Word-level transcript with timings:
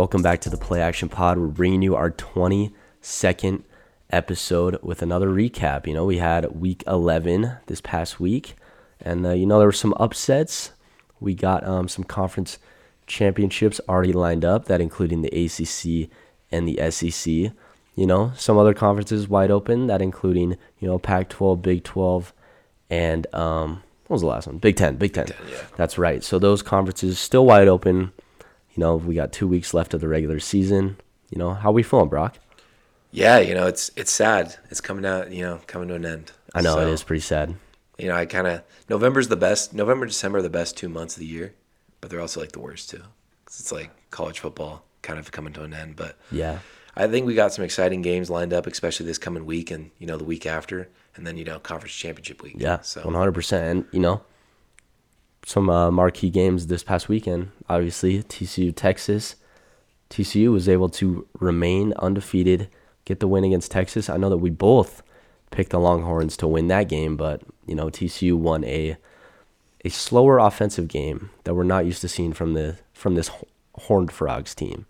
Welcome 0.00 0.22
back 0.22 0.40
to 0.40 0.48
the 0.48 0.56
Play 0.56 0.80
Action 0.80 1.10
Pod. 1.10 1.36
We're 1.36 1.48
bringing 1.48 1.82
you 1.82 1.94
our 1.94 2.10
22nd 2.10 3.64
episode 4.08 4.78
with 4.82 5.02
another 5.02 5.28
recap. 5.28 5.86
You 5.86 5.92
know, 5.92 6.06
we 6.06 6.16
had 6.16 6.58
week 6.58 6.82
11 6.86 7.58
this 7.66 7.82
past 7.82 8.18
week, 8.18 8.56
and 8.98 9.26
uh, 9.26 9.32
you 9.32 9.44
know, 9.44 9.58
there 9.58 9.68
were 9.68 9.72
some 9.72 9.92
upsets. 9.98 10.72
We 11.20 11.34
got 11.34 11.66
um, 11.66 11.86
some 11.86 12.04
conference 12.04 12.56
championships 13.06 13.78
already 13.90 14.14
lined 14.14 14.42
up, 14.42 14.64
that 14.64 14.80
including 14.80 15.20
the 15.20 15.28
ACC 15.28 16.08
and 16.50 16.66
the 16.66 16.90
SEC. 16.90 17.52
You 17.94 18.06
know, 18.06 18.32
some 18.36 18.56
other 18.56 18.72
conferences 18.72 19.28
wide 19.28 19.50
open, 19.50 19.86
that 19.88 20.00
including, 20.00 20.56
you 20.78 20.88
know, 20.88 20.98
Pac 20.98 21.28
12, 21.28 21.60
Big 21.60 21.84
12, 21.84 22.32
and 22.88 23.26
um, 23.34 23.82
what 24.06 24.14
was 24.14 24.22
the 24.22 24.28
last 24.28 24.46
one? 24.46 24.56
Big 24.56 24.76
10. 24.76 24.96
Big 24.96 25.12
10. 25.12 25.26
10, 25.26 25.36
yeah. 25.50 25.58
That's 25.76 25.98
right. 25.98 26.24
So 26.24 26.38
those 26.38 26.62
conferences 26.62 27.18
still 27.18 27.44
wide 27.44 27.68
open. 27.68 28.12
You 28.74 28.80
know, 28.80 28.96
we 28.96 29.14
got 29.14 29.32
two 29.32 29.48
weeks 29.48 29.74
left 29.74 29.94
of 29.94 30.00
the 30.00 30.08
regular 30.08 30.40
season. 30.40 30.96
You 31.30 31.38
know, 31.38 31.54
how 31.54 31.72
we 31.72 31.82
feeling, 31.82 32.08
Braque? 32.08 32.36
Yeah, 33.12 33.38
you 33.38 33.54
know, 33.54 33.66
it's 33.66 33.90
it's 33.96 34.12
sad. 34.12 34.56
It's 34.70 34.80
coming 34.80 35.04
out, 35.04 35.32
you 35.32 35.42
know, 35.42 35.60
coming 35.66 35.88
to 35.88 35.94
an 35.94 36.06
end. 36.06 36.32
I 36.54 36.60
know 36.62 36.78
it 36.78 36.84
So, 36.84 36.92
is 36.92 37.02
pretty 37.02 37.20
sad. 37.20 37.56
You 37.98 38.08
know, 38.08 38.14
I 38.14 38.26
kind 38.26 38.46
of 38.46 38.62
November's 38.88 39.28
the 39.28 39.36
best. 39.36 39.74
November, 39.74 40.06
December 40.06 40.38
are 40.38 40.42
the 40.42 40.48
best 40.50 40.76
two 40.76 40.88
months 40.88 41.16
of 41.16 41.20
the 41.20 41.26
year, 41.26 41.54
but 42.00 42.10
they're 42.10 42.20
also 42.20 42.40
like 42.40 42.52
the 42.52 42.60
worst 42.60 42.90
too. 42.90 43.02
'Cause 43.44 43.58
it's 43.60 43.72
like 43.72 43.90
college 44.10 44.38
football 44.38 44.84
kind 45.02 45.18
of 45.18 45.32
coming 45.32 45.52
to 45.54 45.62
an 45.64 45.74
end. 45.74 45.96
But 45.96 46.16
Yeah. 46.30 46.60
I 46.96 47.06
think 47.08 47.26
we 47.26 47.34
got 47.34 47.52
some 47.52 47.64
exciting 47.64 48.02
games 48.02 48.30
lined 48.30 48.52
up, 48.52 48.66
especially 48.66 49.06
this 49.06 49.18
coming 49.18 49.44
week 49.46 49.70
and 49.70 49.90
you 49.98 50.06
know 50.06 50.16
the 50.16 50.24
week 50.24 50.46
after, 50.46 50.88
and 51.16 51.26
then 51.26 51.36
you 51.36 51.44
know 51.44 51.58
conference 51.58 51.94
championship 51.94 52.42
week. 52.42 52.54
Yeah, 52.58 52.80
So 52.82 53.02
one 53.02 53.14
hundred 53.14 53.32
percent. 53.34 53.64
And 53.66 53.84
you 53.92 54.00
know, 54.00 54.22
some 55.50 55.68
uh, 55.68 55.90
marquee 55.90 56.30
games 56.30 56.68
this 56.68 56.84
past 56.84 57.08
weekend. 57.08 57.50
Obviously, 57.68 58.22
TCU 58.22 58.72
Texas. 58.74 59.34
TCU 60.08 60.52
was 60.52 60.68
able 60.68 60.88
to 60.90 61.26
remain 61.40 61.92
undefeated, 61.98 62.68
get 63.04 63.18
the 63.18 63.26
win 63.26 63.42
against 63.42 63.72
Texas. 63.72 64.08
I 64.08 64.16
know 64.16 64.30
that 64.30 64.36
we 64.38 64.50
both 64.50 65.02
picked 65.50 65.70
the 65.70 65.80
Longhorns 65.80 66.36
to 66.36 66.46
win 66.46 66.68
that 66.68 66.88
game, 66.88 67.16
but 67.16 67.42
you 67.66 67.74
know, 67.74 67.86
TCU 67.86 68.36
won 68.36 68.62
a 68.64 68.96
a 69.84 69.88
slower 69.88 70.38
offensive 70.38 70.86
game 70.86 71.30
that 71.42 71.54
we're 71.54 71.64
not 71.64 71.84
used 71.84 72.00
to 72.02 72.08
seeing 72.08 72.32
from 72.32 72.54
the 72.54 72.76
from 72.92 73.16
this 73.16 73.30
Horned 73.74 74.12
Frogs 74.12 74.54
team. 74.54 74.86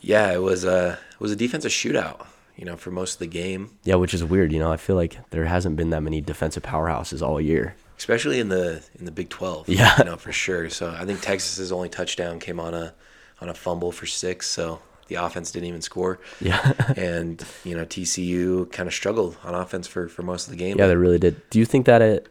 yeah, 0.00 0.32
it 0.32 0.42
was 0.42 0.64
a 0.64 0.98
it 1.12 1.20
was 1.20 1.32
a 1.32 1.36
defensive 1.36 1.72
shootout. 1.72 2.24
You 2.56 2.64
know, 2.64 2.76
for 2.76 2.90
most 2.92 3.14
of 3.14 3.18
the 3.20 3.26
game, 3.26 3.70
Yeah, 3.84 3.96
which 3.96 4.14
is 4.14 4.22
weird. 4.24 4.52
You 4.52 4.60
know, 4.60 4.70
I 4.70 4.76
feel 4.76 4.96
like 4.96 5.18
there 5.30 5.44
hasn't 5.46 5.76
been 5.76 5.90
that 5.90 6.02
many 6.02 6.20
defensive 6.20 6.62
powerhouses 6.62 7.20
all 7.22 7.40
year. 7.40 7.74
Especially 7.98 8.40
in 8.40 8.48
the 8.48 8.82
in 8.98 9.04
the 9.04 9.10
Big 9.10 9.28
Twelve. 9.28 9.68
Yeah. 9.68 9.94
you 9.98 10.04
know 10.04 10.16
for 10.16 10.32
sure. 10.32 10.70
So 10.70 10.90
I 10.90 11.04
think 11.04 11.20
Texas's 11.20 11.70
only 11.72 11.88
touchdown 11.88 12.40
came 12.40 12.58
on 12.58 12.74
a 12.74 12.94
on 13.40 13.48
a 13.48 13.54
fumble 13.54 13.92
for 13.92 14.06
six. 14.06 14.46
So 14.46 14.80
the 15.08 15.16
offense 15.16 15.50
didn't 15.50 15.68
even 15.68 15.82
score. 15.82 16.18
Yeah. 16.40 16.72
and 16.96 17.44
you 17.64 17.76
know 17.76 17.84
TCU 17.84 18.70
kind 18.72 18.86
of 18.86 18.94
struggled 18.94 19.36
on 19.44 19.54
offense 19.54 19.86
for 19.86 20.08
for 20.08 20.22
most 20.22 20.46
of 20.46 20.50
the 20.50 20.56
game. 20.56 20.78
Yeah, 20.78 20.86
they 20.86 20.96
really 20.96 21.18
did. 21.18 21.48
Do 21.50 21.58
you 21.58 21.64
think 21.64 21.86
that 21.86 22.00
it? 22.00 22.28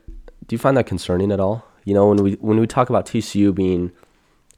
Do 0.48 0.54
you 0.54 0.58
find 0.58 0.78
that 0.78 0.88
concerning 0.88 1.32
at 1.32 1.40
all? 1.40 1.66
You 1.84 1.94
know, 1.94 2.08
when 2.08 2.24
we 2.24 2.34
when 2.34 2.60
we 2.60 2.68
talk 2.68 2.90
about 2.90 3.06
TCU 3.06 3.54
being 3.54 3.92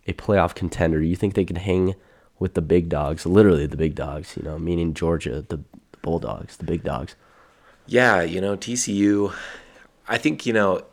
a 0.08 0.14
playoff 0.14 0.56
contender, 0.56 1.02
you 1.02 1.16
think 1.16 1.34
they 1.34 1.46
can 1.46 1.58
hang 1.58 1.96
with 2.40 2.54
the 2.54 2.62
big 2.62 2.90
dogs, 2.90 3.26
literally 3.26 3.66
the 3.66 3.78
big 3.78 3.96
dogs. 3.96 4.38
You 4.38 4.44
know, 4.44 4.58
meaning 4.58 4.94
Georgia, 4.94 5.46
the, 5.48 5.58
the 5.58 5.64
Bulldogs, 6.02 6.58
the 6.58 6.64
big 6.64 6.84
dogs. 6.84 7.16
Yeah, 7.90 8.22
you 8.22 8.40
know, 8.40 8.56
TCU, 8.56 9.34
I 10.08 10.20
think, 10.20 10.46
you 10.46 10.54
know, 10.54 10.84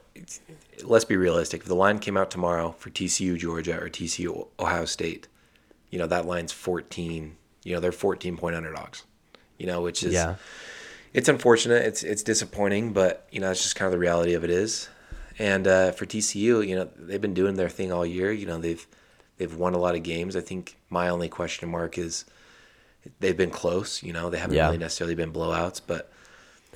let's 0.85 1.05
be 1.05 1.17
realistic. 1.17 1.63
If 1.63 1.67
the 1.69 1.75
line 1.75 1.99
came 1.99 2.17
out 2.17 2.31
tomorrow 2.31 2.75
for 2.79 2.91
TCU 2.91 3.37
Georgia 3.39 3.79
or 3.81 3.89
TCU 3.89 4.47
Ohio 4.59 4.85
State, 4.85 5.29
you 5.91 5.99
know, 5.99 6.07
that 6.07 6.27
line's 6.27 6.53
14, 6.53 7.37
you 7.65 7.75
know, 7.75 7.81
they're 7.81 7.93
14 7.93 8.37
point 8.37 8.57
underdogs, 8.57 9.05
you 9.59 9.67
know, 9.67 9.81
which 9.81 10.03
is, 10.03 10.13
Yeah, 10.15 10.37
it's 11.13 11.29
unfortunate. 11.29 11.85
It's, 11.87 12.03
it's 12.03 12.23
disappointing, 12.23 12.93
but, 12.93 13.27
you 13.31 13.41
know, 13.41 13.51
it's 13.51 13.63
just 13.63 13.77
kind 13.77 13.87
of 13.87 13.93
the 13.93 13.99
reality 13.99 14.35
of 14.35 14.45
it 14.45 14.51
is. 14.51 14.89
And 15.39 15.67
uh, 15.67 15.93
for 15.93 16.07
TCU, 16.07 16.67
you 16.67 16.75
know, 16.77 16.89
they've 16.97 17.21
been 17.21 17.35
doing 17.35 17.55
their 17.57 17.69
thing 17.69 17.93
all 17.93 18.05
year. 18.07 18.33
You 18.33 18.47
know, 18.47 18.59
they've, 18.59 18.87
they've 19.39 19.55
won 19.55 19.75
a 19.75 19.79
lot 19.79 19.95
of 19.95 20.03
games. 20.03 20.35
I 20.37 20.41
think 20.41 20.77
my 20.91 21.09
only 21.09 21.29
question 21.29 21.69
mark 21.71 21.99
is 21.99 22.25
they've 23.21 23.37
been 23.37 23.51
close, 23.51 24.03
you 24.03 24.13
know, 24.13 24.31
they 24.31 24.39
haven't 24.39 24.57
Yeah. 24.57 24.67
really 24.67 24.79
necessarily 24.79 25.15
been 25.15 25.33
blowouts, 25.33 25.81
but, 25.87 26.11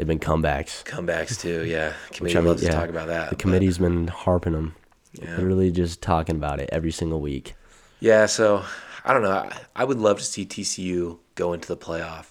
they've 0.01 0.07
been 0.07 0.19
comebacks. 0.19 0.83
Comebacks 0.85 1.39
too, 1.39 1.65
yeah. 1.67 1.93
Committee 2.11 2.37
I 2.37 2.41
mean, 2.41 2.49
loves 2.49 2.63
yeah, 2.63 2.71
to 2.71 2.77
talk 2.77 2.89
about 2.89 3.09
that. 3.09 3.31
The 3.31 3.37
but- 3.37 3.39
committee's 3.39 3.77
been 3.79 4.07
harping 4.09 4.55
them, 4.55 4.75
Yeah. 5.13 5.37
literally 5.37 5.71
just 5.71 6.01
talking 6.01 6.37
about 6.37 6.59
it 6.59 6.71
every 6.73 6.91
single 6.91 7.21
week. 7.21 7.55
Yeah, 8.01 8.25
so 8.27 8.65
I 9.05 9.13
don't 9.13 9.23
know. 9.23 9.31
I, 9.31 9.55
I 9.77 9.85
would 9.85 9.99
love 9.99 10.19
to 10.19 10.25
see 10.25 10.47
TCU 10.47 11.19
go 11.35 11.53
into 11.53 11.69
the 11.69 11.77
playoff 11.77 12.27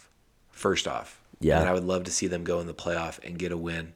first 0.52 0.88
off. 0.88 1.22
Yeah. 1.40 1.59
And 1.59 1.69
I 1.69 1.74
would 1.74 1.84
love 1.85 2.03
to 2.06 2.12
see 2.12 2.25
them 2.28 2.44
go 2.44 2.59
in 2.59 2.66
the 2.68 2.74
playoff 2.74 3.24
and 3.24 3.38
get 3.38 3.52
a 3.52 3.57
win 3.57 3.94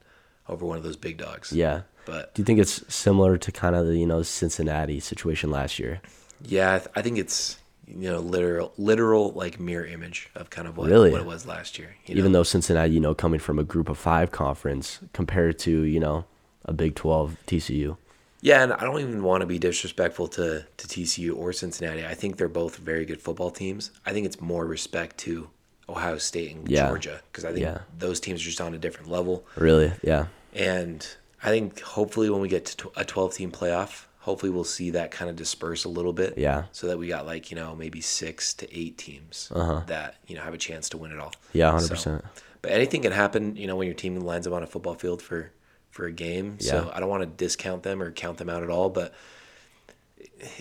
over 0.48 0.64
one 0.64 0.76
of 0.78 0.84
those 0.84 0.96
big 0.96 1.16
dogs. 1.18 1.52
Yeah. 1.52 1.82
But 2.06 2.34
Do 2.34 2.42
you 2.42 2.44
think 2.46 2.60
it's 2.60 2.82
similar 2.94 3.36
to 3.38 3.50
kind 3.52 3.74
of 3.74 3.86
the 3.86 3.98
you 3.98 4.06
know 4.06 4.22
Cincinnati 4.22 5.00
situation 5.00 5.50
last 5.50 5.78
year? 5.78 6.00
yeah, 6.46 6.74
I, 6.74 6.78
th- 6.78 6.90
I 6.94 7.02
think 7.02 7.18
it's 7.18 7.56
you 7.96 8.10
know 8.10 8.18
literal 8.20 8.72
literal 8.76 9.32
like 9.32 9.58
mirror 9.60 9.86
image 9.86 10.30
of 10.34 10.50
kind 10.50 10.66
of 10.68 10.76
what, 10.76 10.88
Really? 10.90 11.10
what 11.12 11.20
it 11.20 11.26
was 11.26 11.46
last 11.46 11.78
year. 11.78 11.96
You 12.06 12.16
Even 12.16 12.32
know? 12.32 12.38
though 12.38 12.42
Cincinnati, 12.44 12.92
you 12.94 13.00
know, 13.00 13.14
coming 13.14 13.40
from 13.40 13.58
a 13.58 13.64
Group 13.64 13.88
of 13.88 13.98
Five 13.98 14.30
conference 14.30 15.00
compared 15.12 15.58
to 15.60 15.82
you 15.82 16.00
know 16.00 16.24
a 16.64 16.72
Big 16.72 16.94
Twelve 16.94 17.36
TCU. 17.46 17.96
Yeah, 18.40 18.62
and 18.62 18.72
I 18.74 18.80
don't 18.84 19.00
even 19.00 19.22
want 19.22 19.40
to 19.40 19.46
be 19.46 19.58
disrespectful 19.58 20.28
to, 20.28 20.66
to 20.76 20.86
TCU 20.86 21.34
or 21.34 21.54
Cincinnati. 21.54 22.04
I 22.04 22.12
think 22.12 22.36
they're 22.36 22.46
both 22.48 22.76
very 22.76 23.06
good 23.06 23.22
football 23.22 23.50
teams. 23.50 23.90
I 24.04 24.12
think 24.12 24.26
it's 24.26 24.38
more 24.38 24.66
respect 24.66 25.16
to 25.20 25.48
Ohio 25.88 26.18
State 26.18 26.54
and 26.54 26.68
Yeah. 26.68 26.88
Georgia 26.88 27.22
because 27.32 27.46
I 27.46 27.52
think 27.52 27.62
Yeah. 27.62 27.78
those 27.98 28.20
teams 28.20 28.42
are 28.42 28.44
just 28.44 28.60
on 28.60 28.74
a 28.74 28.78
different 28.78 29.10
level. 29.10 29.46
Really? 29.56 29.92
Yeah. 30.02 30.26
And 30.52 31.06
I 31.42 31.48
think 31.48 31.80
hopefully 31.80 32.28
when 32.28 32.42
we 32.42 32.48
get 32.48 32.66
to 32.66 32.92
a 32.96 33.04
12 33.04 33.32
team 33.34 33.50
playoff, 33.50 34.04
hopefully 34.24 34.50
we'll 34.50 34.64
see 34.64 34.88
that 34.90 35.10
kind 35.10 35.28
of 35.30 35.36
disperse 35.36 35.84
a 35.84 35.88
little 35.88 36.14
bit. 36.14 36.38
Yeah. 36.38 36.64
So 36.72 36.86
that 36.86 36.98
we 36.98 37.08
got 37.08 37.26
like, 37.26 37.50
you 37.50 37.56
know, 37.56 37.76
maybe 37.76 38.00
six 38.00 38.54
to 38.54 38.76
eight 38.76 38.96
teams 38.96 39.50
that, 39.86 40.16
you 40.26 40.34
know, 40.34 40.40
have 40.42 40.54
a 40.54 40.58
chance 40.58 40.88
to 40.90 40.96
win 40.96 41.12
it 41.12 41.18
all. 41.18 41.26
Uh-huh. 41.28 41.48
Yeah, 41.52 41.70
hundred 41.70 41.82
So- 41.88 41.94
percent. 41.94 42.24
But 42.62 42.72
anything 42.72 43.02
can 43.02 43.12
happen, 43.12 43.56
you 43.56 43.66
know, 43.66 43.76
when 43.76 43.86
your 43.86 43.94
team 43.94 44.18
lines 44.20 44.46
up 44.46 44.54
on 44.54 44.62
a 44.62 44.66
football 44.66 44.94
field 44.94 45.20
for 45.20 45.50
for 45.90 46.06
a 46.06 46.12
game. 46.12 46.56
Yeah. 46.60 46.70
So 46.70 46.90
I 46.94 46.98
don't 47.00 47.10
want 47.10 47.22
to 47.22 47.26
discount 47.26 47.82
them 47.82 48.02
or 48.02 48.10
count 48.10 48.38
them 48.38 48.48
out 48.48 48.62
at 48.62 48.70
all. 48.70 48.88
But 48.88 49.12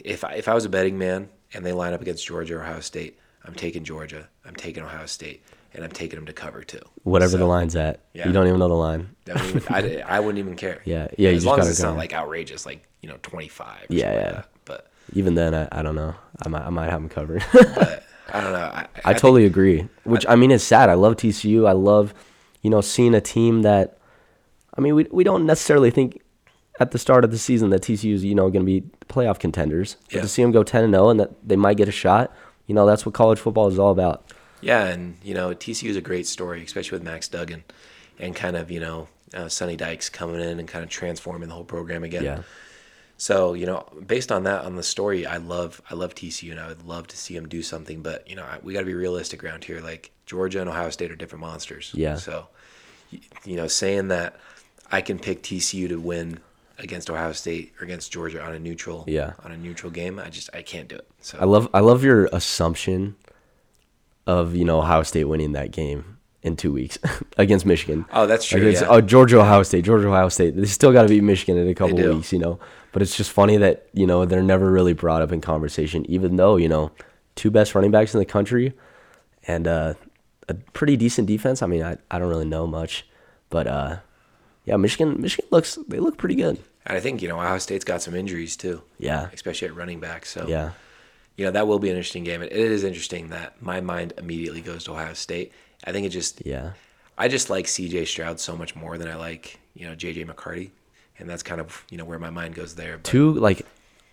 if 0.04 0.24
I, 0.26 0.34
if 0.34 0.48
I 0.50 0.54
was 0.54 0.66
a 0.66 0.70
betting 0.70 0.98
man 0.98 1.30
and 1.54 1.66
they 1.66 1.72
line 1.72 1.94
up 1.94 2.02
against 2.02 2.28
Georgia 2.28 2.56
or 2.58 2.62
Ohio 2.62 2.82
State, 2.82 3.18
I'm 3.46 3.54
taking 3.56 3.84
Georgia. 3.86 4.28
I'm 4.46 4.56
taking 4.56 4.84
Ohio 4.84 5.06
State, 5.06 5.44
and 5.74 5.84
I'm 5.84 5.92
taking 5.92 6.18
them 6.18 6.26
to 6.28 6.34
cover 6.34 6.64
too. 6.64 6.82
Whatever 7.04 7.38
the 7.38 7.46
line's 7.46 7.76
at, 7.76 8.02
yeah. 8.14 8.28
you 8.28 8.34
don't 8.34 8.48
even 8.48 8.60
know 8.60 8.68
the 8.68 8.74
line. 8.76 9.16
I, 9.34 9.62
I, 9.70 10.04
I 10.18 10.20
wouldn't 10.20 10.40
even 10.40 10.56
care. 10.56 10.82
Yeah, 10.86 11.08
yeah, 11.18 11.30
you 11.30 11.36
As 11.38 11.44
just 11.44 11.46
long 11.48 11.60
as 11.60 11.70
it's 11.70 11.82
go. 11.82 11.90
not 11.90 11.98
like 11.98 12.14
outrageous, 12.14 12.66
like 12.66 12.84
you 13.02 13.10
know, 13.10 13.18
25. 13.24 13.68
Or 13.68 13.86
Yeah, 13.90 14.06
like 14.08 14.16
yeah. 14.16 14.32
that. 14.32 14.50
But 14.66 14.92
Even 15.14 15.36
then, 15.36 15.54
I, 15.54 15.68
I 15.72 15.82
don't 15.82 15.96
know. 15.96 16.14
I 16.46 16.50
might 16.50 16.62
I 16.66 16.70
might 16.70 16.90
have 16.90 17.02
them 17.02 17.10
covered. 17.10 17.44
but 17.54 18.04
I 18.32 18.42
don't 18.42 18.54
know. 18.54 18.60
I, 18.60 18.88
I, 19.04 19.12
think- 19.12 19.18
totally 19.20 19.46
agree. 19.46 19.88
Which 20.04 20.26
I 20.28 20.36
mean, 20.36 20.52
it's 20.52 20.64
sad. 20.64 20.90
I 20.90 20.94
love 20.96 21.16
TCU. 21.18 21.68
I 21.68 21.74
love, 21.74 22.14
you 22.62 22.70
know, 22.70 22.82
seeing 22.82 23.14
a 23.16 23.22
team 23.22 23.62
that. 23.64 23.98
I 24.78 24.82
mean, 24.82 24.96
we 24.96 25.04
we 25.12 25.24
don't 25.24 25.46
necessarily 25.46 25.92
think 25.92 26.20
at 26.80 26.90
the 26.92 26.98
start 26.98 27.24
of 27.24 27.30
the 27.32 27.38
season 27.38 27.70
that 27.70 27.82
TCU 27.84 28.14
is 28.16 28.24
you 28.26 28.34
know 28.34 28.50
going 28.50 28.66
to 28.66 28.82
be 28.82 28.82
playoff 29.08 29.38
contenders. 29.40 29.98
But 30.06 30.16
Yeah. 30.16 30.22
to 30.22 30.28
see 30.28 30.42
them 30.42 30.52
go 30.52 30.64
ten 30.64 30.84
and 30.84 30.94
zero 30.94 31.10
and 31.10 31.20
that 31.20 31.32
they 31.48 31.56
might 31.56 31.78
get 31.78 31.88
a 31.88 31.92
shot, 31.92 32.34
you 32.66 32.74
know, 32.74 32.86
that's 32.88 33.06
what 33.06 33.14
college 33.14 33.38
football 33.40 33.68
is 33.68 33.78
all 33.78 33.92
about. 33.92 34.32
Yeah, 34.64 34.86
and 34.86 35.18
you 35.24 35.34
know 35.34 35.54
TCU 35.54 35.90
is 35.90 35.98
a 35.98 36.02
great 36.02 36.28
story, 36.28 36.64
especially 36.64 36.98
with 36.98 37.04
Max 37.04 37.28
Duggan, 37.28 37.64
and 38.20 38.36
kind 38.36 38.56
of 38.56 38.72
you 38.72 38.80
know 38.80 39.08
uh, 39.34 39.50
Sonny 39.50 39.76
Dykes 39.76 40.10
coming 40.10 40.40
in 40.42 40.60
and 40.60 40.68
kind 40.68 40.84
of 40.84 40.90
transforming 40.90 41.50
the 41.50 41.56
whole 41.56 41.64
program 41.64 42.04
again. 42.04 42.24
Yeah, 42.24 42.42
So 43.18 43.54
you 43.54 43.66
know, 43.66 43.86
based 44.06 44.32
on 44.32 44.44
that, 44.44 44.66
on 44.66 44.76
the 44.76 44.84
story, 44.84 45.26
I 45.26 45.38
love 45.38 45.82
I 45.90 45.96
love 45.96 46.16
TCU, 46.16 46.52
and 46.52 46.60
I 46.60 46.68
would 46.68 46.86
love 46.86 47.08
to 47.08 47.18
see 47.18 47.36
them 47.36 47.48
do 47.48 47.62
something. 47.62 48.02
But 48.02 48.30
you 48.30 48.36
know, 48.36 48.44
I, 48.44 48.60
we 48.64 48.74
got 48.74 48.82
to 48.82 48.86
be 48.86 48.94
realistic 48.94 49.44
around 49.44 49.64
here. 49.64 49.82
Like 49.82 50.12
Georgia 50.26 50.62
and 50.62 50.70
Ohio 50.70 50.90
State 50.90 51.12
are 51.12 51.16
different 51.16 51.42
monsters. 51.42 51.92
Yeah. 51.94 52.16
So, 52.16 52.48
you 53.46 53.56
know, 53.58 53.68
saying 53.68 54.08
that 54.10 54.38
I 54.92 55.02
can 55.02 55.20
pick 55.20 55.44
TCU 55.44 55.90
to 55.90 55.98
win 56.00 56.40
against 56.80 57.10
Ohio 57.10 57.32
State 57.34 57.74
or 57.80 57.84
against 57.86 58.12
Georgia 58.12 58.44
on 58.44 58.54
a 58.54 58.60
neutral 58.60 59.04
Yeah. 59.08 59.34
on 59.44 59.52
a 59.52 59.58
neutral 59.58 59.92
game, 59.92 60.20
I 60.20 60.30
just 60.30 60.50
I 60.54 60.62
can't 60.62 60.88
do 60.88 60.96
it. 60.96 61.08
So 61.22 61.38
I 61.40 61.46
love 61.46 61.70
I 61.74 61.80
love 61.82 62.04
your 62.04 62.26
assumption 62.34 63.16
of 64.28 64.56
you 64.56 64.66
know 64.66 64.80
Ohio 64.80 65.04
State 65.04 65.26
winning 65.26 65.54
that 65.54 65.72
game 65.72 66.18
in 66.42 66.56
two 66.56 66.72
weeks 66.72 66.98
against 67.38 67.66
Michigan. 67.66 68.06
Oh, 68.12 68.26
that's 68.26 68.46
true, 68.46 68.68
it's, 68.68 68.82
yeah. 68.82 68.88
Oh, 68.88 69.02
Georgia, 69.02 69.40
Ohio 69.40 69.64
State, 69.64 69.86
Georgia, 69.86 70.08
Ohio 70.08 70.30
State. 70.30 70.56
They 70.56 70.66
still 70.66 70.92
got 70.92 71.04
to 71.04 71.08
beat 71.08 71.24
Michigan 71.24 71.58
in 71.58 71.68
a 71.68 71.76
couple 71.76 71.98
weeks, 71.98 72.34
you 72.34 72.40
know. 72.40 72.60
But 72.92 73.02
it's 73.02 73.16
just 73.16 73.32
funny 73.32 73.58
that 73.58 73.88
you 73.94 74.06
know 74.06 74.26
they're 74.26 74.44
never 74.44 74.72
really 74.72 74.94
brought 74.94 75.22
up 75.22 75.32
in 75.32 75.42
conversation, 75.42 76.10
even 76.10 76.36
though 76.36 76.58
you 76.58 76.70
know 76.70 76.92
two 77.36 77.50
best 77.50 77.74
running 77.76 77.92
backs 77.92 78.14
in 78.14 78.20
the 78.20 78.26
country 78.26 78.74
and 79.48 79.68
uh, 79.68 79.94
a 80.48 80.54
pretty 80.54 80.98
decent 80.98 81.28
defense. 81.28 81.62
I 81.62 81.68
mean, 81.68 81.84
I, 81.84 81.98
I 82.12 82.20
don't 82.20 82.30
really 82.30 82.46
know 82.46 82.68
much, 82.68 83.08
but 83.50 83.68
uh, 83.68 83.98
yeah, 84.66 84.78
Michigan 84.78 85.20
Michigan 85.20 85.48
looks 85.52 85.78
they 85.88 86.00
look 86.00 86.18
pretty 86.18 86.36
good. 86.36 86.60
And 86.86 86.98
I 86.98 87.00
think 87.00 87.22
you 87.22 87.30
know 87.30 87.40
Ohio 87.40 87.58
State's 87.58 87.86
got 87.86 88.02
some 88.02 88.14
injuries 88.14 88.56
too. 88.56 88.84
Yeah. 88.98 89.30
especially 89.34 89.70
at 89.70 89.76
running 89.76 90.00
back. 90.00 90.26
So 90.26 90.48
Yeah, 90.48 90.72
you 91.38 91.46
know 91.46 91.52
that 91.52 91.68
will 91.68 91.80
be 91.80 91.90
an 91.90 91.96
interesting 91.96 92.24
game. 92.24 92.42
It, 92.42 92.52
it 92.52 92.72
is 92.72 92.84
interesting 92.84 93.30
that 93.30 93.62
my 93.62 93.82
mind 93.82 94.14
immediately 94.18 94.62
goes 94.62 94.84
to 94.86 94.92
Ohio 94.92 95.14
State. 95.14 95.52
I 95.86 95.92
think 95.92 96.06
it 96.06 96.10
just 96.10 96.46
Yeah. 96.46 96.74
I 97.18 97.28
just 97.28 97.50
like 97.50 97.68
C.J. 97.68 98.06
Stroud 98.06 98.40
so 98.40 98.58
much 98.58 98.76
more 98.76 98.98
than 98.98 99.08
I 99.08 99.16
like 99.16 99.60
you 99.74 99.88
know 99.88 99.96
J.J. 99.96 100.24
McCarthy, 100.26 100.72
and 101.20 101.30
that's 101.30 101.44
kind 101.44 101.62
of 101.62 101.86
you 101.90 101.98
know 101.98 102.06
where 102.06 102.20
my 102.20 102.30
mind 102.30 102.56
goes 102.56 102.76
there. 102.76 102.98
But 102.98 103.06
Two 103.06 103.34
like 103.34 103.66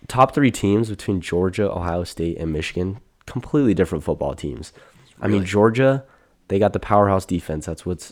top 0.07 0.33
three 0.33 0.51
teams 0.51 0.89
between 0.89 1.21
Georgia, 1.21 1.71
Ohio 1.71 2.03
State, 2.03 2.37
and 2.37 2.51
Michigan. 2.51 2.99
Completely 3.25 3.73
different 3.73 4.03
football 4.03 4.35
teams. 4.35 4.73
I 5.21 5.27
mean, 5.27 5.45
Georgia, 5.45 6.03
they 6.47 6.57
got 6.57 6.73
the 6.73 6.79
powerhouse 6.79 7.25
defense. 7.25 7.67
That's 7.67 7.85
what's 7.85 8.11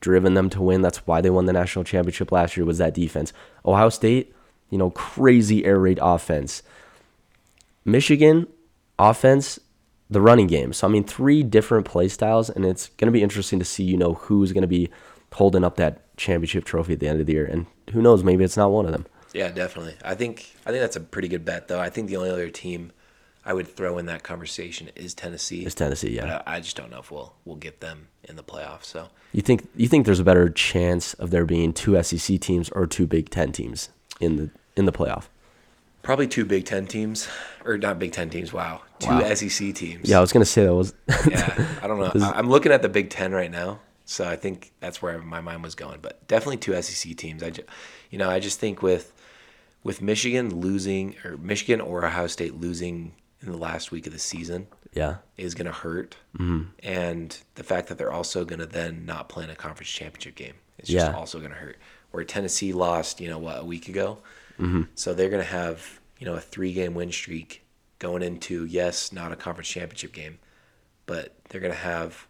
driven 0.00 0.34
them 0.34 0.48
to 0.50 0.62
win. 0.62 0.82
That's 0.82 1.06
why 1.06 1.20
they 1.20 1.30
won 1.30 1.44
the 1.44 1.52
national 1.52 1.84
championship 1.84 2.32
last 2.32 2.56
year. 2.56 2.64
Was 2.64 2.78
that 2.78 2.94
defense? 2.94 3.32
Ohio 3.64 3.90
State, 3.90 4.34
you 4.70 4.78
know, 4.78 4.90
crazy 4.90 5.64
air 5.64 5.78
raid 5.78 5.98
offense. 6.00 6.62
Michigan, 7.86 8.46
offense, 8.98 9.58
the 10.10 10.20
running 10.20 10.46
game. 10.46 10.72
So 10.72 10.86
I 10.86 10.90
mean, 10.90 11.04
three 11.04 11.42
different 11.42 11.86
play 11.86 12.08
styles, 12.08 12.50
and 12.50 12.66
it's 12.66 12.88
going 12.90 13.06
to 13.06 13.12
be 13.12 13.22
interesting 13.22 13.58
to 13.58 13.64
see, 13.64 13.84
you 13.84 13.96
know, 13.96 14.14
who's 14.14 14.52
going 14.52 14.62
to 14.62 14.68
be 14.68 14.90
holding 15.32 15.64
up 15.64 15.76
that 15.76 16.16
championship 16.16 16.64
trophy 16.64 16.94
at 16.94 17.00
the 17.00 17.08
end 17.08 17.20
of 17.20 17.26
the 17.26 17.32
year, 17.32 17.44
and 17.44 17.66
who 17.92 18.02
knows, 18.02 18.24
maybe 18.24 18.42
it's 18.44 18.56
not 18.56 18.70
one 18.70 18.86
of 18.86 18.92
them. 18.92 19.06
Yeah, 19.32 19.50
definitely. 19.50 19.94
I 20.04 20.14
think 20.14 20.54
I 20.64 20.70
think 20.70 20.80
that's 20.80 20.96
a 20.96 21.00
pretty 21.00 21.28
good 21.28 21.44
bet, 21.44 21.68
though. 21.68 21.80
I 21.80 21.90
think 21.90 22.08
the 22.08 22.16
only 22.16 22.30
other 22.30 22.48
team 22.48 22.92
I 23.44 23.52
would 23.52 23.68
throw 23.68 23.98
in 23.98 24.06
that 24.06 24.22
conversation 24.22 24.90
is 24.96 25.14
Tennessee. 25.14 25.64
Is 25.64 25.74
Tennessee, 25.74 26.16
yeah. 26.16 26.42
I, 26.46 26.56
I 26.56 26.60
just 26.60 26.76
don't 26.76 26.90
know 26.90 26.98
if 27.00 27.10
we'll 27.10 27.34
we'll 27.44 27.56
get 27.56 27.80
them 27.80 28.08
in 28.24 28.36
the 28.36 28.42
playoffs. 28.42 28.84
So 28.84 29.08
You 29.32 29.42
think 29.42 29.68
you 29.76 29.88
think 29.88 30.06
there's 30.06 30.20
a 30.20 30.24
better 30.24 30.48
chance 30.48 31.14
of 31.14 31.30
there 31.30 31.44
being 31.44 31.72
two 31.72 32.02
SEC 32.02 32.40
teams 32.40 32.70
or 32.70 32.86
two 32.86 33.06
Big 33.06 33.30
Ten 33.30 33.52
teams 33.52 33.90
in 34.20 34.36
the 34.36 34.50
in 34.76 34.86
the 34.86 34.92
playoff? 34.92 35.24
Probably 36.06 36.26
two 36.26 36.44
Big 36.44 36.64
Ten 36.64 36.86
teams, 36.86 37.28
or 37.64 37.76
not 37.76 37.98
Big 37.98 38.12
Ten 38.12 38.30
teams. 38.30 38.52
Wow, 38.52 38.82
two 39.00 39.08
Wow. 39.10 39.34
SEC 39.34 39.74
teams. 39.74 40.08
Yeah, 40.08 40.18
I 40.18 40.20
was 40.20 40.32
gonna 40.32 40.44
say 40.46 40.64
that 40.64 40.74
was. 40.74 40.94
yeah. 41.28 41.78
I 41.82 41.86
don't 41.86 41.98
know. 41.98 42.12
I, 42.26 42.38
I'm 42.38 42.48
looking 42.48 42.72
at 42.72 42.80
the 42.82 42.88
Big 42.88 43.10
Ten 43.10 43.32
right 43.32 43.50
now, 43.50 43.80
so 44.06 44.26
I 44.26 44.36
think 44.36 44.72
that's 44.80 45.02
where 45.02 45.18
my 45.20 45.40
mind 45.42 45.62
was 45.62 45.74
going. 45.74 45.98
But 46.00 46.26
definitely 46.28 46.58
two 46.58 46.80
SEC 46.80 47.16
teams. 47.16 47.42
I, 47.42 47.50
just, 47.50 47.68
you 48.10 48.18
know, 48.18 48.30
I 48.30 48.38
just 48.40 48.58
think 48.60 48.80
with 48.82 49.12
with 49.82 50.00
Michigan 50.00 50.60
losing 50.60 51.16
or 51.24 51.36
Michigan 51.36 51.80
or 51.80 52.04
Ohio 52.06 52.26
State 52.28 52.54
losing 52.54 53.12
in 53.42 53.50
the 53.52 53.58
last 53.58 53.90
week 53.92 54.06
of 54.06 54.12
the 54.12 54.18
season, 54.18 54.66
yeah, 54.94 55.16
is 55.36 55.54
going 55.54 55.66
to 55.66 55.72
hurt. 55.72 56.16
Mm-hmm. 56.38 56.62
And 56.82 57.36
the 57.56 57.62
fact 57.62 57.88
that 57.88 57.98
they're 57.98 58.12
also 58.12 58.44
going 58.44 58.60
to 58.60 58.66
then 58.66 59.04
not 59.04 59.28
play 59.28 59.44
in 59.44 59.50
a 59.50 59.54
conference 59.54 59.90
championship 59.90 60.34
game 60.36 60.54
is 60.78 60.88
just 60.88 61.06
Yeah. 61.06 61.16
also 61.16 61.38
going 61.38 61.50
to 61.50 61.56
hurt. 61.56 61.76
Where 62.12 62.24
Tennessee 62.24 62.72
lost, 62.72 63.20
you 63.20 63.28
know, 63.28 63.38
what, 63.38 63.60
a 63.60 63.64
week 63.64 63.88
ago? 63.88 64.18
Mm-hmm. 64.58 64.82
So 64.94 65.14
they're 65.14 65.30
going 65.30 65.42
to 65.42 65.48
have, 65.50 66.00
you 66.18 66.26
know, 66.26 66.34
a 66.34 66.40
three 66.40 66.72
game 66.72 66.94
win 66.94 67.12
streak 67.12 67.64
going 67.98 68.22
into, 68.22 68.64
yes, 68.64 69.12
not 69.12 69.32
a 69.32 69.36
conference 69.36 69.68
championship 69.68 70.12
game, 70.12 70.38
but 71.06 71.34
they're 71.48 71.60
going 71.60 71.72
to 71.72 71.78
have, 71.78 72.26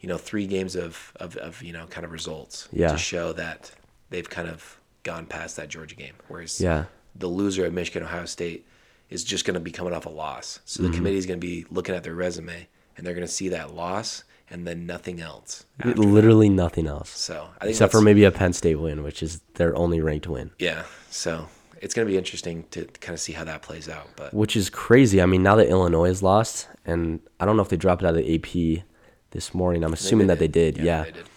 you 0.00 0.08
know, 0.08 0.16
three 0.18 0.46
games 0.46 0.76
of, 0.76 1.12
of, 1.16 1.36
of, 1.36 1.62
you 1.62 1.72
know, 1.72 1.86
kind 1.86 2.04
of 2.04 2.12
results 2.12 2.68
Yeah. 2.72 2.92
to 2.92 2.98
show 2.98 3.32
that 3.34 3.72
they've 4.10 4.28
kind 4.28 4.48
of 4.48 4.80
gone 5.02 5.26
past 5.26 5.56
that 5.56 5.68
Georgia 5.68 5.94
game. 5.94 6.14
Whereas 6.28 6.60
yeah, 6.60 6.84
the 7.14 7.26
loser 7.28 7.66
of 7.66 7.72
Michigan 7.72 8.02
Ohio 8.04 8.24
State 8.26 8.66
is 9.10 9.24
just 9.24 9.44
going 9.44 9.54
to 9.54 9.60
be 9.60 9.70
coming 9.70 9.92
off 9.94 10.06
a 10.06 10.10
loss. 10.10 10.60
So 10.64 10.82
Mm-hmm. 10.82 10.90
the 10.92 10.96
committee 10.96 11.16
is 11.18 11.26
going 11.26 11.40
to 11.40 11.46
be 11.46 11.66
looking 11.70 11.94
at 11.94 12.04
their 12.04 12.14
resume 12.14 12.68
and 12.96 13.06
they're 13.06 13.14
going 13.14 13.26
to 13.26 13.32
see 13.32 13.48
that 13.50 13.74
loss 13.74 14.24
and 14.50 14.66
then 14.66 14.86
nothing 14.86 15.20
else. 15.20 15.64
after 15.78 15.94
that. 15.94 15.98
literally 15.98 16.48
nothing 16.48 16.86
else 16.86 17.10
So 17.10 17.48
I 17.58 17.64
think 17.64 17.70
except 17.72 17.92
for 17.92 18.00
maybe 18.00 18.24
a 18.24 18.30
Penn 18.30 18.52
State 18.52 18.76
win, 18.76 19.02
which 19.02 19.22
is 19.22 19.40
their 19.54 19.76
only 19.76 20.00
ranked 20.00 20.26
win. 20.26 20.50
yeah. 20.58 20.84
So 21.10 21.48
it's 21.80 21.94
going 21.94 22.06
to 22.06 22.10
be 22.10 22.18
interesting 22.18 22.64
to 22.72 22.84
kind 23.00 23.14
of 23.14 23.20
see 23.20 23.32
how 23.32 23.44
that 23.44 23.62
plays 23.62 23.88
out. 23.88 24.08
But 24.16 24.34
Which 24.34 24.56
is 24.56 24.68
crazy. 24.68 25.22
I 25.22 25.26
mean, 25.26 25.42
now 25.42 25.54
that 25.56 25.68
Illinois 25.68 26.10
is 26.10 26.22
lost, 26.22 26.68
and 26.84 27.20
I 27.40 27.44
don't 27.44 27.56
know 27.56 27.62
if 27.62 27.68
they 27.68 27.76
dropped 27.76 28.02
it 28.02 28.06
out 28.06 28.16
of 28.16 28.24
the 28.24 28.34
AP 28.34 28.84
this 29.30 29.54
morning. 29.54 29.84
I'm 29.84 29.92
assuming 29.92 30.26
that 30.26 30.38
they 30.38 30.48
did. 30.48 30.76
Yeah, 30.78 31.04
they 31.04 31.12
did. 31.12 31.28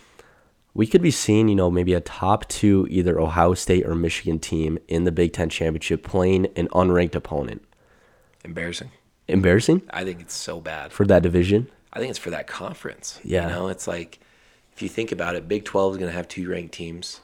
we 0.73 0.87
could 0.87 1.01
be 1.01 1.11
seeing, 1.11 1.47
you 1.49 1.55
know, 1.55 1.69
maybe 1.69 1.93
a 1.93 1.99
top 2.01 2.47
two, 2.47 2.87
either 2.89 3.19
Ohio 3.19 3.53
State 3.53 3.85
or 3.85 3.93
Michigan 3.95 4.39
team 4.39 4.79
in 4.87 5.03
the 5.03 5.11
Big 5.11 5.33
Ten 5.33 5.49
championship 5.49 6.03
playing 6.03 6.47
an 6.55 6.67
unranked 6.69 7.15
opponent. 7.15 7.63
Embarrassing. 8.43 8.91
Embarrassing 9.27 9.81
I 9.91 10.03
think 10.03 10.19
it's 10.21 10.33
so 10.33 10.59
bad. 10.59 10.91
for 10.91 11.05
that 11.05 11.21
division. 11.23 11.69
I 11.93 11.99
think 11.99 12.09
it's 12.09 12.19
for 12.19 12.29
that 12.31 12.47
conference. 12.47 13.19
Yeah. 13.23 13.47
You 13.47 13.53
know, 13.53 13.67
it's 13.67 13.88
like 13.88 14.19
if 14.73 14.81
you 14.81 14.89
think 14.89 15.11
about 15.11 15.35
it, 15.35 15.47
Big 15.47 15.65
12 15.65 15.93
is 15.93 15.97
going 15.97 16.09
to 16.11 16.15
have 16.15 16.27
two 16.27 16.49
ranked 16.49 16.73
teams. 16.73 17.19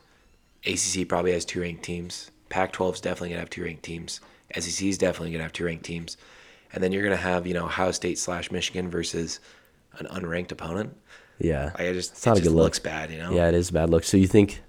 ACC 0.65 1.07
probably 1.07 1.31
has 1.31 1.45
two 1.45 1.61
ranked 1.61 1.83
teams. 1.83 2.31
Pac 2.49 2.71
12 2.73 2.95
is 2.95 3.01
definitely 3.01 3.29
going 3.29 3.37
to 3.37 3.41
have 3.41 3.49
two 3.49 3.63
ranked 3.63 3.83
teams. 3.83 4.19
SEC 4.57 4.87
is 4.87 4.97
definitely 4.97 5.31
going 5.31 5.39
to 5.39 5.43
have 5.43 5.53
two 5.53 5.65
ranked 5.65 5.85
teams. 5.85 6.17
And 6.73 6.83
then 6.83 6.91
you're 6.91 7.03
going 7.03 7.15
to 7.15 7.21
have, 7.21 7.47
you 7.47 7.53
know, 7.53 7.65
Ohio 7.65 7.91
State 7.91 8.17
slash 8.19 8.51
Michigan 8.51 8.89
versus 8.89 9.39
an 9.99 10.05
unranked 10.07 10.51
opponent. 10.51 10.95
Yeah, 11.39 11.65
Like, 11.65 11.81
I 11.81 11.93
just, 11.93 12.11
It's 12.13 12.25
not 12.25 12.37
it 12.37 12.41
a 12.41 12.43
good 12.43 12.51
look. 12.53 12.63
looks 12.63 12.79
bad, 12.79 13.11
you 13.11 13.19
know? 13.19 13.31
yeah, 13.31 13.47
it 13.47 13.53
is 13.53 13.69
a 13.69 13.73
bad 13.73 13.89
look. 13.89 14.03
So 14.03 14.17
you 14.17 14.27
think 14.27 14.61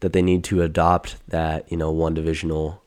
that 0.00 0.12
they 0.12 0.22
need 0.22 0.42
to 0.44 0.62
adopt 0.62 1.16
that, 1.28 1.70
you 1.70 1.76
know, 1.76 1.90
one 1.90 2.14
divisional, 2.14 2.82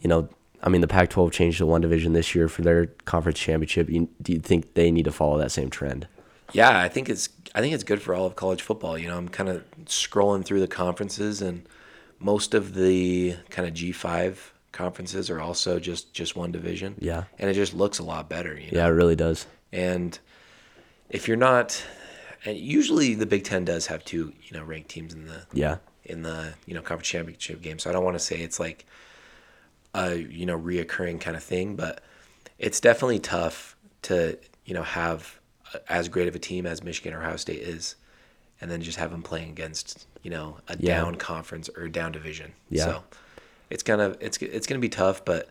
you 0.00 0.08
know, 0.08 0.28
I 0.66 0.68
mean, 0.68 0.80
the 0.80 0.88
Pac-12 0.88 1.30
changed 1.30 1.58
to 1.58 1.66
one 1.66 1.80
division 1.80 2.12
this 2.12 2.34
year 2.34 2.48
for 2.48 2.62
their 2.62 2.86
conference 3.04 3.38
championship. 3.38 3.88
You, 3.88 4.08
do 4.20 4.32
you 4.32 4.40
think 4.40 4.74
they 4.74 4.90
need 4.90 5.04
to 5.04 5.12
follow 5.12 5.38
that 5.38 5.52
same 5.52 5.70
trend? 5.70 6.08
Yeah, 6.52 6.78
I 6.78 6.88
think 6.88 7.08
it's 7.08 7.28
I 7.54 7.60
think 7.60 7.72
it's 7.74 7.84
good 7.84 8.02
for 8.02 8.14
all 8.14 8.26
of 8.26 8.36
college 8.36 8.62
football. 8.62 8.98
You 8.98 9.08
know, 9.08 9.16
I'm 9.16 9.28
kind 9.28 9.48
of 9.48 9.64
scrolling 9.84 10.44
through 10.44 10.60
the 10.60 10.68
conferences, 10.68 11.40
and 11.40 11.68
most 12.18 12.52
of 12.54 12.74
the 12.74 13.36
kind 13.50 13.66
of 13.68 13.74
G5 13.74 14.36
conferences 14.72 15.30
are 15.30 15.40
also 15.40 15.78
just 15.78 16.12
just 16.12 16.36
one 16.36 16.52
division. 16.52 16.96
Yeah. 16.98 17.24
and 17.38 17.48
it 17.48 17.54
just 17.54 17.72
looks 17.74 17.98
a 17.98 18.04
lot 18.04 18.28
better. 18.28 18.54
You 18.54 18.72
know? 18.72 18.78
Yeah, 18.78 18.86
it 18.86 18.90
really 18.90 19.16
does. 19.16 19.46
and 19.72 20.18
if 21.10 21.28
you're 21.28 21.36
not, 21.36 21.82
and 22.44 22.56
usually 22.56 23.14
the 23.14 23.26
Big 23.26 23.44
Ten 23.44 23.64
does 23.64 23.86
have 23.86 24.04
two 24.04 24.32
you 24.42 24.56
know 24.56 24.64
ranked 24.64 24.88
teams 24.88 25.14
in 25.14 25.26
the 25.26 25.46
Yeah, 25.52 25.76
in 26.04 26.22
the 26.22 26.54
you 26.66 26.74
know 26.74 26.82
conference 26.82 27.08
championship 27.08 27.62
game. 27.62 27.78
So 27.78 27.88
I 27.90 27.92
don't 27.92 28.04
want 28.04 28.16
to 28.16 28.24
say 28.24 28.40
it's 28.40 28.58
like 28.60 28.84
a 29.96 30.14
you 30.16 30.46
know 30.46 30.58
reoccurring 30.58 31.20
kind 31.20 31.36
of 31.36 31.42
thing, 31.42 31.74
but 31.76 32.02
it's 32.58 32.80
definitely 32.80 33.18
tough 33.18 33.76
to 34.02 34.38
you 34.64 34.74
know 34.74 34.82
have 34.82 35.38
as 35.88 36.08
great 36.08 36.28
of 36.28 36.34
a 36.34 36.38
team 36.38 36.66
as 36.66 36.82
Michigan 36.82 37.12
or 37.14 37.20
Ohio 37.20 37.36
State 37.36 37.60
is, 37.62 37.96
and 38.60 38.70
then 38.70 38.80
just 38.82 38.98
have 38.98 39.10
them 39.10 39.22
playing 39.22 39.50
against 39.50 40.06
you 40.22 40.30
know 40.30 40.58
a 40.68 40.76
Yeah. 40.78 40.96
down 41.00 41.16
conference 41.16 41.68
or 41.76 41.88
down 41.88 42.12
division. 42.12 42.52
Yeah. 42.70 42.84
So 42.84 43.04
it's 43.70 43.82
kind 43.82 44.00
of 44.00 44.16
it's 44.20 44.36
it's 44.38 44.66
gonna 44.66 44.80
be 44.80 44.88
tough, 44.88 45.24
but 45.24 45.50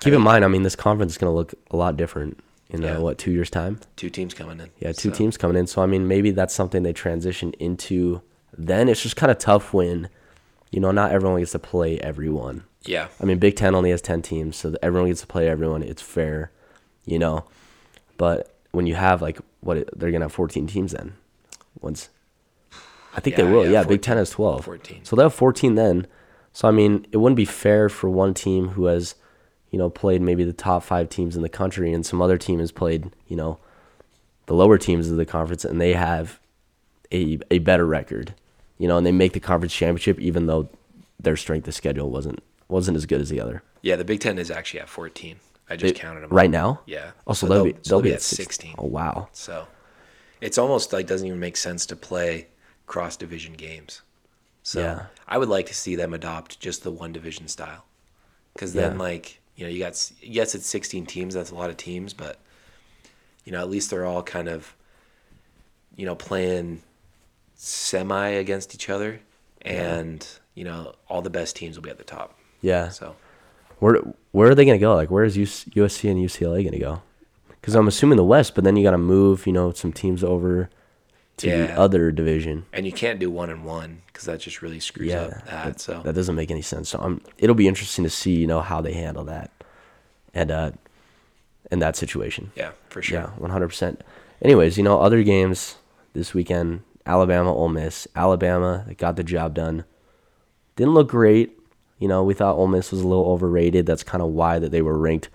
keep 0.00 0.12
in 0.12 0.22
mind. 0.22 0.44
I 0.44 0.48
mean, 0.48 0.62
this 0.62 0.76
conference 0.76 1.12
is 1.12 1.18
going 1.18 1.30
to 1.32 1.34
look 1.34 1.54
a 1.70 1.76
lot 1.76 1.96
different 1.96 2.38
in 2.68 2.82
Yeah. 2.82 2.96
uh, 2.98 3.00
what 3.00 3.16
two 3.18 3.30
years 3.32 3.48
time. 3.50 3.80
two 3.96 4.10
teams 4.10 4.34
coming 4.34 4.60
in. 4.60 4.68
Yeah, 4.78 4.92
two 4.92 5.10
So, 5.10 5.16
teams 5.16 5.36
coming 5.38 5.56
in. 5.56 5.66
So 5.66 5.82
I 5.82 5.86
mean, 5.86 6.06
maybe 6.06 6.30
that's 6.32 6.54
something 6.54 6.82
they 6.82 6.92
transition 6.92 7.52
into. 7.58 8.20
Then 8.58 8.88
it's 8.88 9.02
just 9.02 9.16
kind 9.16 9.30
of 9.30 9.38
tough 9.38 9.72
when, 9.74 10.08
you 10.70 10.80
know, 10.80 10.90
not 10.90 11.12
everyone 11.12 11.40
gets 11.40 11.52
to 11.52 11.58
play 11.58 11.98
everyone. 12.00 12.64
Yeah, 12.88 13.08
I 13.20 13.24
mean, 13.24 13.38
Big 13.38 13.56
Ten 13.56 13.74
only 13.74 13.90
has 13.90 14.00
ten 14.02 14.22
teams, 14.22 14.56
so 14.56 14.74
everyone 14.82 15.08
gets 15.10 15.20
to 15.22 15.26
play 15.26 15.48
everyone. 15.48 15.82
It's 15.82 16.02
fair, 16.02 16.50
you 17.04 17.18
know. 17.18 17.44
But 18.16 18.54
when 18.72 18.86
you 18.86 18.94
have 18.94 19.20
like 19.22 19.38
what 19.60 19.88
they're 19.98 20.10
gonna 20.10 20.24
have 20.26 20.32
fourteen 20.32 20.66
teams 20.66 20.92
then, 20.92 21.14
once. 21.80 22.08
I 23.14 23.20
think 23.20 23.36
Yeah, 23.38 23.44
they 23.46 23.50
will. 23.50 23.64
yeah, 23.64 23.70
Yeah, 23.80 23.84
Big 23.84 24.02
Ten 24.02 24.18
has 24.18 24.30
twelve. 24.30 24.64
14. 24.66 25.04
So 25.04 25.16
they'll 25.16 25.26
have 25.26 25.34
fourteen 25.34 25.74
then. 25.74 26.06
So 26.52 26.68
I 26.68 26.70
mean, 26.70 27.06
it 27.12 27.16
wouldn't 27.18 27.36
be 27.36 27.44
fair 27.46 27.88
for 27.88 28.08
one 28.10 28.34
team 28.34 28.68
who 28.68 28.86
has, 28.86 29.14
you 29.70 29.78
know, 29.78 29.88
played 29.90 30.20
maybe 30.22 30.44
the 30.44 30.52
top 30.52 30.82
five 30.82 31.08
teams 31.08 31.34
in 31.36 31.42
the 31.42 31.48
country, 31.48 31.92
and 31.92 32.04
some 32.04 32.20
other 32.22 32.36
team 32.38 32.58
has 32.60 32.72
played, 32.72 33.10
you 33.28 33.36
know, 33.36 33.58
the 34.46 34.54
lower 34.54 34.78
teams 34.78 35.10
of 35.10 35.16
the 35.16 35.24
conference, 35.26 35.64
and 35.64 35.80
they 35.80 35.94
have 35.94 36.38
a 37.12 37.38
a 37.50 37.58
better 37.60 37.86
record, 37.86 38.34
you 38.78 38.86
know, 38.88 38.96
and 38.98 39.06
they 39.06 39.12
make 39.12 39.32
the 39.32 39.40
conference 39.40 39.74
championship 39.74 40.18
even 40.20 40.46
though 40.46 40.68
their 41.18 41.36
strength 41.36 41.66
of 41.68 41.74
schedule 41.74 42.10
wasn't 42.10 42.42
wasn't 42.68 42.96
as 42.96 43.06
good 43.06 43.20
as 43.20 43.28
the 43.30 43.40
other. 43.40 43.62
yeah. 43.82 43.96
The 43.96 44.04
Big 44.04 44.20
Ten 44.20 44.38
is 44.38 44.50
actually 44.50 44.80
at 44.80 44.88
14. 44.88 45.36
I 45.68 45.76
just 45.76 45.94
It- 45.94 45.98
counted 45.98 46.20
them 46.20 46.30
right 46.30 46.50
now. 46.50 46.80
Yeah. 46.86 47.10
Oh, 47.26 47.32
so, 47.32 47.46
So 47.46 47.52
they'll, 47.52 47.64
they'll- 47.64 47.72
be 47.74 47.78
so 47.82 47.90
they'll 47.96 48.02
be 48.02 48.10
at 48.10 48.16
at 48.16 48.22
16. 48.22 48.44
16. 48.46 48.74
Oh 48.78 48.86
wow. 48.86 49.28
So 49.32 49.66
it's 50.40 50.58
almost 50.58 50.92
like 50.92 51.06
doesn't 51.06 51.26
even 51.26 51.40
make 51.40 51.56
sense 51.56 51.86
to 51.86 51.96
play 51.96 52.48
cross 52.86 53.16
division 53.16 53.54
games. 53.54 54.02
So 54.62 54.80
Yeah. 54.80 55.06
I 55.26 55.38
would 55.38 55.48
like 55.48 55.66
to 55.66 55.74
see 55.74 55.96
them 55.96 56.12
adopt 56.14 56.60
just 56.60 56.82
the 56.84 56.90
one 56.92 57.12
division 57.12 57.48
style. 57.48 57.84
Cuz 58.58 58.72
then 58.74 58.92
Yeah. 58.92 58.98
like, 58.98 59.40
you 59.56 59.64
know, 59.64 59.70
you 59.70 59.78
got 59.78 60.12
yes 60.20 60.54
it's 60.54 60.66
16 60.66 61.06
teams, 61.06 61.34
that's 61.34 61.50
a 61.50 61.54
lot 61.54 61.70
of 61.70 61.76
teams, 61.76 62.12
but 62.14 62.38
you 63.44 63.52
know, 63.52 63.60
at 63.60 63.68
least 63.70 63.90
they're 63.90 64.04
all 64.06 64.22
kind 64.22 64.48
of 64.48 64.74
you 65.96 66.04
know, 66.04 66.14
playing 66.14 66.82
semi 67.54 68.28
against 68.28 68.74
each 68.74 68.88
other 68.90 69.20
and, 69.62 70.26
you 70.54 70.62
know, 70.62 70.94
all 71.08 71.22
the 71.22 71.30
best 71.30 71.56
teams 71.56 71.76
will 71.76 71.82
be 71.82 71.90
at 71.90 71.96
the 71.98 72.04
top. 72.04 72.38
Yeah. 72.60 72.88
So 72.88 73.16
Where 73.78 74.00
where 74.32 74.50
are 74.50 74.54
they 74.54 74.64
gonna 74.64 74.78
go? 74.78 74.94
Like 74.94 75.10
where 75.10 75.24
is 75.24 75.36
USC 75.36 76.10
and 76.10 76.18
UCLA 76.20 76.64
gonna 76.64 76.78
go? 76.78 77.02
Because 77.60 77.74
I'm 77.74 77.88
assuming 77.88 78.16
the 78.16 78.24
West, 78.24 78.54
but 78.54 78.62
then 78.64 78.76
you 78.76 78.84
got 78.84 78.92
to 78.92 78.98
move, 78.98 79.44
you 79.44 79.52
know, 79.52 79.72
some 79.72 79.92
teams 79.92 80.22
over 80.22 80.70
to 81.38 81.50
the 81.50 81.76
other 81.76 82.12
division. 82.12 82.64
and 82.72 82.86
you 82.86 82.92
can't 82.92 83.18
do 83.18 83.28
one 83.28 83.50
and 83.50 83.64
one 83.64 84.02
cuz 84.12 84.24
that 84.24 84.38
just 84.38 84.62
really 84.62 84.78
screws 84.78 85.08
Yeah, 85.08 85.22
up 85.22 85.46
that. 85.46 85.80
So 85.80 86.00
That 86.04 86.14
doesn't 86.14 86.36
make 86.36 86.50
any 86.52 86.62
sense. 86.62 86.90
So 86.90 87.00
um, 87.00 87.20
it'll 87.38 87.56
be 87.56 87.66
interesting 87.66 88.04
to 88.04 88.10
see, 88.10 88.36
you 88.36 88.46
know, 88.46 88.60
how 88.60 88.80
they 88.80 88.92
handle 88.92 89.24
that. 89.24 89.50
And 90.32 90.50
uh, 90.52 90.70
in 91.72 91.80
that 91.80 91.96
situation. 91.96 92.52
Yeah, 92.54 92.70
for 92.88 93.02
sure. 93.02 93.18
Yeah, 93.20 93.26
one 93.30 93.50
hundred 93.50 93.68
percent. 93.68 94.02
Anyways, 94.40 94.76
you 94.78 94.84
know, 94.84 95.00
other 95.00 95.22
games 95.24 95.76
this 96.12 96.32
weekend: 96.34 96.82
Alabama, 97.04 97.52
Ole 97.52 97.68
Miss. 97.68 98.06
Alabama 98.14 98.86
got 98.96 99.16
the 99.16 99.24
job 99.24 99.54
done. 99.54 99.84
Didn't 100.76 100.94
look 100.94 101.08
great. 101.08 101.55
You 101.98 102.08
know, 102.08 102.22
we 102.22 102.34
thought 102.34 102.56
Ole 102.56 102.66
Miss 102.66 102.92
was 102.92 103.00
a 103.00 103.06
little 103.08 103.26
overrated. 103.26 103.86
That's 103.86 104.02
kind 104.02 104.22
of 104.22 104.28
why 104.30 104.58
that 104.58 104.70
they 104.70 104.82
were 104.82 104.98
ranked 104.98 105.28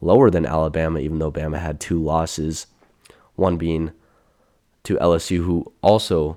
lower 0.00 0.28
than 0.30 0.44
Alabama, 0.46 0.98
even 0.98 1.18
though 1.18 1.30
Bama 1.32 1.58
had 1.60 1.78
two 1.80 2.02
losses. 2.02 2.66
One 3.36 3.56
being 3.56 3.92
to 4.84 4.96
LSU, 4.96 5.44
who 5.44 5.72
also 5.82 6.36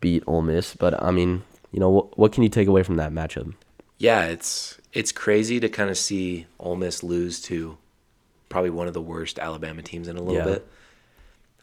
beat 0.00 0.22
Ole 0.26 0.42
Miss. 0.42 0.74
But 0.74 1.02
I 1.02 1.10
mean, 1.10 1.42
you 1.72 1.80
know, 1.80 1.90
what, 1.90 2.18
what 2.18 2.32
can 2.32 2.42
you 2.42 2.48
take 2.48 2.68
away 2.68 2.82
from 2.82 2.96
that 2.96 3.12
matchup? 3.12 3.54
Yeah, 3.98 4.24
it's 4.26 4.78
it's 4.92 5.12
crazy 5.12 5.60
to 5.60 5.68
kind 5.68 5.90
of 5.90 5.96
see 5.98 6.46
Ole 6.58 6.76
Miss 6.76 7.02
lose 7.02 7.40
to 7.42 7.76
probably 8.48 8.70
one 8.70 8.86
of 8.88 8.94
the 8.94 9.00
worst 9.02 9.38
Alabama 9.38 9.82
teams 9.82 10.08
in 10.08 10.16
a 10.16 10.20
little 10.22 10.34
Yeah. 10.34 10.44
bit. 10.54 10.68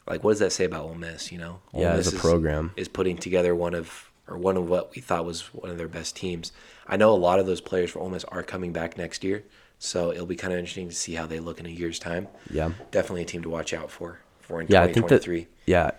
Like, 0.06 0.24
what 0.24 0.32
does 0.32 0.40
that 0.40 0.52
say 0.52 0.64
about 0.64 0.84
Ole 0.84 0.94
Miss? 0.94 1.30
You 1.32 1.38
know, 1.38 1.58
Ole 1.72 1.82
Yeah, 1.82 1.92
as 1.92 2.06
Miss 2.06 2.12
a 2.14 2.16
is- 2.16 2.22
program. 2.22 2.72
is 2.76 2.88
putting 2.88 3.16
together 3.16 3.54
one 3.54 3.74
of 3.74 4.10
or 4.32 4.38
one 4.38 4.56
of 4.56 4.68
what 4.68 4.94
we 4.94 5.02
thought 5.02 5.24
was 5.24 5.42
one 5.54 5.70
of 5.70 5.78
their 5.78 5.88
best 5.88 6.16
teams. 6.16 6.52
I 6.86 6.96
know 6.96 7.12
a 7.12 7.16
lot 7.16 7.38
of 7.38 7.46
those 7.46 7.60
players 7.60 7.90
for 7.90 8.00
Ole 8.00 8.10
Miss 8.10 8.24
are 8.24 8.42
coming 8.42 8.72
back 8.72 8.96
next 8.96 9.22
year, 9.22 9.44
so 9.78 10.10
it'll 10.10 10.26
be 10.26 10.36
kind 10.36 10.52
of 10.52 10.58
interesting 10.58 10.88
to 10.88 10.94
see 10.94 11.14
how 11.14 11.26
they 11.26 11.38
look 11.40 11.60
in 11.60 11.66
a 11.66 11.70
year's 11.70 11.98
time. 11.98 12.28
Yeah. 12.50 12.72
Definitely 12.90 13.22
a 13.22 13.26
team 13.26 13.42
to 13.42 13.50
watch 13.50 13.72
out 13.72 13.90
for 13.90 14.18
for 14.40 14.60
in 14.60 14.66
Yeah, 14.68 14.82
I 14.82 14.86
think 14.92 15.08
that 15.08 15.22
2023. 15.22 15.46
yeah, 15.66 15.90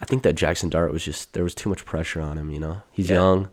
I 0.00 0.04
think 0.04 0.22
that 0.24 0.34
Jackson 0.34 0.68
Dart 0.68 0.92
was 0.92 1.04
just 1.04 1.32
there 1.34 1.44
was 1.44 1.54
too 1.54 1.68
much 1.68 1.84
pressure 1.84 2.20
on 2.20 2.38
him. 2.38 2.50
You 2.50 2.58
know, 2.60 2.82
he's 2.90 3.08
Yeah. 3.10 3.16
young, 3.16 3.48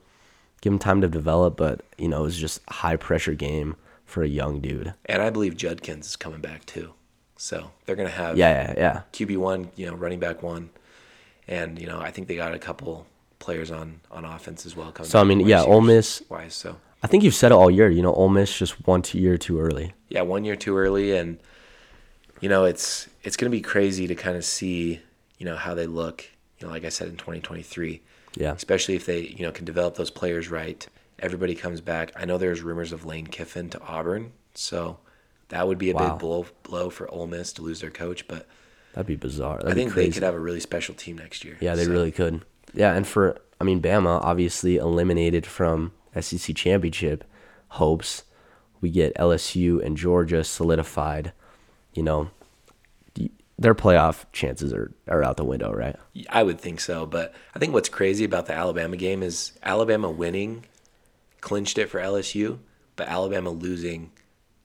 give 0.61 0.73
him 0.73 0.79
time 0.79 1.01
to 1.01 1.07
develop, 1.07 1.57
but 1.57 1.81
you 1.97 2.07
know 2.07 2.21
it 2.21 2.23
was 2.23 2.37
just 2.37 2.61
a 2.67 2.73
high 2.73 2.95
pressure 2.95 3.33
game 3.33 3.75
for 4.05 4.23
a 4.23 4.27
young 4.27 4.61
dude. 4.61 4.93
and 5.05 5.21
I 5.21 5.29
believe 5.29 5.57
Judkins 5.57 6.07
is 6.07 6.15
coming 6.15 6.39
back 6.41 6.65
too. 6.65 6.93
So 7.37 7.71
they're 7.85 7.95
gonna 7.95 8.09
have 8.09 8.37
Yeah, 8.37 8.71
yeah, 8.71 8.73
yeah. 8.77 9.01
QB 9.13 9.37
one, 9.37 9.69
you 9.75 9.85
know, 9.87 9.93
running 9.95 10.19
back 10.19 10.41
one, 10.41 10.69
and 11.47 11.79
you 11.79 11.87
know, 11.87 11.99
I 11.99 12.11
think 12.11 12.27
they 12.27 12.35
got 12.35 12.53
a 12.53 12.59
couple 12.59 13.05
players 13.39 13.71
on 13.71 13.99
on 14.11 14.25
offense 14.25 14.65
as 14.65 14.75
well. 14.75 14.91
Coming 14.91 15.09
So, 15.09 15.19
I 15.19 15.23
mean, 15.23 15.41
yeah, 15.41 15.63
Ole 15.63 15.81
Miss- 15.81 16.23
wise. 16.29 16.53
So 16.53 16.77
I 17.03 17.07
think 17.07 17.23
you've 17.23 17.35
said 17.35 17.51
it 17.51 17.55
all 17.55 17.69
year. 17.69 17.89
You 17.89 18.01
know, 18.01 18.13
Ole 18.13 18.29
Miss 18.29 18.57
just 18.57 18.85
one 18.87 19.03
year 19.11 19.37
too 19.37 19.59
early. 19.59 19.93
yeah, 20.09 20.21
one 20.21 20.43
year 20.45 20.55
too 20.55 20.77
early, 20.77 21.15
and 21.15 21.39
you 22.41 22.49
know, 22.49 22.65
it's 22.65 23.07
it's 23.23 23.37
gonna 23.37 23.49
be 23.49 23.61
crazy 23.61 24.07
to 24.07 24.15
kind 24.15 24.35
of 24.37 24.45
see, 24.45 24.99
you 25.37 25.45
know, 25.45 25.55
how 25.55 25.73
they 25.73 25.87
look. 25.87 26.25
You 26.59 26.67
know, 26.67 26.73
like 26.73 26.85
I 26.85 26.89
said 26.89 27.07
in 27.09 27.17
2023, 27.17 28.01
Yeah, 28.37 28.53
especially 28.53 28.95
if 28.95 29.05
they 29.05 29.21
you 29.21 29.43
know 29.43 29.51
can 29.51 29.65
develop 29.65 29.95
those 29.95 30.11
players 30.11 30.49
right. 30.49 30.87
Everybody 31.19 31.55
comes 31.55 31.79
back. 31.81 32.11
I 32.15 32.25
know 32.25 32.37
there's 32.37 32.61
rumors 32.61 32.91
of 32.91 33.05
Lane 33.05 33.27
Kiffin 33.27 33.69
to 33.69 33.81
Auburn, 33.81 34.33
so 34.53 34.99
that 35.49 35.67
would 35.67 35.77
be 35.77 35.91
a 35.91 35.93
Wow. 35.93 36.11
big 36.11 36.19
blow 36.19 36.45
blow 36.63 36.89
for 36.89 37.09
Ole 37.11 37.27
Miss 37.27 37.53
to 37.53 37.61
lose 37.61 37.79
their 37.81 37.89
coach. 37.91 38.27
But 38.27 38.47
that'd 38.93 39.07
be 39.07 39.15
bizarre. 39.15 39.57
That'd 39.57 39.71
I 39.71 39.73
think 39.75 39.93
they 39.93 40.09
could 40.09 40.23
have 40.23 40.33
a 40.33 40.39
really 40.39 40.59
special 40.59 40.93
team 40.95 41.17
next 41.17 41.43
year. 41.45 41.57
Yeah, 41.61 41.75
they 41.75 41.85
So, 41.85 41.91
really 41.91 42.11
could. 42.11 42.43
Yeah, 42.75 42.93
and 42.93 43.07
for 43.07 43.37
I 43.59 43.63
mean, 43.63 43.81
Bama 43.81 44.19
obviously 44.23 44.75
eliminated 44.77 45.45
from 45.45 45.93
SEC 46.19 46.55
championship 46.55 47.23
hopes. 47.69 48.23
We 48.81 48.89
get 48.91 49.15
LSU 49.15 49.83
and 49.83 49.97
Georgia 49.97 50.43
solidified. 50.43 51.31
You 51.93 52.03
know, 52.03 52.29
their 53.57 53.73
playoff 53.73 54.25
chances 54.33 54.73
are, 54.73 54.93
are 55.07 55.23
out 55.23 55.37
the 55.37 55.45
window, 55.45 55.71
right? 55.71 55.95
I 56.29 56.43
would 56.43 56.59
think 56.59 56.81
so, 56.81 57.05
but 57.05 57.33
I 57.55 57.59
think 57.59 57.73
what's 57.73 57.87
crazy 57.89 58.25
about 58.25 58.47
the 58.47 58.53
Alabama 58.53 58.97
game 58.97 59.23
is 59.23 59.53
Alabama 59.63 60.09
winning 60.09 60.65
clinched 61.41 61.77
it 61.77 61.89
for 61.89 61.99
LSU, 61.99 62.57
but 62.95 63.07
Alabama 63.07 63.51
losing 63.51 64.11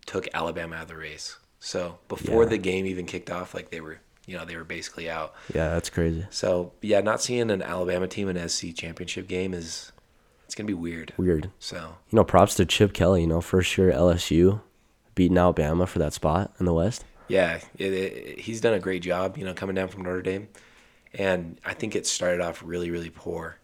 took 0.07 0.27
Alabama 0.35 0.77
out 0.77 0.83
of 0.83 0.89
the 0.89 0.97
race. 0.97 1.37
So 1.61 1.99
before 2.09 2.45
Yeah. 2.45 2.49
the 2.51 2.59
game 2.59 2.87
even 2.87 3.05
kicked 3.07 3.31
off, 3.31 3.55
like 3.55 3.71
they 3.71 3.81
were, 3.83 3.99
you 4.31 4.37
know, 4.37 4.45
they 4.45 4.55
were 4.57 4.65
basically 4.65 5.11
out. 5.11 5.35
Yeah, 5.53 5.71
that's 5.71 5.91
crazy. 5.91 6.25
So 6.31 6.73
yeah, 6.83 7.01
not 7.01 7.21
seeing 7.21 7.51
an 7.51 7.63
Alabama 7.63 8.07
team 8.07 8.29
in 8.29 8.49
SC 8.49 8.75
championship 8.75 9.27
game 9.27 9.53
is 9.55 9.91
it's 10.47 10.55
gonna 10.55 10.67
be 10.69 10.75
weird. 10.75 11.13
Weird. 11.17 11.51
So 11.59 11.97
You 12.11 12.17
know, 12.17 12.25
props 12.25 12.55
to 12.57 12.65
Chip 12.65 12.93
Kelly. 12.93 13.23
You 13.23 13.27
know, 13.27 13.41
first 13.41 13.77
year 13.77 13.91
LSU, 13.93 14.61
beating 15.17 15.37
Alabama 15.39 15.87
for 15.87 15.99
that 15.99 16.13
spot 16.13 16.53
in 16.61 16.67
the 16.67 16.73
West. 16.75 17.05
yeah, 17.29 17.59
it, 17.77 17.93
it, 17.93 18.39
he's 18.41 18.61
done 18.61 18.75
a 18.75 18.79
great 18.81 19.03
job, 19.03 19.37
you 19.39 19.45
know, 19.45 19.55
coming 19.55 19.75
down 19.75 19.89
from 19.89 20.03
Notre 20.03 20.23
Dame, 20.23 20.49
and 21.15 21.59
I 21.65 21.75
think 21.75 21.95
it 21.97 22.07
started 22.07 22.41
off 22.41 22.63
really, 22.65 22.91
really 22.91 23.11
poor, 23.11 23.57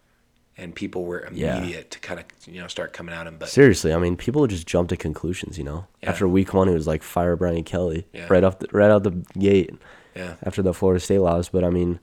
and 0.57 0.73
people 0.75 1.03
were 1.05 1.27
Yeah. 1.33 1.57
immediate 1.57 1.91
to 1.91 1.99
kind 1.99 2.19
of 2.19 2.25
you 2.47 2.61
know 2.61 2.67
start 2.67 2.93
coming 2.93 3.13
at 3.13 3.27
him, 3.27 3.37
but 3.39 3.49
Seriously, 3.49 3.93
I 3.93 3.97
mean, 3.97 4.15
people 4.17 4.45
just 4.47 4.67
jumped 4.67 4.89
to 4.89 4.97
conclusions. 4.97 5.57
You 5.57 5.63
know, 5.65 5.87
Yeah. 6.01 6.09
after 6.11 6.27
week 6.27 6.53
one, 6.53 6.67
it 6.69 6.73
was 6.73 6.87
like 6.87 7.03
fire 7.03 7.35
Brian 7.35 7.63
Kelly 7.63 8.07
Yeah. 8.13 8.27
right 8.29 8.43
off 8.43 8.59
the, 8.59 8.67
right 8.71 8.89
out 8.91 9.03
the 9.03 9.11
gate. 9.37 9.71
Yeah. 10.17 10.35
after 10.43 10.61
the 10.61 10.73
Florida 10.73 10.99
State 10.99 11.19
loss. 11.19 11.49
But 11.49 11.63
I 11.63 11.69
mean, 11.69 11.99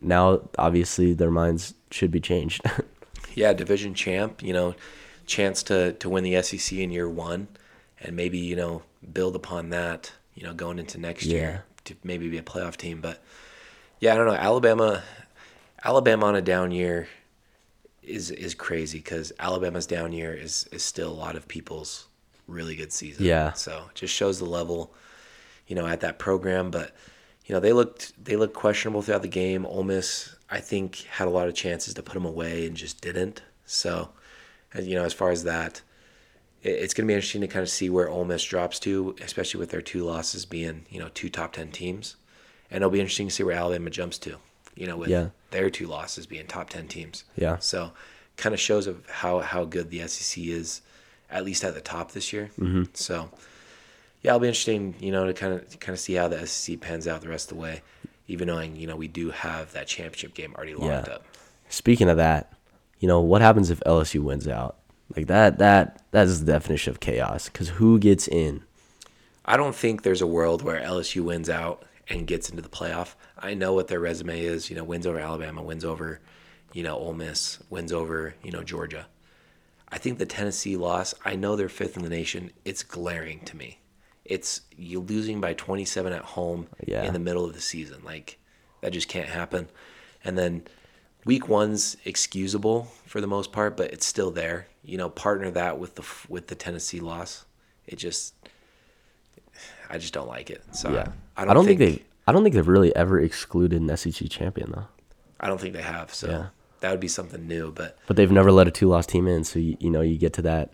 now 0.00 0.48
obviously 0.58 1.14
their 1.14 1.30
minds 1.30 1.74
should 1.90 2.10
be 2.10 2.20
changed. 2.20 2.62
yeah, 3.34 3.52
division 3.52 3.94
champ, 3.94 4.42
you 4.42 4.52
know, 4.52 4.74
chance 5.26 5.62
to 5.64 5.92
to 5.94 6.08
win 6.08 6.24
the 6.24 6.40
SEC 6.42 6.78
in 6.78 6.90
year 6.90 7.08
one, 7.08 7.48
and 8.00 8.16
maybe 8.16 8.38
you 8.38 8.56
know 8.56 8.82
build 9.12 9.34
upon 9.36 9.70
that, 9.70 10.12
you 10.34 10.44
know, 10.44 10.54
going 10.54 10.78
into 10.78 10.98
next 10.98 11.26
Yeah. 11.26 11.38
year 11.38 11.64
to 11.84 11.94
maybe 12.04 12.28
be 12.28 12.38
a 12.38 12.42
playoff 12.42 12.76
team. 12.76 13.00
But 13.00 13.22
yeah, 14.00 14.14
I 14.14 14.16
don't 14.16 14.26
know. 14.26 14.34
Alabama, 14.34 15.02
Alabama 15.84 16.26
on 16.26 16.36
a 16.36 16.42
down 16.42 16.70
year 16.72 17.08
is 18.02 18.30
is 18.30 18.54
crazy 18.54 18.98
because 18.98 19.32
Alabama's 19.38 19.86
down 19.86 20.12
year 20.12 20.34
is 20.34 20.68
is 20.72 20.82
still 20.82 21.10
a 21.10 21.14
lot 21.14 21.36
of 21.36 21.46
people's 21.48 22.06
really 22.48 22.74
good 22.76 22.92
season. 22.92 23.24
Yeah. 23.24 23.52
So 23.52 23.84
just 23.94 24.12
shows 24.14 24.38
the 24.38 24.44
level, 24.44 24.92
you 25.66 25.76
know, 25.76 25.86
at 25.86 26.00
that 26.00 26.18
program. 26.18 26.70
But 26.70 26.94
you 27.52 27.56
know, 27.56 27.60
they 27.60 27.74
looked 27.74 28.14
they 28.24 28.34
looked 28.36 28.54
questionable 28.54 29.02
throughout 29.02 29.20
the 29.20 29.28
game. 29.28 29.66
Ole 29.66 29.84
Miss, 29.84 30.34
I 30.48 30.58
think, 30.60 31.02
had 31.10 31.28
a 31.28 31.30
lot 31.30 31.48
of 31.48 31.54
chances 31.54 31.92
to 31.92 32.02
put 32.02 32.14
them 32.14 32.24
away 32.24 32.66
and 32.66 32.74
just 32.74 33.02
didn't. 33.02 33.42
So, 33.66 34.08
you 34.80 34.94
know, 34.94 35.04
as 35.04 35.12
far 35.12 35.30
as 35.30 35.44
that, 35.44 35.82
it, 36.62 36.70
it's 36.70 36.94
going 36.94 37.06
to 37.06 37.08
be 37.08 37.14
interesting 37.14 37.42
to 37.42 37.46
kind 37.46 37.62
of 37.62 37.68
see 37.68 37.90
where 37.90 38.08
Ole 38.08 38.24
Miss 38.24 38.42
drops 38.42 38.78
to, 38.80 39.14
especially 39.20 39.60
with 39.60 39.68
their 39.68 39.82
two 39.82 40.02
losses 40.02 40.46
being, 40.46 40.86
you 40.88 40.98
know, 40.98 41.10
two 41.12 41.28
top 41.28 41.52
ten 41.52 41.70
teams, 41.70 42.16
and 42.70 42.78
it'll 42.78 42.88
be 42.88 43.00
interesting 43.00 43.28
to 43.28 43.34
see 43.34 43.42
where 43.42 43.54
Alabama 43.54 43.90
jumps 43.90 44.16
to. 44.20 44.38
You 44.74 44.86
know, 44.86 44.96
with 44.96 45.10
Yeah. 45.10 45.28
their 45.50 45.68
two 45.68 45.86
losses 45.86 46.24
being 46.24 46.46
top 46.46 46.70
ten 46.70 46.88
teams. 46.88 47.24
Yeah. 47.36 47.58
So, 47.58 47.92
kind 48.38 48.54
of 48.54 48.60
shows 48.60 48.86
of 48.86 49.06
how 49.10 49.40
how 49.40 49.66
good 49.66 49.90
the 49.90 50.08
SEC 50.08 50.42
is, 50.42 50.80
at 51.28 51.44
least 51.44 51.64
at 51.64 51.74
the 51.74 51.82
top 51.82 52.12
this 52.12 52.32
year. 52.32 52.50
Mm-hmm. 52.58 52.84
So, 52.94 53.28
yeah, 54.22 54.30
it'll 54.32 54.40
be 54.40 54.48
interesting, 54.48 54.94
you 55.00 55.10
know, 55.12 55.26
to 55.26 55.34
kind 55.34 55.54
of 55.54 55.80
kind 55.80 55.94
of 55.94 56.00
see 56.00 56.14
how 56.14 56.28
the 56.28 56.46
SEC 56.46 56.80
pans 56.80 57.06
out 57.08 57.20
the 57.20 57.28
rest 57.28 57.50
of 57.50 57.56
the 57.56 57.62
way, 57.62 57.82
even 58.28 58.46
knowing 58.48 58.76
you 58.76 58.86
know 58.86 58.96
we 58.96 59.08
do 59.08 59.30
have 59.30 59.72
that 59.72 59.86
championship 59.86 60.34
game 60.34 60.54
already 60.56 60.74
locked 60.74 61.08
Yeah. 61.08 61.14
up. 61.14 61.24
Speaking 61.68 62.08
of 62.08 62.16
that, 62.18 62.52
you 63.00 63.08
know 63.08 63.20
what 63.20 63.42
happens 63.42 63.70
if 63.70 63.80
LSU 63.80 64.20
wins 64.22 64.46
out? 64.46 64.76
Like 65.16 65.26
that 65.26 65.58
that 65.58 66.02
that 66.12 66.26
is 66.26 66.44
the 66.44 66.52
definition 66.52 66.90
of 66.90 67.00
chaos. 67.00 67.46
Because 67.48 67.68
who 67.70 67.98
gets 67.98 68.28
in? 68.28 68.62
I 69.44 69.56
don't 69.56 69.74
think 69.74 70.02
there's 70.02 70.22
a 70.22 70.26
world 70.26 70.62
where 70.62 70.80
LSU 70.80 71.24
wins 71.24 71.50
out 71.50 71.84
and 72.08 72.26
gets 72.26 72.48
into 72.48 72.62
the 72.62 72.68
playoff. 72.68 73.14
I 73.38 73.54
know 73.54 73.72
what 73.72 73.88
their 73.88 73.98
resume 74.00 74.40
is. 74.40 74.70
You 74.70 74.76
know, 74.76 74.84
wins 74.84 75.06
over 75.06 75.18
Alabama, 75.18 75.62
wins 75.62 75.84
over, 75.84 76.20
you 76.72 76.82
know, 76.84 76.96
Ole 76.96 77.12
Miss, 77.14 77.58
wins 77.68 77.92
over, 77.92 78.34
you 78.44 78.52
know, 78.52 78.62
Georgia. 78.62 79.06
I 79.88 79.98
think 79.98 80.18
the 80.18 80.26
Tennessee 80.26 80.76
loss. 80.76 81.12
I 81.24 81.34
know 81.36 81.56
they're 81.56 81.68
fifth 81.68 81.96
in 81.96 82.02
the 82.04 82.08
nation. 82.08 82.52
It's 82.64 82.82
glaring 82.82 83.40
to 83.46 83.56
me. 83.56 83.78
It's 84.34 84.62
you 84.76 85.00
losing 85.00 85.40
by 85.40 85.52
27 85.54 86.12
at 86.12 86.22
home 86.22 86.66
Yeah. 86.86 87.04
in 87.04 87.12
the 87.12 87.18
middle 87.18 87.44
of 87.44 87.52
the 87.54 87.60
season. 87.60 88.00
Like 88.04 88.38
that 88.80 88.92
just 88.92 89.08
can't 89.08 89.28
happen. 89.28 89.68
And 90.24 90.38
then 90.38 90.62
week 91.24 91.48
one's 91.48 91.96
excusable 92.04 92.88
for 93.06 93.20
the 93.20 93.26
most 93.26 93.52
part, 93.52 93.76
but 93.76 93.92
it's 93.92 94.06
still 94.06 94.30
there. 94.30 94.66
You 94.84 94.96
know, 94.98 95.08
partner 95.10 95.50
that 95.50 95.78
with 95.78 95.96
the 95.96 96.04
with 96.28 96.46
the 96.46 96.54
Tennessee 96.54 97.00
loss. 97.00 97.44
It 97.86 97.96
just 97.96 98.34
I 99.90 99.98
just 99.98 100.14
don't 100.14 100.28
like 100.28 100.48
it. 100.50 100.62
So 100.72 100.90
Yeah, 100.92 101.08
I, 101.36 101.42
I 101.50 101.54
don't, 101.54 101.66
think, 101.66 101.78
they. 101.78 102.02
I 102.26 102.32
don't 102.32 102.42
think 102.42 102.54
they've 102.54 102.66
really 102.76 102.94
ever 102.96 103.20
excluded 103.20 103.80
an 103.82 103.94
SEC 103.96 104.28
champion 104.30 104.72
though. 104.72 104.86
I 105.40 105.48
don't 105.48 105.60
think 105.60 105.74
they 105.74 105.82
have. 105.82 106.14
So 106.14 106.28
Yeah. 106.30 106.46
that 106.80 106.90
would 106.90 107.00
be 107.00 107.08
something 107.08 107.46
new. 107.46 107.70
But 107.72 107.98
But 108.06 108.16
they've 108.16 108.30
never 108.32 108.50
let 108.52 108.66
a 108.68 108.70
two 108.70 108.88
loss 108.88 109.06
team 109.06 109.26
in. 109.28 109.44
So 109.44 109.58
you, 109.58 109.76
you 109.80 109.90
know 109.90 110.00
you 110.00 110.16
get 110.16 110.32
to 110.34 110.42
that. 110.42 110.72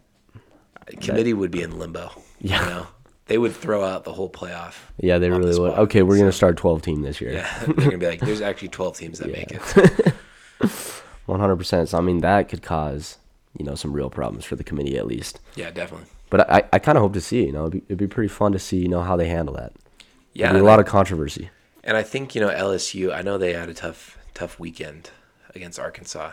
committee 1.01 1.33
would 1.35 1.51
be 1.51 1.63
in 1.63 1.79
limbo. 1.79 2.11
Yeah. 2.41 2.63
You 2.63 2.71
know, 2.71 2.87
they 3.29 3.39
would 3.39 3.55
throw 3.55 3.85
out 3.85 4.05
the 4.05 4.13
whole 4.13 4.29
playoff. 4.29 4.75
Yeah, 4.99 5.19
they 5.19 5.31
on 5.31 5.41
the 5.41 5.47
really 5.49 5.61
would. 5.61 5.73
Okay, 5.79 6.03
we're 6.03 6.19
gonna 6.19 6.33
So, 6.33 6.37
start 6.37 6.57
twelve 6.57 6.83
team 6.83 7.03
this 7.03 7.21
year. 7.21 7.33
Yeah, 7.33 7.65
they're 7.65 7.75
gonna 7.75 7.99
be 7.99 8.07
like, 8.07 8.21
there's 8.21 8.41
actually 8.41 8.69
12 8.69 8.97
teams 8.97 9.19
that 9.21 9.31
make 9.31 9.53
it. 9.53 10.15
One 11.27 11.41
hundred 11.41 11.57
percent. 11.57 11.89
So 11.91 11.99
I 11.99 12.01
mean 12.01 12.19
that 12.19 12.49
could 12.49 12.63
cause 12.63 13.19
you 13.57 13.65
know 13.65 13.75
some 13.75 13.93
real 13.93 14.11
problems 14.11 14.45
for 14.45 14.57
the 14.57 14.65
committee 14.65 14.97
at 14.99 15.07
least. 15.07 15.41
Yeah, 15.57 15.71
definitely. 15.71 16.09
But 16.31 16.51
I, 16.51 16.63
I 16.73 16.79
kind 16.79 16.99
of 16.99 17.03
hope 17.03 17.13
to 17.15 17.21
see. 17.21 17.47
You 17.47 17.53
know, 17.53 17.61
it'd 17.67 17.73
be, 17.73 17.79
it'd 17.87 17.99
be 17.99 18.07
pretty 18.07 18.29
fun 18.29 18.53
to 18.53 18.59
see. 18.59 18.79
You 18.79 18.89
know 18.89 19.01
how 19.03 19.17
they 19.17 19.29
handle 19.29 19.55
that. 19.55 19.73
Yeah, 20.35 20.53
a 20.53 20.59
lot 20.63 20.79
I- 20.79 20.83
of 20.83 20.89
controversy. 20.89 21.51
And 21.85 21.97
I 21.97 22.03
think 22.03 22.35
you 22.35 22.41
know 22.41 22.49
LSU. 22.49 23.15
I 23.15 23.23
know 23.23 23.39
they 23.39 23.53
had 23.55 23.69
a 23.69 23.75
tough, 23.75 24.19
tough 24.35 24.59
weekend 24.59 25.11
against 25.55 25.79
Arkansas, 25.79 26.33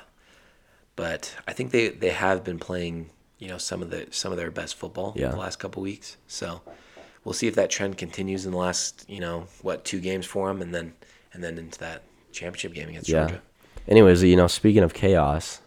but 0.95 1.35
I 1.47 1.53
think 1.53 1.71
they 1.71 1.89
they 1.89 2.09
have 2.09 2.43
been 2.43 2.59
playing 2.59 3.09
you 3.37 3.47
know 3.49 3.57
some 3.57 3.81
of 3.81 3.89
the 3.89 4.07
some 4.11 4.31
of 4.31 4.37
their 4.37 4.51
best 4.51 4.75
football 4.75 5.13
Yeah. 5.15 5.29
the 5.29 5.37
last 5.37 5.57
couple 5.59 5.81
weeks. 5.81 6.17
So 6.27 6.61
we'll 7.25 7.33
see 7.33 7.47
if 7.47 7.55
that 7.55 7.69
trend 7.69 7.97
continues 7.97 8.45
in 8.45 8.51
the 8.53 8.57
last, 8.57 9.03
you 9.09 9.19
know, 9.19 9.47
what 9.61 9.83
two 9.83 9.99
games 9.99 10.25
for 10.25 10.47
them, 10.47 10.61
and 10.61 10.73
then 10.73 10.93
and 11.33 11.43
then 11.43 11.57
into 11.57 11.77
that 11.79 12.03
championship 12.31 12.73
game 12.73 12.87
against 12.87 13.09
Yeah. 13.09 13.25
Georgia. 13.27 13.41
Anyways, 13.89 14.23
you 14.23 14.37
know, 14.37 14.47
speaking 14.47 14.83
of 14.83 14.93
chaos, 14.93 15.59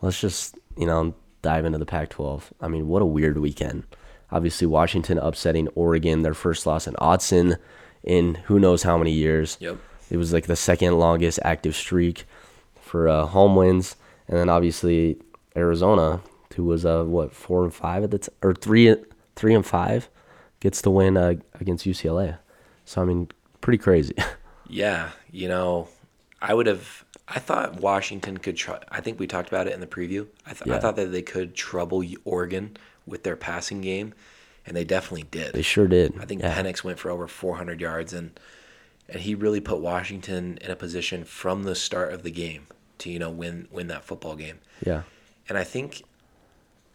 let's 0.00 0.20
just, 0.20 0.56
you 0.76 0.86
know, 0.86 1.14
dive 1.42 1.64
into 1.66 1.78
the 1.78 1.84
Pac 1.86 2.08
12. 2.10 2.52
I 2.60 2.68
mean, 2.68 2.88
what 2.88 3.02
a 3.02 3.06
weird 3.06 3.38
weekend. 3.38 3.84
Obviously, 4.30 4.66
Washington 4.66 5.18
upsetting 5.18 5.68
Oregon, 5.74 6.22
their 6.22 6.32
first 6.34 6.66
loss 6.66 6.86
in 6.86 6.94
Autzen 6.94 7.58
in 8.02 8.36
who 8.46 8.58
knows 8.58 8.82
how 8.82 8.96
many 8.96 9.12
years. 9.12 9.58
Yep. 9.60 9.76
It 10.10 10.16
was 10.16 10.32
like 10.32 10.46
the 10.46 10.56
second 10.56 10.98
longest 10.98 11.38
active 11.44 11.76
streak 11.76 12.24
for 12.80 13.08
uh, 13.08 13.26
home 13.26 13.54
wins. 13.54 13.96
And 14.28 14.38
then 14.38 14.48
obviously, 14.48 15.18
Arizona, 15.54 16.20
who 16.56 16.64
was, 16.64 16.84
uh, 16.86 17.04
what, 17.04 17.32
four 17.34 17.62
and 17.64 17.72
five 17.74 18.02
at 18.04 18.10
the 18.10 18.18
t- 18.18 18.32
or 18.42 18.54
three, 18.54 18.96
three 19.36 19.54
and 19.54 19.64
five, 19.64 20.08
gets 20.62 20.80
the 20.80 20.90
win 20.90 21.16
uh, 21.16 21.34
against 21.60 21.84
UCLA. 21.84 22.38
So, 22.84 23.02
I 23.02 23.04
mean, 23.04 23.28
pretty 23.60 23.78
crazy. 23.78 24.14
Yeah, 24.68 25.10
you 25.30 25.48
know, 25.48 25.88
I 26.40 26.54
would 26.54 26.66
have. 26.66 27.04
I 27.28 27.40
thought 27.40 27.80
Washington 27.80 28.38
could 28.38 28.56
try. 28.56 28.78
I 28.90 29.02
think 29.02 29.20
we 29.20 29.26
talked 29.26 29.48
about 29.48 29.66
it 29.66 29.74
in 29.74 29.80
the 29.80 29.86
preview. 29.86 30.28
I, 30.46 30.54
th- 30.54 30.70
I 30.74 30.80
thought 30.80 30.96
that 30.96 31.12
they 31.12 31.20
could 31.20 31.54
trouble 31.54 32.02
Oregon 32.24 32.78
with 33.04 33.22
their 33.22 33.36
passing 33.36 33.82
game, 33.82 34.14
and 34.64 34.74
they 34.74 34.84
definitely 34.84 35.24
did. 35.24 35.52
they 35.52 35.60
sure 35.60 35.86
did. 35.86 36.18
I 36.18 36.24
think 36.24 36.40
yeah. 36.40 36.56
Penix 36.56 36.82
went 36.82 36.98
for 36.98 37.10
over 37.10 37.28
400 37.28 37.82
yards, 37.82 38.14
and 38.14 38.40
and 39.10 39.20
he 39.20 39.34
really 39.34 39.60
put 39.60 39.80
Washington 39.80 40.56
in 40.62 40.70
a 40.70 40.76
position 40.76 41.24
from 41.24 41.64
the 41.64 41.74
start 41.74 42.14
of 42.14 42.22
the 42.22 42.30
game 42.30 42.66
to 42.98 43.10
you 43.10 43.18
know 43.18 43.30
win 43.30 43.68
win 43.70 43.88
that 43.88 44.04
football 44.04 44.36
game. 44.36 44.60
Yeah. 44.86 45.02
And 45.50 45.58
I 45.58 45.64
think, 45.64 46.02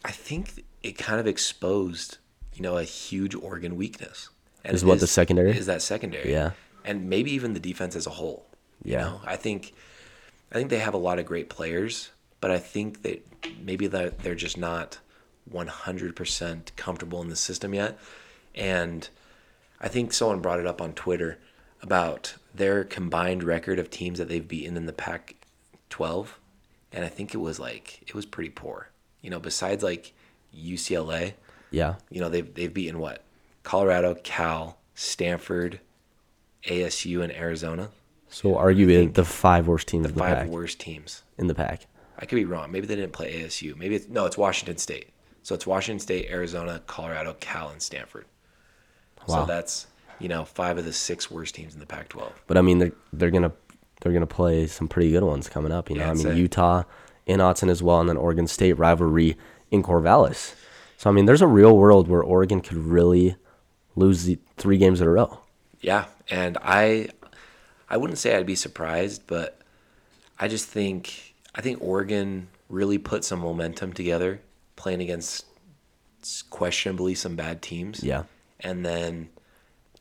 I 0.04 0.10
think 0.10 0.64
it 0.82 0.98
kind 0.98 1.20
of 1.20 1.28
exposed 1.28 2.18
you 2.58 2.64
know 2.64 2.78
a 2.78 2.84
huge 2.84 3.36
Oregon 3.36 3.76
weakness. 3.76 4.30
And 4.66 4.76
Is 4.76 4.84
what, 4.84 5.00
the 5.00 5.08
secondary? 5.08 5.52
Is 5.56 5.68
that 5.68 5.82
secondary? 5.82 6.32
Yeah. 6.32 6.52
and 6.84 7.10
maybe 7.10 7.32
even 7.32 7.54
the 7.54 7.60
defense 7.60 7.96
as 7.96 8.08
a 8.08 8.12
whole. 8.12 8.46
You 8.84 8.94
Yeah. 8.94 9.02
know, 9.04 9.22
I 9.26 9.36
think, 9.36 9.74
I 10.52 10.56
think 10.56 10.70
they 10.70 10.80
have 10.80 10.94
a 10.94 10.98
lot 10.98 11.20
of 11.20 11.26
great 11.26 11.50
players, 11.50 12.10
but 12.42 12.50
I 12.50 12.60
think 12.60 13.02
that 13.04 13.26
maybe 13.62 13.88
that 13.88 14.20
they're 14.20 14.36
just 14.36 14.58
not 14.58 15.00
100% 15.52 16.76
comfortable 16.76 17.22
in 17.22 17.30
the 17.30 17.36
system 17.36 17.74
yet. 17.74 17.98
And 18.56 19.08
I 19.82 19.88
think 19.90 20.14
someone 20.14 20.40
brought 20.42 20.60
it 20.60 20.66
up 20.68 20.82
on 20.82 20.94
Twitter 20.94 21.38
about 21.82 22.36
their 22.56 22.84
combined 22.84 23.44
record 23.44 23.80
of 23.80 23.90
teams 23.90 24.18
that 24.18 24.28
they've 24.30 24.48
beaten 24.48 24.76
in 24.78 24.86
the 24.86 24.94
Pac 24.94 25.36
12. 25.90 26.40
And 26.92 27.06
I 27.06 27.10
think 27.10 27.34
it 27.34 27.38
was 27.38 27.60
like, 27.60 28.02
it 28.08 28.16
was 28.16 28.26
pretty 28.26 28.50
poor. 28.50 28.90
You 29.22 29.30
know, 29.30 29.40
besides 29.40 29.84
like 29.84 30.14
UCLA, 30.56 31.34
Yeah. 31.72 31.96
you 32.10 32.22
know, 32.22 32.30
they've, 32.30 32.54
they've 32.54 32.74
beaten 32.74 33.00
what? 33.00 33.24
Colorado, 33.64 34.16
Cal, 34.24 34.78
Stanford, 34.96 35.80
ASU, 36.66 37.22
and 37.24 37.32
Arizona. 37.34 37.90
So 38.30 38.54
arguably 38.56 39.14
the 39.14 39.24
five 39.26 39.68
worst 39.68 39.88
teams 39.88 40.04
The 40.04 40.10
in 40.10 40.16
the 40.16 40.20
five 40.20 40.38
pack. 40.38 40.48
worst 40.48 40.80
teams. 40.80 41.24
In 41.38 41.48
the 41.48 41.56
pack. 41.56 41.86
I 42.20 42.26
could 42.26 42.36
be 42.36 42.46
wrong. 42.46 42.72
Maybe 42.72 42.88
they 42.88 42.96
didn't 42.96 43.14
play 43.14 43.42
ASU. 43.44 43.76
Maybe 43.78 43.96
it's, 43.96 44.08
no, 44.08 44.26
it's 44.26 44.38
Washington 44.38 44.78
State. 44.78 45.10
So 45.44 45.56
it's 45.56 45.66
Washington 45.68 46.00
State, 46.00 46.30
Arizona, 46.30 46.82
Colorado, 46.88 47.36
Cal, 47.40 47.70
and 47.70 47.82
Stanford. 47.82 48.26
Wow. 49.28 49.42
So 49.42 49.46
that's 49.46 49.88
you 50.20 50.28
know 50.28 50.44
five 50.46 50.78
of 50.78 50.84
the 50.86 50.92
six 50.94 51.30
worst 51.32 51.56
teams 51.56 51.74
in 51.74 51.80
the 51.80 51.86
Pac-12. 51.86 52.32
But 52.48 52.58
I 52.58 52.62
mean, 52.62 52.80
they're 52.80 52.92
they're 53.14 53.32
gonna 53.32 53.52
they're 54.02 54.12
gonna 54.14 54.26
play 54.28 54.68
some 54.68 54.88
pretty 54.88 55.12
good 55.12 55.24
ones 55.24 55.48
coming 55.48 55.72
up. 55.72 55.90
You 55.90 55.98
know, 55.98 56.04
Yeah, 56.06 56.12
I 56.12 56.14
mean 56.16 56.24
say. 56.24 56.36
Utah 56.38 56.84
in 57.26 57.40
Autzen 57.40 57.70
as 57.70 57.82
well, 57.84 58.00
and 58.02 58.10
then 58.10 58.18
Oregon 58.18 58.48
State 58.48 58.74
rivalry 58.74 59.38
in 59.72 59.84
Corvallis. 59.84 60.54
So 60.98 61.12
I 61.12 61.14
mean, 61.14 61.26
there's 61.26 61.44
a 61.44 61.48
real 61.48 61.78
world 61.78 62.08
where 62.08 62.24
Oregon 62.24 62.60
could 62.60 62.78
really 62.78 63.36
lose 63.96 64.24
the 64.24 64.40
three 64.58 64.78
games 64.78 65.00
in 65.00 65.08
a 65.08 65.12
row. 65.12 65.40
Yeah, 65.80 66.06
and 66.30 66.58
I 66.62 67.10
I 67.88 67.98
wouldn't 67.98 68.18
say 68.18 68.36
I'd 68.36 68.48
be 68.48 68.56
surprised, 68.56 69.24
but 69.28 69.62
I 70.40 70.48
just 70.48 70.68
think 70.68 71.36
I 71.54 71.62
think 71.62 71.78
Oregon 71.82 72.50
really 72.68 72.98
put 72.98 73.24
some 73.24 73.40
momentum 73.40 73.94
together 73.94 74.42
playing 74.76 75.02
against 75.02 75.46
questionably 76.50 77.14
some 77.16 77.36
bad 77.36 77.62
teams. 77.62 78.04
Yeah, 78.04 78.24
and 78.60 78.84
then 78.84 79.30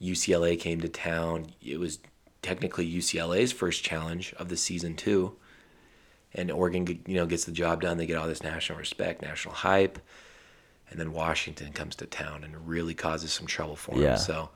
UCLA 0.00 0.58
came 0.58 0.80
to 0.80 0.88
town. 0.88 1.48
It 1.62 1.78
was 1.78 1.98
technically 2.40 2.90
UCLA's 2.90 3.52
first 3.52 3.84
challenge 3.84 4.32
of 4.38 4.48
the 4.48 4.56
season 4.56 4.96
too, 4.96 5.36
and 6.32 6.50
Oregon, 6.50 6.86
you 7.06 7.16
know, 7.16 7.26
gets 7.26 7.44
the 7.44 7.52
job 7.52 7.82
done. 7.82 7.98
They 7.98 8.06
get 8.06 8.16
all 8.16 8.26
this 8.26 8.42
national 8.42 8.78
respect, 8.78 9.20
national 9.20 9.56
hype, 9.56 9.98
and 10.90 10.98
then 11.00 11.12
Washington 11.12 11.72
comes 11.72 11.96
to 11.96 12.06
town 12.06 12.44
and 12.44 12.68
really 12.68 12.94
causes 12.94 13.32
some 13.32 13.46
trouble 13.46 13.76
for 13.76 13.92
them. 13.92 14.02
Yeah. 14.02 14.16
So, 14.16 14.50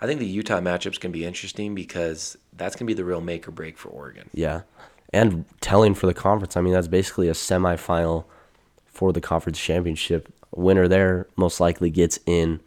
I 0.00 0.06
think 0.06 0.20
the 0.20 0.26
Utah 0.26 0.60
matchup's 0.60 0.98
gonna 0.98 1.12
be 1.12 1.24
interesting 1.24 1.74
because 1.74 2.36
that's 2.52 2.76
gonna 2.76 2.86
be 2.86 2.94
the 2.94 3.04
real 3.04 3.20
make 3.20 3.46
or 3.48 3.52
break 3.52 3.78
for 3.78 3.88
Oregon. 3.88 4.28
yeah, 4.32 4.62
and 5.12 5.44
telling 5.60 5.94
for 5.94 6.06
the 6.06 6.14
conference. 6.14 6.56
I 6.56 6.60
mean, 6.60 6.72
that's 6.72 6.88
basically 6.88 7.28
a 7.28 7.32
semifinal 7.32 8.24
for 8.86 9.12
the 9.12 9.20
conference 9.20 9.58
championship. 9.58 10.32
Winner 10.54 10.88
there 10.88 11.26
most 11.36 11.60
likely 11.60 11.90
gets 11.90 12.18
in. 12.26 12.60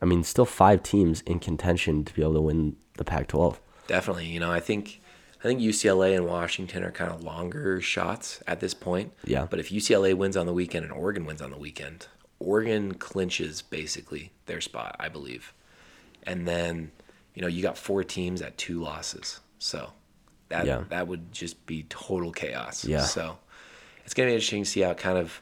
I 0.00 0.04
mean, 0.04 0.22
still 0.22 0.44
five 0.44 0.82
teams 0.82 1.22
in 1.22 1.40
contention 1.40 2.04
to 2.04 2.14
be 2.14 2.22
able 2.22 2.34
to 2.34 2.40
win 2.40 2.76
the 2.96 3.04
Pac-12. 3.04 3.56
Definitely, 3.86 4.26
you 4.26 4.38
know, 4.38 4.52
I 4.52 4.60
think 4.60 5.00
I 5.40 5.44
think 5.44 5.60
UCLA 5.60 6.16
and 6.16 6.26
Washington 6.26 6.82
are 6.82 6.90
kind 6.90 7.12
of 7.12 7.22
longer 7.22 7.80
shots 7.80 8.42
at 8.46 8.60
this 8.60 8.74
point. 8.74 9.12
Yeah. 9.24 9.46
But 9.48 9.60
if 9.60 9.70
UCLA 9.70 10.14
wins 10.14 10.36
on 10.36 10.46
the 10.46 10.52
weekend 10.52 10.84
and 10.84 10.92
Oregon 10.92 11.24
wins 11.24 11.40
on 11.40 11.50
the 11.50 11.58
weekend, 11.58 12.08
Oregon 12.40 12.94
clinches 12.94 13.62
basically 13.62 14.30
their 14.46 14.60
spot, 14.60 14.96
I 15.00 15.08
believe. 15.08 15.52
And 16.24 16.46
then, 16.46 16.90
you 17.34 17.42
know, 17.42 17.48
you 17.48 17.62
got 17.62 17.76
four 17.78 18.04
teams 18.04 18.42
at 18.42 18.56
two 18.58 18.80
losses. 18.80 19.40
So 19.58 19.92
that 20.48 20.66
Yeah. 20.66 20.84
that 20.90 21.08
would 21.08 21.32
just 21.32 21.64
be 21.66 21.84
total 21.88 22.32
chaos. 22.32 22.84
Yeah. 22.84 23.02
So 23.02 23.38
it's 24.04 24.14
gonna 24.14 24.28
be 24.28 24.34
interesting 24.34 24.64
to 24.64 24.70
see 24.70 24.80
how 24.80 24.90
it 24.92 24.98
kind 24.98 25.18
of 25.18 25.40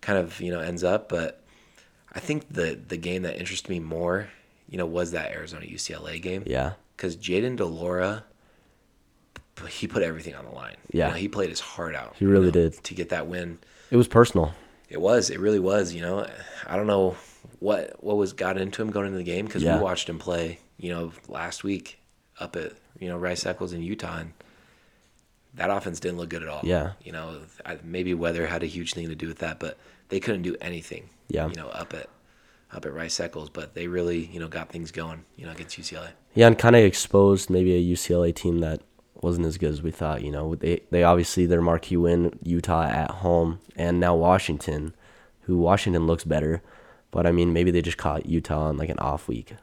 kind 0.00 0.18
of, 0.18 0.40
you 0.40 0.50
know, 0.50 0.60
ends 0.60 0.84
up. 0.84 1.08
But 1.08 1.42
I 2.12 2.20
think 2.20 2.52
the 2.52 2.78
the 2.86 2.96
game 2.96 3.22
that 3.22 3.36
interested 3.38 3.68
me 3.70 3.80
more, 3.80 4.28
you 4.68 4.78
know, 4.78 4.86
was 4.86 5.10
that 5.12 5.32
Arizona 5.32 5.66
UCLA 5.66 6.20
game 6.22 6.44
Yeah, 6.46 6.72
because 6.96 7.16
Jayden 7.16 7.56
de 7.56 7.64
Laura, 7.66 8.24
he 9.68 9.86
put 9.86 10.02
everything 10.02 10.34
on 10.34 10.44
the 10.44 10.50
line. 10.52 10.76
You 10.92 11.00
Yeah. 11.00 11.08
know, 11.08 11.14
he 11.14 11.28
played 11.28 11.50
his 11.50 11.60
heart 11.60 11.94
out. 11.94 12.14
He 12.18 12.24
you 12.24 12.30
really 12.30 12.46
know, 12.46 12.52
did. 12.52 12.72
to 12.84 12.94
get 12.94 13.10
that 13.10 13.26
win. 13.26 13.58
it 13.90 13.96
was 13.96 14.08
personal. 14.08 14.54
It 14.90 15.00
was. 15.00 15.30
It 15.30 15.40
really 15.40 15.60
was. 15.60 15.94
You 15.94 16.02
know, 16.02 16.26
I 16.66 16.76
don't 16.76 16.86
know 16.86 17.16
what 17.60 18.02
what 18.02 18.16
was 18.16 18.32
got 18.34 18.58
into 18.58 18.82
him 18.82 18.90
going 18.90 19.06
into 19.06 19.18
the 19.18 19.24
game 19.24 19.46
because 19.46 19.62
Yeah. 19.62 19.76
we 19.78 19.82
watched 19.82 20.08
him 20.08 20.18
play. 20.18 20.58
You 20.78 20.90
know, 20.90 21.12
last 21.28 21.62
week 21.64 21.98
up 22.38 22.56
at 22.56 22.72
you 22.98 23.08
know 23.08 23.16
Rice 23.16 23.46
Eccles 23.46 23.72
in 23.72 23.82
Utah, 23.82 24.18
and 24.18 24.32
that 25.54 25.70
offense 25.70 26.00
didn't 26.00 26.18
look 26.18 26.28
good 26.30 26.42
at 26.42 26.48
all. 26.48 26.60
Yeah. 26.64 26.92
You 27.02 27.12
know, 27.12 27.40
I, 27.64 27.78
maybe 27.82 28.14
weather 28.14 28.46
had 28.46 28.62
a 28.62 28.66
huge 28.66 28.94
thing 28.94 29.08
to 29.08 29.14
do 29.14 29.28
with 29.28 29.38
that, 29.38 29.58
but 29.58 29.78
they 30.08 30.20
couldn't 30.20 30.42
do 30.42 30.56
anything. 30.60 31.08
Yeah. 31.28 31.48
You 31.48 31.54
know, 31.54 31.68
up 31.68 31.94
at 31.94 32.08
up 32.72 32.84
at 32.86 32.92
Rice 32.94 33.18
Eccles, 33.20 33.50
but 33.50 33.74
they 33.74 33.86
really 33.88 34.26
you 34.26 34.40
know 34.40 34.48
got 34.48 34.68
things 34.70 34.90
going. 34.90 35.24
You 35.36 35.46
know, 35.46 35.52
against 35.52 35.78
UCLA. 35.78 36.08
Yeah, 36.34 36.46
and 36.46 36.58
kind 36.58 36.76
of 36.76 36.82
exposed 36.84 37.50
maybe 37.50 37.74
a 37.74 37.94
UCLA 37.94 38.34
team 38.34 38.60
that 38.60 38.80
wasn't 39.22 39.46
as 39.46 39.58
good 39.58 39.70
as 39.70 39.82
we 39.82 39.90
thought. 39.90 40.22
You 40.22 40.32
know, 40.32 40.54
they 40.54 40.82
they 40.90 41.02
obviously 41.02 41.46
their 41.46 41.62
marquee 41.62 41.96
win 41.96 42.38
Utah 42.42 42.84
at 42.84 43.10
home, 43.10 43.60
and 43.76 44.00
now 44.00 44.14
Washington, 44.14 44.94
who 45.42 45.58
Washington 45.58 46.06
looks 46.06 46.24
better, 46.24 46.62
but 47.10 47.26
I 47.26 47.32
mean 47.32 47.52
maybe 47.52 47.70
they 47.70 47.82
just 47.82 47.98
caught 47.98 48.26
Utah 48.26 48.68
on 48.68 48.76
like 48.76 48.88
an 48.88 48.98
off 48.98 49.28
week. 49.28 49.54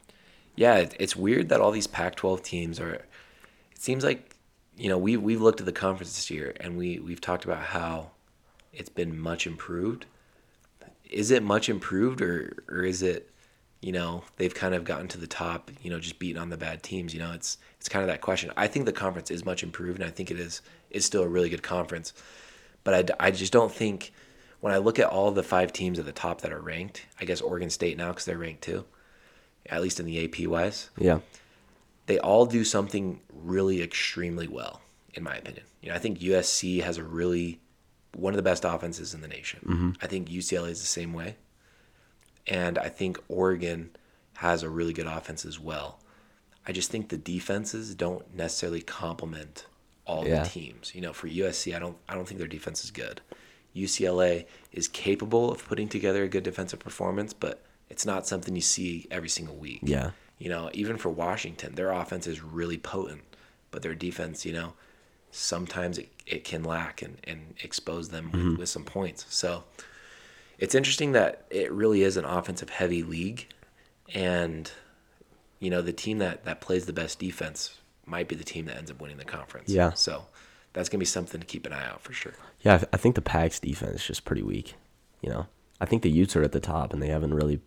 Yeah, 0.55 0.87
it's 0.99 1.15
weird 1.15 1.49
that 1.49 1.61
all 1.61 1.71
these 1.71 1.87
Pac-12 1.87 2.43
teams 2.43 2.79
are. 2.79 2.93
It 3.71 3.81
seems 3.81 4.03
like 4.03 4.35
you 4.75 4.89
know 4.89 4.97
we 4.97 5.17
we've 5.17 5.41
looked 5.41 5.59
at 5.59 5.65
the 5.65 5.71
conference 5.71 6.15
this 6.15 6.29
year 6.29 6.55
and 6.59 6.77
we 6.77 6.99
we've 6.99 7.21
talked 7.21 7.45
about 7.45 7.61
how 7.61 8.11
it's 8.73 8.89
been 8.89 9.17
much 9.17 9.47
improved. 9.47 10.05
Is 11.09 11.31
it 11.31 11.43
much 11.43 11.69
improved 11.69 12.21
or 12.21 12.63
or 12.67 12.83
is 12.83 13.01
it 13.01 13.31
you 13.81 13.91
know 13.91 14.23
they've 14.37 14.53
kind 14.53 14.73
of 14.73 14.83
gotten 14.83 15.07
to 15.07 15.17
the 15.17 15.27
top 15.27 15.71
you 15.81 15.89
know 15.89 15.99
just 15.99 16.19
beating 16.19 16.41
on 16.41 16.49
the 16.49 16.57
bad 16.57 16.81
teams 16.81 17.13
you 17.13 17.19
know 17.19 17.31
it's 17.31 17.57
it's 17.79 17.89
kind 17.89 18.03
of 18.03 18.07
that 18.07 18.21
question. 18.21 18.51
I 18.57 18.67
think 18.67 18.85
the 18.85 18.93
conference 18.93 19.31
is 19.31 19.45
much 19.45 19.63
improved 19.63 19.99
and 19.99 20.07
I 20.07 20.11
think 20.11 20.31
it 20.31 20.39
is 20.39 20.61
is 20.89 21.05
still 21.05 21.23
a 21.23 21.27
really 21.27 21.49
good 21.49 21.63
conference, 21.63 22.13
but 22.83 23.11
I, 23.19 23.27
I 23.27 23.31
just 23.31 23.53
don't 23.53 23.71
think 23.71 24.13
when 24.61 24.73
I 24.73 24.77
look 24.77 24.99
at 24.99 25.07
all 25.07 25.31
the 25.31 25.43
five 25.43 25.71
teams 25.71 25.99
at 25.99 26.05
the 26.05 26.11
top 26.11 26.41
that 26.41 26.51
are 26.51 26.59
ranked, 26.59 27.05
I 27.19 27.25
guess 27.25 27.41
Oregon 27.41 27.69
State 27.69 27.97
now 27.97 28.09
because 28.09 28.25
they're 28.25 28.37
ranked 28.37 28.63
too, 28.63 28.85
at 29.67 29.81
least 29.81 29.99
in 29.99 30.05
the 30.05 30.23
AP 30.23 30.47
wise 30.47 30.89
Yeah, 30.97 31.19
they 32.07 32.19
all 32.19 32.45
do 32.45 32.63
something 32.63 33.19
really 33.33 33.81
extremely 33.81 34.47
well, 34.47 34.81
in 35.13 35.23
my 35.23 35.35
opinion. 35.35 35.65
You 35.81 35.89
know, 35.89 35.95
I 35.95 35.99
think 35.99 36.19
USC 36.19 36.81
has 36.81 36.97
a 36.97 37.03
really 37.03 37.59
one 38.15 38.33
of 38.33 38.37
the 38.37 38.43
best 38.43 38.65
offenses 38.65 39.13
in 39.13 39.21
the 39.21 39.27
nation. 39.27 39.59
Mm-hmm. 39.65 39.91
I 40.01 40.07
think 40.07 40.29
UCLA 40.29 40.71
is 40.71 40.79
the 40.79 40.87
same 40.87 41.13
way, 41.13 41.35
and 42.47 42.77
I 42.79 42.89
think 42.89 43.19
Oregon 43.27 43.91
has 44.37 44.63
a 44.63 44.69
really 44.69 44.93
good 44.93 45.05
offense 45.07 45.45
as 45.45 45.59
well. 45.59 45.99
I 46.67 46.73
just 46.73 46.91
think 46.91 47.09
the 47.09 47.17
defenses 47.17 47.95
don't 47.95 48.35
necessarily 48.35 48.81
complement 48.81 49.65
all 50.05 50.27
Yeah. 50.27 50.43
the 50.43 50.49
teams. 50.49 50.93
You 50.93 51.01
know, 51.01 51.13
for 51.13 51.27
USC, 51.27 51.75
I 51.75 51.79
don't 51.79 51.97
I 52.07 52.13
don't 52.13 52.27
think 52.27 52.39
their 52.39 52.47
defense 52.47 52.83
is 52.83 52.91
good. 52.91 53.21
UCLA 53.75 54.45
is 54.71 54.87
capable 54.87 55.51
of 55.51 55.65
putting 55.65 55.87
together 55.87 56.23
a 56.23 56.27
good 56.27 56.43
defensive 56.43 56.79
performance, 56.79 57.33
but 57.33 57.63
it's 57.89 58.05
not 58.05 58.27
something 58.27 58.55
you 58.55 58.61
see 58.61 59.07
every 59.09 59.29
single 59.29 59.55
week. 59.55 59.79
Yeah. 59.83 60.11
You 60.39 60.49
know, 60.49 60.69
even 60.73 60.97
for 60.97 61.09
Washington, 61.09 61.75
their 61.75 61.91
offense 61.91 62.27
is 62.27 62.43
really 62.43 62.77
potent, 62.77 63.21
but 63.71 63.81
their 63.81 63.95
defense, 63.95 64.45
you 64.45 64.53
know, 64.53 64.73
sometimes 65.31 65.97
it, 65.97 66.09
it 66.25 66.43
can 66.43 66.63
lack 66.63 67.01
and, 67.01 67.17
and 67.23 67.55
expose 67.63 68.09
them 68.09 68.31
with, 68.31 68.41
mm-hmm. 68.41 68.55
with 68.57 68.69
some 68.69 68.83
points. 68.83 69.25
So 69.29 69.63
it's 70.59 70.75
interesting 70.75 71.13
that 71.13 71.45
it 71.49 71.71
really 71.71 72.03
is 72.03 72.17
an 72.17 72.25
offensive 72.25 72.69
heavy 72.69 73.03
league. 73.03 73.47
And, 74.13 74.71
you 75.59 75.69
know, 75.69 75.81
the 75.81 75.93
team 75.93 76.17
that, 76.19 76.45
that 76.45 76.61
plays 76.61 76.85
the 76.85 76.93
best 76.93 77.19
defense 77.19 77.77
might 78.05 78.27
be 78.27 78.35
the 78.35 78.43
team 78.43 78.65
that 78.65 78.77
ends 78.77 78.89
up 78.91 79.01
winning 79.01 79.17
the 79.17 79.25
conference. 79.25 79.69
Yeah. 79.69 79.93
So 79.93 80.25
that's 80.73 80.87
going 80.89 80.97
to 80.99 81.01
be 81.01 81.05
something 81.05 81.39
to 81.41 81.45
keep 81.47 81.65
an 81.65 81.73
eye 81.73 81.87
out 81.87 82.01
for 82.01 82.13
sure. 82.13 82.33
Yeah, 82.61 82.75
I 82.75 82.77
th- 82.77 82.89
I 82.93 82.97
think 82.97 83.15
the 83.15 83.21
Pack's 83.21 83.59
defense 83.59 83.95
is 84.01 84.05
just 84.07 84.25
pretty 84.25 84.43
weak. 84.43 84.75
You 85.21 85.29
know, 85.29 85.47
I 85.81 85.85
think 85.85 86.03
the 86.03 86.09
Utes 86.11 86.35
are 86.35 86.43
at 86.43 86.51
the 86.51 86.59
top, 86.59 86.93
and 86.93 87.01
they 87.01 87.07
haven't 87.09 87.33
really 87.33 87.59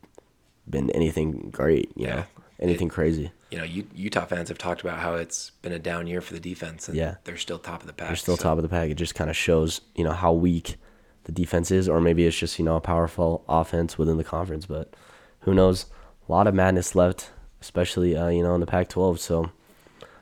been 0.68 0.90
anything 0.90 1.50
great. 1.50 1.90
You 1.96 2.06
Yeah. 2.06 2.14
know, 2.16 2.24
anything 2.60 2.88
crazy. 2.88 3.32
You 3.50 3.58
know, 3.58 3.64
U- 3.64 3.88
Utah 3.94 4.24
fans 4.26 4.48
have 4.48 4.58
talked 4.58 4.80
about 4.82 4.98
how 5.00 5.14
it's 5.14 5.50
been 5.62 5.72
a 5.72 5.78
down 5.78 6.06
year 6.06 6.20
for 6.20 6.32
the 6.34 6.40
defense, 6.40 6.88
and 6.88 6.96
Yeah. 6.96 7.16
they're 7.24 7.36
still 7.36 7.58
top 7.58 7.80
of 7.80 7.86
the 7.86 7.92
pack. 7.92 8.08
They're 8.08 8.16
still 8.16 8.36
so- 8.36 8.42
top 8.44 8.58
of 8.58 8.62
the 8.62 8.68
pack. 8.68 8.90
It 8.90 8.94
just 8.94 9.14
kind 9.14 9.28
of 9.30 9.36
shows, 9.36 9.80
you 9.96 10.04
know, 10.04 10.12
how 10.12 10.32
weak 10.32 10.76
the 11.24 11.32
defense 11.32 11.70
is, 11.70 11.88
or 11.88 12.00
maybe 12.00 12.24
it's 12.26 12.38
just 12.38 12.58
you 12.58 12.64
know 12.64 12.76
a 12.76 12.80
powerful 12.80 13.44
offense 13.48 13.98
within 13.98 14.16
the 14.16 14.24
conference. 14.24 14.66
But 14.66 14.94
who 15.40 15.54
knows? 15.54 15.86
A 16.28 16.32
lot 16.32 16.46
of 16.46 16.54
madness 16.54 16.94
left, 16.94 17.30
especially 17.60 18.16
uh, 18.16 18.28
you 18.28 18.42
know 18.42 18.54
in 18.54 18.60
the 18.60 18.66
Pac-12. 18.66 19.18
So 19.18 19.50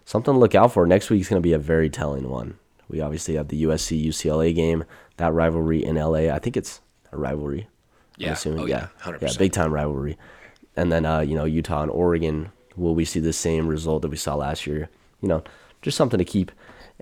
something 0.05 0.35
to 0.35 0.38
look 0.38 0.55
out 0.55 0.72
for. 0.72 0.87
Next 0.87 1.11
week's 1.11 1.29
going 1.29 1.40
to 1.42 1.46
be 1.46 1.53
a 1.53 1.59
very 1.59 1.90
telling 1.90 2.29
one. 2.29 2.59
We 2.88 3.01
obviously 3.01 3.35
have 3.35 3.48
the 3.48 3.64
USC 3.64 4.03
UCLA 4.07 4.55
game, 4.55 4.85
that 5.18 5.33
rivalry 5.33 5.85
in 5.85 5.96
LA. 5.96 6.33
I 6.35 6.38
think 6.38 6.57
it's 6.57 6.81
a 7.12 7.18
rivalry. 7.18 7.68
I'm 8.16 8.22
Yeah. 8.24 8.33
assuming. 8.33 8.61
Oh, 8.61 8.66
yeah. 8.66 8.88
yeah. 9.05 9.12
100%. 9.12 9.22
Yeah, 9.22 9.29
big 9.38 9.53
time 9.53 9.72
rivalry. 9.72 10.16
And 10.77 10.90
then 10.92 11.05
uh, 11.05 11.20
you 11.20 11.35
know, 11.35 11.44
Utah 11.44 11.83
and 11.83 11.90
Oregon, 11.90 12.51
will 12.77 12.94
we 12.94 13.05
see 13.05 13.20
the 13.20 13.33
same 13.33 13.66
result 13.68 14.03
that 14.03 14.09
we 14.09 14.16
saw 14.16 14.35
last 14.37 14.66
year? 14.66 14.88
You 15.20 15.29
know, 15.29 15.42
just 15.83 15.96
something 15.96 16.18
to 16.18 16.24
keep 16.24 16.51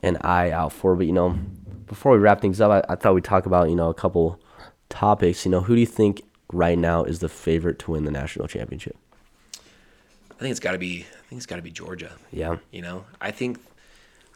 an 0.03 0.17
eye 0.23 0.51
out 0.51 0.73
for. 0.73 0.97
But 0.97 1.07
you 1.07 1.13
know, 1.13 1.39
before 1.87 2.13
we 2.13 2.19
wrap 2.19 2.41
things 2.41 2.61
up, 2.61 2.71
I, 2.71 2.93
I 2.93 2.97
thought 2.97 3.15
we'd 3.15 3.25
talk 3.25 3.47
about, 3.47 3.69
you 3.71 3.77
know, 3.77 3.89
a 3.91 3.95
couple 3.95 4.41
topics. 4.89 5.45
You 5.45 5.51
know, 5.53 5.61
who 5.61 5.75
do 5.75 5.81
you 5.81 5.87
think 5.87 6.23
right 6.53 6.79
now 6.79 7.05
is 7.05 7.21
the 7.21 7.29
favorite 7.29 7.79
to 7.81 7.93
win 7.93 8.05
the 8.05 8.11
national 8.11 8.49
championship? 8.49 8.97
I 10.37 10.41
think 10.41 10.51
it's 10.51 10.61
got 10.61 10.73
to 10.73 10.79
be. 10.79 11.01
I 11.01 11.29
think 11.29 11.39
it's 11.39 11.47
got 11.47 11.57
to 11.57 11.63
be 11.63 11.71
Georgia. 11.71 12.13
Yeah. 12.31 12.59
You 12.71 12.83
know, 12.83 13.05
I 13.21 13.31
think, 13.31 13.59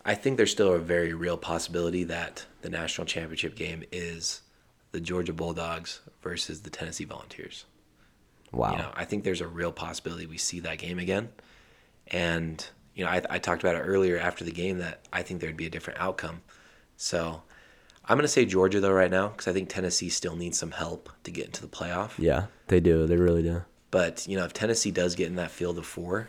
I 0.05 0.15
think 0.15 0.37
there's 0.37 0.51
still 0.51 0.73
a 0.73 0.79
very 0.79 1.13
real 1.13 1.37
possibility 1.37 2.05
that 2.05 2.47
the 2.63 2.71
national 2.71 3.07
championship 3.07 3.55
game 3.55 3.85
is 3.93 4.43
the 4.93 5.01
Georgia 5.01 5.33
Bulldogs 5.33 6.01
versus 6.23 6.63
the 6.63 6.71
Tennessee 6.71 7.05
Volunteers. 7.05 7.67
Wow. 8.53 8.73
You 8.73 8.79
know, 8.79 8.91
I 8.95 9.05
think 9.05 9.25
there's 9.25 9.41
a 9.41 9.47
real 9.47 9.73
possibility 9.73 10.27
we 10.27 10.39
see 10.39 10.61
that 10.61 10.79
game 10.79 10.99
again. 10.99 11.29
And, 12.09 12.67
you 12.95 13.05
know, 13.05 13.11
I, 13.11 13.23
I 13.31 13.39
talked 13.39 13.63
about 13.63 13.77
it 13.77 13.81
earlier 13.81 14.19
after 14.19 14.45
the 14.45 14.51
game 14.51 14.79
that 14.79 15.07
I 15.13 15.23
think 15.23 15.41
there'd 15.41 15.57
be 15.57 15.67
a 15.67 15.71
different 15.71 16.01
outcome. 16.01 16.41
So 16.97 17.43
I'm 18.05 18.17
going 18.17 18.23
to 18.23 18.29
say 18.29 18.45
Georgia, 18.45 18.81
though, 18.81 18.91
right 18.91 19.11
now, 19.11 19.29
because 19.29 19.47
I 19.47 19.53
think 19.53 19.69
Tennessee 19.69 20.09
still 20.09 20.35
needs 20.35 20.59
some 20.59 20.73
help 20.73 21.11
to 21.23 21.31
get 21.31 21.47
into 21.47 21.63
the 21.63 21.69
playoff. 21.69 22.13
yeah, 22.19 22.47
they 22.67 22.81
do. 22.81 23.07
They 23.07 23.17
really 23.17 23.43
do. 23.43 23.63
But, 23.91 24.27
you 24.29 24.37
know, 24.37 24.45
if 24.45 24.53
Tennessee 24.53 24.91
does 24.91 25.15
get 25.15 25.27
in 25.27 25.37
that 25.37 25.51
field 25.51 25.79
of 25.79 25.87
four, 25.87 26.29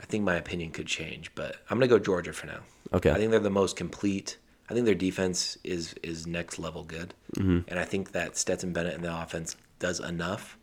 I 0.00 0.04
think 0.04 0.24
my 0.24 0.34
opinion 0.36 0.70
could 0.72 0.86
change. 0.86 1.34
But 1.34 1.56
I'm 1.70 1.78
going 1.78 1.88
to 1.88 1.94
go 1.94 1.98
Georgia 1.98 2.32
for 2.32 2.46
now. 2.46 2.60
Okay. 2.92 3.10
I 3.10 3.14
think 3.14 3.30
they're 3.30 3.40
the 3.40 3.50
most 3.50 3.76
complete. 3.76 4.36
I 4.68 4.74
think 4.74 4.86
their 4.86 4.94
defense 4.94 5.58
is 5.64 5.94
is 6.02 6.26
next 6.26 6.58
level 6.58 6.82
good, 6.84 7.12
mm-hmm. 7.36 7.60
and 7.68 7.78
I 7.78 7.84
think 7.84 8.12
that 8.12 8.36
Stetson 8.38 8.72
Bennett 8.72 8.94
and 8.94 9.04
the 9.04 9.14
offense 9.14 9.56
does 9.78 10.00
enough, 10.00 10.56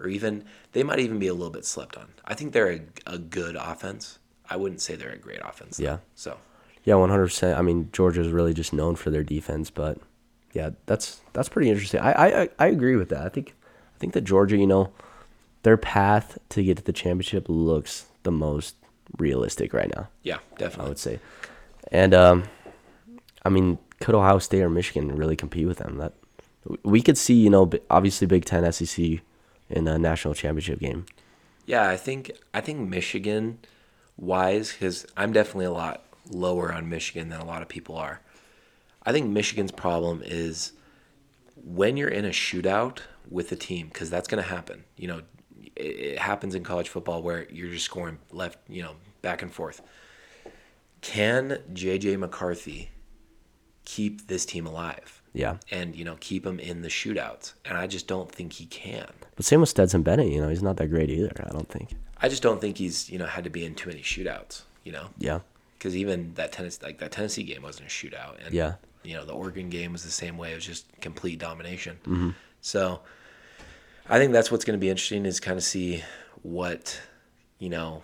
or 0.00 0.08
even 0.08 0.44
they 0.72 0.82
might 0.82 0.98
even 0.98 1.18
be 1.20 1.28
a 1.28 1.34
little 1.34 1.50
bit 1.50 1.64
slept 1.64 1.96
on. 1.96 2.08
I 2.24 2.34
think 2.34 2.52
they're 2.52 2.72
a, 2.72 2.80
a 3.06 3.18
good 3.18 3.54
offense. 3.54 4.18
I 4.48 4.56
wouldn't 4.56 4.80
say 4.80 4.96
they're 4.96 5.10
a 5.12 5.18
great 5.18 5.40
offense. 5.44 5.76
though. 5.76 5.84
Yeah. 5.84 5.98
So 6.14 6.38
Yeah, 6.84 6.94
one 6.96 7.10
hundred 7.10 7.26
percent. 7.26 7.58
I 7.58 7.62
mean, 7.62 7.90
Georgia's 7.92 8.28
really 8.28 8.54
just 8.54 8.72
known 8.72 8.96
for 8.96 9.10
their 9.10 9.22
defense, 9.22 9.70
but 9.70 9.98
yeah, 10.52 10.70
that's 10.86 11.20
that's 11.32 11.48
pretty 11.48 11.70
interesting. 11.70 12.00
I, 12.00 12.12
I 12.12 12.42
I- 12.42 12.48
I 12.58 12.66
agree 12.68 12.96
with 12.96 13.10
that. 13.10 13.24
I 13.24 13.28
think 13.28 13.54
I 13.94 13.98
think 13.98 14.14
that 14.14 14.22
Georgia, 14.22 14.56
you 14.56 14.66
know, 14.66 14.92
their 15.64 15.76
path 15.76 16.38
to 16.50 16.62
get 16.62 16.76
to 16.76 16.84
the 16.84 16.92
championship 16.92 17.46
looks 17.48 18.06
the 18.22 18.30
most 18.30 18.76
realistic 19.18 19.72
right 19.74 19.92
now. 19.94 20.08
yeah, 20.22 20.38
definitely. 20.56 20.86
I 20.86 20.88
would 20.88 20.98
say, 20.98 21.18
and 21.90 22.14
um, 22.14 22.44
I 23.44 23.48
mean, 23.48 23.78
could 24.00 24.14
Ohio 24.14 24.38
State 24.38 24.62
or 24.62 24.70
Michigan 24.70 25.16
really 25.16 25.36
compete 25.36 25.66
with 25.66 25.78
them? 25.78 25.98
That 25.98 26.12
we 26.82 27.02
could 27.02 27.18
see, 27.18 27.34
you 27.34 27.50
know, 27.50 27.70
obviously 27.90 28.26
Big 28.26 28.44
Ten, 28.44 28.70
SEC 28.72 29.20
in 29.70 29.88
a 29.88 29.98
national 29.98 30.34
championship 30.34 30.78
game. 30.78 31.06
Yeah, 31.66 31.88
I 31.88 31.96
think 31.96 32.30
I 32.52 32.60
think 32.60 32.88
Michigan 32.88 33.58
wise 34.16 34.72
because 34.72 35.06
I'm 35.16 35.32
definitely 35.32 35.66
a 35.66 35.72
lot 35.72 36.04
lower 36.30 36.72
on 36.72 36.88
Michigan 36.88 37.30
than 37.30 37.40
a 37.40 37.44
lot 37.44 37.62
of 37.62 37.68
people 37.68 37.96
are. 37.96 38.20
I 39.02 39.12
think 39.12 39.28
Michigan's 39.28 39.72
problem 39.72 40.22
is 40.24 40.72
when 41.56 41.96
you're 41.96 42.08
in 42.08 42.24
a 42.24 42.30
shootout 42.30 42.98
with 43.30 43.50
a 43.52 43.56
team 43.56 43.88
because 43.88 44.10
that's 44.10 44.28
going 44.28 44.42
to 44.42 44.48
happen. 44.48 44.84
You 44.96 45.08
know, 45.08 45.22
it, 45.76 45.82
it 45.82 46.18
happens 46.18 46.54
in 46.54 46.62
college 46.64 46.88
football 46.88 47.22
where 47.22 47.46
you're 47.50 47.70
just 47.70 47.84
scoring 47.84 48.18
left, 48.32 48.58
you 48.68 48.82
know, 48.82 48.92
back 49.22 49.42
and 49.42 49.52
forth. 49.52 49.80
Can 51.00 51.58
JJ 51.72 52.18
McCarthy 52.18 52.90
keep 53.84 54.26
this 54.28 54.46
team 54.46 54.66
alive? 54.66 55.20
Yeah, 55.36 55.56
And 55.72 55.96
you 55.96 56.04
know, 56.04 56.16
keep 56.20 56.44
them 56.44 56.60
in 56.60 56.82
the 56.82 56.88
shootouts, 56.88 57.54
and 57.64 57.76
I 57.76 57.88
just 57.88 58.06
don't 58.06 58.30
think 58.30 58.52
he 58.52 58.66
can. 58.66 59.08
but 59.34 59.44
same 59.44 59.58
with 59.58 59.68
Stetson 59.68 60.02
Bennett. 60.02 60.28
You 60.30 60.40
know, 60.40 60.48
he's 60.48 60.62
not 60.62 60.76
that 60.76 60.86
great 60.86 61.10
either. 61.10 61.32
I 61.44 61.50
don't 61.50 61.68
think. 61.68 61.90
I 62.22 62.28
just 62.28 62.40
don't 62.40 62.60
think 62.60 62.78
he's 62.78 63.10
you 63.10 63.18
know 63.18 63.26
had 63.26 63.42
to 63.42 63.50
be 63.50 63.64
in 63.64 63.74
too 63.74 63.88
many 63.88 64.00
shootouts. 64.00 64.62
You 64.84 64.92
know, 64.92 65.08
Yeah, 65.18 65.40
because 65.76 65.96
even 65.96 66.34
that 66.34 66.52
Tennessee 66.52 66.78
like 66.84 66.98
that 66.98 67.10
Tennessee 67.10 67.42
game 67.42 67.62
wasn't 67.62 67.88
a 67.88 67.90
shootout, 67.90 68.36
and 68.46 68.54
Yeah. 68.54 68.74
you 69.02 69.14
know 69.14 69.24
the 69.24 69.32
Oregon 69.32 69.70
game 69.70 69.92
was 69.92 70.04
the 70.04 70.10
same 70.12 70.38
way. 70.38 70.52
It 70.52 70.54
was 70.54 70.66
just 70.66 70.86
complete 71.00 71.40
domination. 71.40 71.96
Mm-hmm. 72.04 72.30
So, 72.60 73.00
I 74.08 74.18
think 74.18 74.32
that's 74.32 74.50
what's 74.50 74.64
going 74.64 74.78
to 74.78 74.80
be 74.80 74.90
interesting 74.90 75.26
is 75.26 75.40
kind 75.40 75.56
of 75.56 75.64
see 75.64 76.02
what 76.42 77.00
you 77.58 77.70
know 77.70 78.02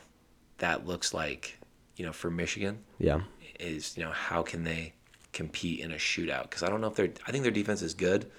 that 0.58 0.86
looks 0.86 1.12
like. 1.12 1.58
You 1.96 2.06
know, 2.06 2.12
for 2.12 2.30
Michigan 2.30 2.78
yeah. 2.98 3.20
is 3.58 3.96
you 3.96 4.02
know 4.02 4.10
how 4.10 4.42
can 4.42 4.64
they 4.64 4.94
compete 5.32 5.80
in 5.80 5.92
a 5.92 5.96
shootout? 5.96 6.44
Because 6.44 6.62
I 6.62 6.68
don't 6.68 6.80
know 6.80 6.86
if 6.86 6.94
they're. 6.94 7.10
I 7.26 7.32
think 7.32 7.42
their 7.42 7.52
defense 7.52 7.82
is 7.82 7.92
good, 7.92 8.30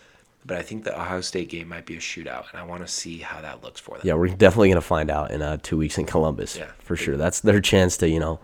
but 0.45 0.57
I 0.57 0.63
think 0.63 0.83
the 0.83 0.99
Ohio 0.99 1.21
State 1.21 1.49
game 1.49 1.67
might 1.67 1.85
be 1.85 1.95
a 1.95 1.99
shootout, 1.99 2.49
and 2.51 2.59
I 2.59 2.63
want 2.63 2.81
to 2.81 2.87
see 2.87 3.19
how 3.19 3.41
that 3.41 3.63
looks 3.63 3.79
for 3.79 3.97
them. 3.97 4.07
Yeah, 4.07 4.15
we're 4.15 4.29
definitely 4.29 4.69
gonna 4.69 4.81
find 4.81 5.11
out 5.11 5.29
in 5.29 5.43
uh, 5.43 5.57
two 5.61 5.77
weeks 5.77 5.97
in 5.99 6.05
Columbus. 6.05 6.57
Yeah. 6.57 6.71
for 6.79 6.95
sure. 6.95 7.17
That's 7.17 7.39
their 7.41 7.61
chance 7.61 7.97
to 7.97 8.09
you 8.09 8.19
know 8.19 8.39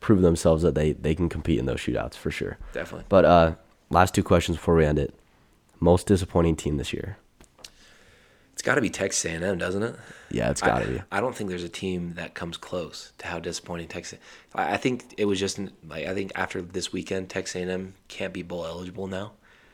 prove 0.00 0.22
themselves 0.22 0.62
that 0.62 0.74
they 0.74 0.92
they 0.92 1.14
can 1.14 1.28
compete 1.28 1.58
in 1.58 1.66
those 1.66 1.80
shootouts 1.80 2.14
for 2.14 2.30
sure. 2.30 2.56
Definitely. 2.72 3.04
But 3.10 3.24
uh, 3.26 3.54
last 3.90 4.14
two 4.14 4.22
questions 4.22 4.56
before 4.56 4.74
we 4.76 4.86
end 4.86 4.98
it. 4.98 5.14
Most 5.80 6.06
disappointing 6.06 6.56
team 6.56 6.76
this 6.76 6.92
year? 6.92 7.18
It's 8.52 8.62
got 8.62 8.74
to 8.76 8.80
be 8.80 8.90
Texas 8.90 9.24
A&M, 9.24 9.58
doesn't 9.58 9.82
it? 9.82 9.96
Yeah, 10.30 10.50
it's 10.50 10.60
got 10.60 10.82
to 10.82 10.88
be. 10.88 11.02
I 11.10 11.20
don't 11.20 11.34
think 11.34 11.50
there's 11.50 11.64
a 11.64 11.68
team 11.68 12.14
that 12.14 12.34
comes 12.34 12.56
close 12.56 13.12
to 13.18 13.26
how 13.26 13.38
disappointing 13.40 13.88
Texas. 13.88 14.18
I, 14.54 14.74
I 14.74 14.76
think 14.76 15.14
it 15.16 15.24
was 15.24 15.40
just 15.40 15.58
like 15.88 16.06
I 16.06 16.14
think 16.14 16.32
after 16.34 16.62
this 16.62 16.92
weekend, 16.92 17.28
Texas 17.30 17.56
A&M 17.56 17.94
can't 18.08 18.32
be 18.32 18.42
bowl 18.42 18.64
eligible 18.66 19.06
now. 19.06 19.32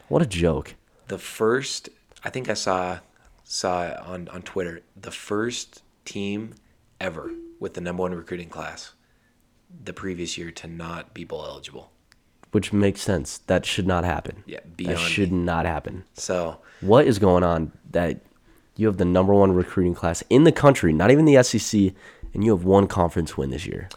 What 0.08 0.22
a 0.22 0.26
joke. 0.26 0.74
The 1.08 1.18
first, 1.18 1.88
I 2.24 2.30
think 2.30 2.48
I 2.48 2.54
saw 2.54 3.00
saw 3.44 3.94
on 4.04 4.28
on 4.28 4.42
Twitter. 4.42 4.80
The 4.96 5.10
first 5.10 5.82
team 6.04 6.54
ever 7.00 7.30
with 7.60 7.74
the 7.74 7.80
number 7.80 8.02
one 8.02 8.14
recruiting 8.14 8.48
class 8.48 8.92
the 9.84 9.92
previous 9.92 10.38
year 10.38 10.50
to 10.50 10.66
not 10.66 11.12
be 11.14 11.24
bowl 11.24 11.44
eligible. 11.44 11.90
Which 12.52 12.72
makes 12.72 13.02
sense. 13.02 13.38
That 13.46 13.66
should 13.66 13.86
not 13.86 14.04
happen. 14.04 14.42
Yeah, 14.46 14.60
that 14.78 14.98
should 14.98 15.32
me. 15.32 15.38
not 15.38 15.66
happen. 15.66 16.04
So 16.14 16.58
What 16.80 17.06
is 17.06 17.18
going 17.18 17.42
on 17.44 17.72
that 17.90 18.20
you 18.78 18.86
have 18.86 18.96
the 18.96 19.04
number 19.04 19.34
one 19.34 19.52
recruiting 19.52 19.94
class 19.94 20.22
in 20.30 20.44
the 20.44 20.52
country, 20.52 20.92
not 20.92 21.10
even 21.10 21.24
the 21.24 21.42
SEC, 21.42 21.92
and 22.32 22.44
you 22.44 22.52
have 22.52 22.64
one 22.64 22.86
conference 22.86 23.36
win 23.36 23.50
this 23.50 23.66
year? 23.66 23.88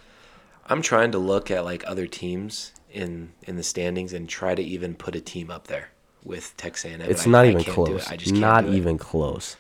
I'm 0.66 0.82
trying 0.82 1.12
to 1.12 1.20
look 1.20 1.52
at 1.52 1.64
like 1.64 1.84
other 1.88 2.08
teams 2.08 2.74
in 2.92 3.32
in 3.44 3.56
the 3.56 3.64
standings 3.64 4.12
and 4.12 4.28
try 4.28 4.56
to 4.56 4.62
even 4.64 4.96
put 4.96 5.16
a 5.16 5.22
team 5.22 5.50
up 5.52 5.68
there 5.68 5.90
with 6.24 6.56
Texas 6.58 6.92
It's 7.00 7.28
I- 7.28 7.30
not 7.30 7.46
even 7.46 7.64
can't 7.64 7.76
do 7.76 7.84
it. 7.84 7.88
close. 7.88 8.08
I 8.12 8.16
just 8.18 8.34
Not 8.34 8.66
even 8.66 8.98
close. 8.98 9.56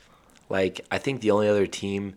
Like 0.49 0.81
I 0.91 0.97
think 0.97 1.21
the 1.21 1.31
only 1.31 1.47
other 1.47 1.67
team, 1.67 2.15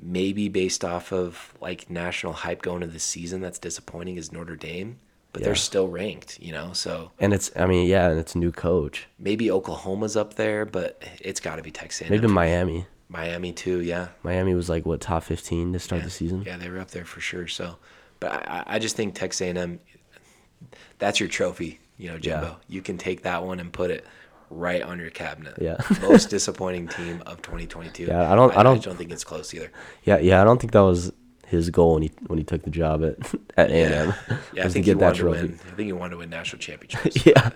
maybe 0.00 0.48
based 0.48 0.84
off 0.84 1.12
of 1.12 1.52
like 1.60 1.90
national 1.90 2.32
hype 2.32 2.62
going 2.62 2.82
into 2.82 2.92
the 2.94 2.98
season, 3.00 3.40
that's 3.42 3.58
disappointing 3.58 4.16
is 4.16 4.32
Notre 4.32 4.56
Dame. 4.56 4.98
But 5.32 5.40
Yeah. 5.40 5.46
they're 5.46 5.54
still 5.54 5.88
ranked, 5.88 6.38
you 6.40 6.52
know. 6.52 6.72
So 6.74 7.10
And 7.18 7.32
it's, 7.32 7.50
I 7.56 7.64
mean, 7.66 7.88
yeah, 7.88 8.10
and 8.10 8.18
it's 8.18 8.34
a 8.34 8.38
new 8.38 8.52
coach. 8.52 9.06
maybe 9.18 9.50
Oklahoma's 9.50 10.16
up 10.16 10.34
there, 10.34 10.66
but 10.66 11.02
it's 11.20 11.40
got 11.40 11.56
to 11.56 11.62
be 11.62 11.70
Texas. 11.70 12.10
Maybe 12.10 12.26
Miami. 12.26 12.86
Miami 13.08 13.52
too. 13.52 13.80
Yeah. 13.80 14.08
Miami 14.22 14.54
was 14.54 14.68
like 14.68 14.84
what 14.86 15.00
top 15.00 15.22
fifteen 15.24 15.72
to 15.72 15.78
start 15.78 16.00
yeah. 16.00 16.04
the 16.06 16.10
season. 16.10 16.42
Yeah, 16.46 16.56
they 16.58 16.68
were 16.68 16.78
up 16.78 16.90
there 16.90 17.04
for 17.04 17.20
sure. 17.20 17.46
So, 17.48 17.76
but 18.20 18.32
I, 18.32 18.64
I- 18.66 18.74
I 18.76 18.78
just 18.78 18.94
think 18.96 19.14
Texas 19.14 19.40
A&M, 19.42 19.80
that's 20.98 21.18
your 21.20 21.28
trophy, 21.28 21.80
you 21.98 22.10
know, 22.10 22.18
Jimbo. 22.18 22.46
Yeah. 22.46 22.54
You 22.68 22.82
can 22.82 22.98
take 22.98 23.22
that 23.22 23.42
one 23.44 23.58
and 23.60 23.72
put 23.72 23.90
it 23.90 24.04
right 24.50 24.82
on 24.82 24.98
your 24.98 25.10
cabinet. 25.10 25.54
Yeah. 25.60 25.76
Most 26.02 26.28
disappointing 26.30 26.88
team 26.88 27.22
of 27.26 27.40
2022. 27.42 28.04
Yeah, 28.04 28.30
I 28.30 28.34
don't- 28.34 28.56
I 28.56 28.62
don't- 28.62 28.78
I 28.78 28.80
don't 28.80 28.96
think 28.96 29.10
it's 29.12 29.24
close 29.24 29.52
either. 29.54 29.70
Yeah, 30.04 30.18
yeah. 30.18 30.40
I 30.40 30.44
don't 30.44 30.60
think 30.60 30.72
that 30.72 30.80
was 30.80 31.12
his 31.52 31.70
goal 31.70 31.94
when 31.94 32.02
he 32.02 32.10
when 32.26 32.38
he 32.38 32.44
took 32.44 32.62
the 32.62 32.70
job 32.70 33.04
at 33.04 33.16
at 33.56 33.70
A 33.70 33.84
and 33.84 33.94
M. 33.94 34.14
Yeah, 34.52 34.64
I 34.64 34.68
think 34.68 34.86
he 34.86 34.92
that 34.92 34.98
wanted 35.00 35.18
to 35.18 35.30
win. 35.30 35.58
I 35.66 35.70
think 35.76 35.86
he 35.86 35.92
wanted 35.92 36.10
to 36.10 36.16
win 36.18 36.30
national 36.30 36.58
championships. 36.66 37.24
yeah. 37.24 37.50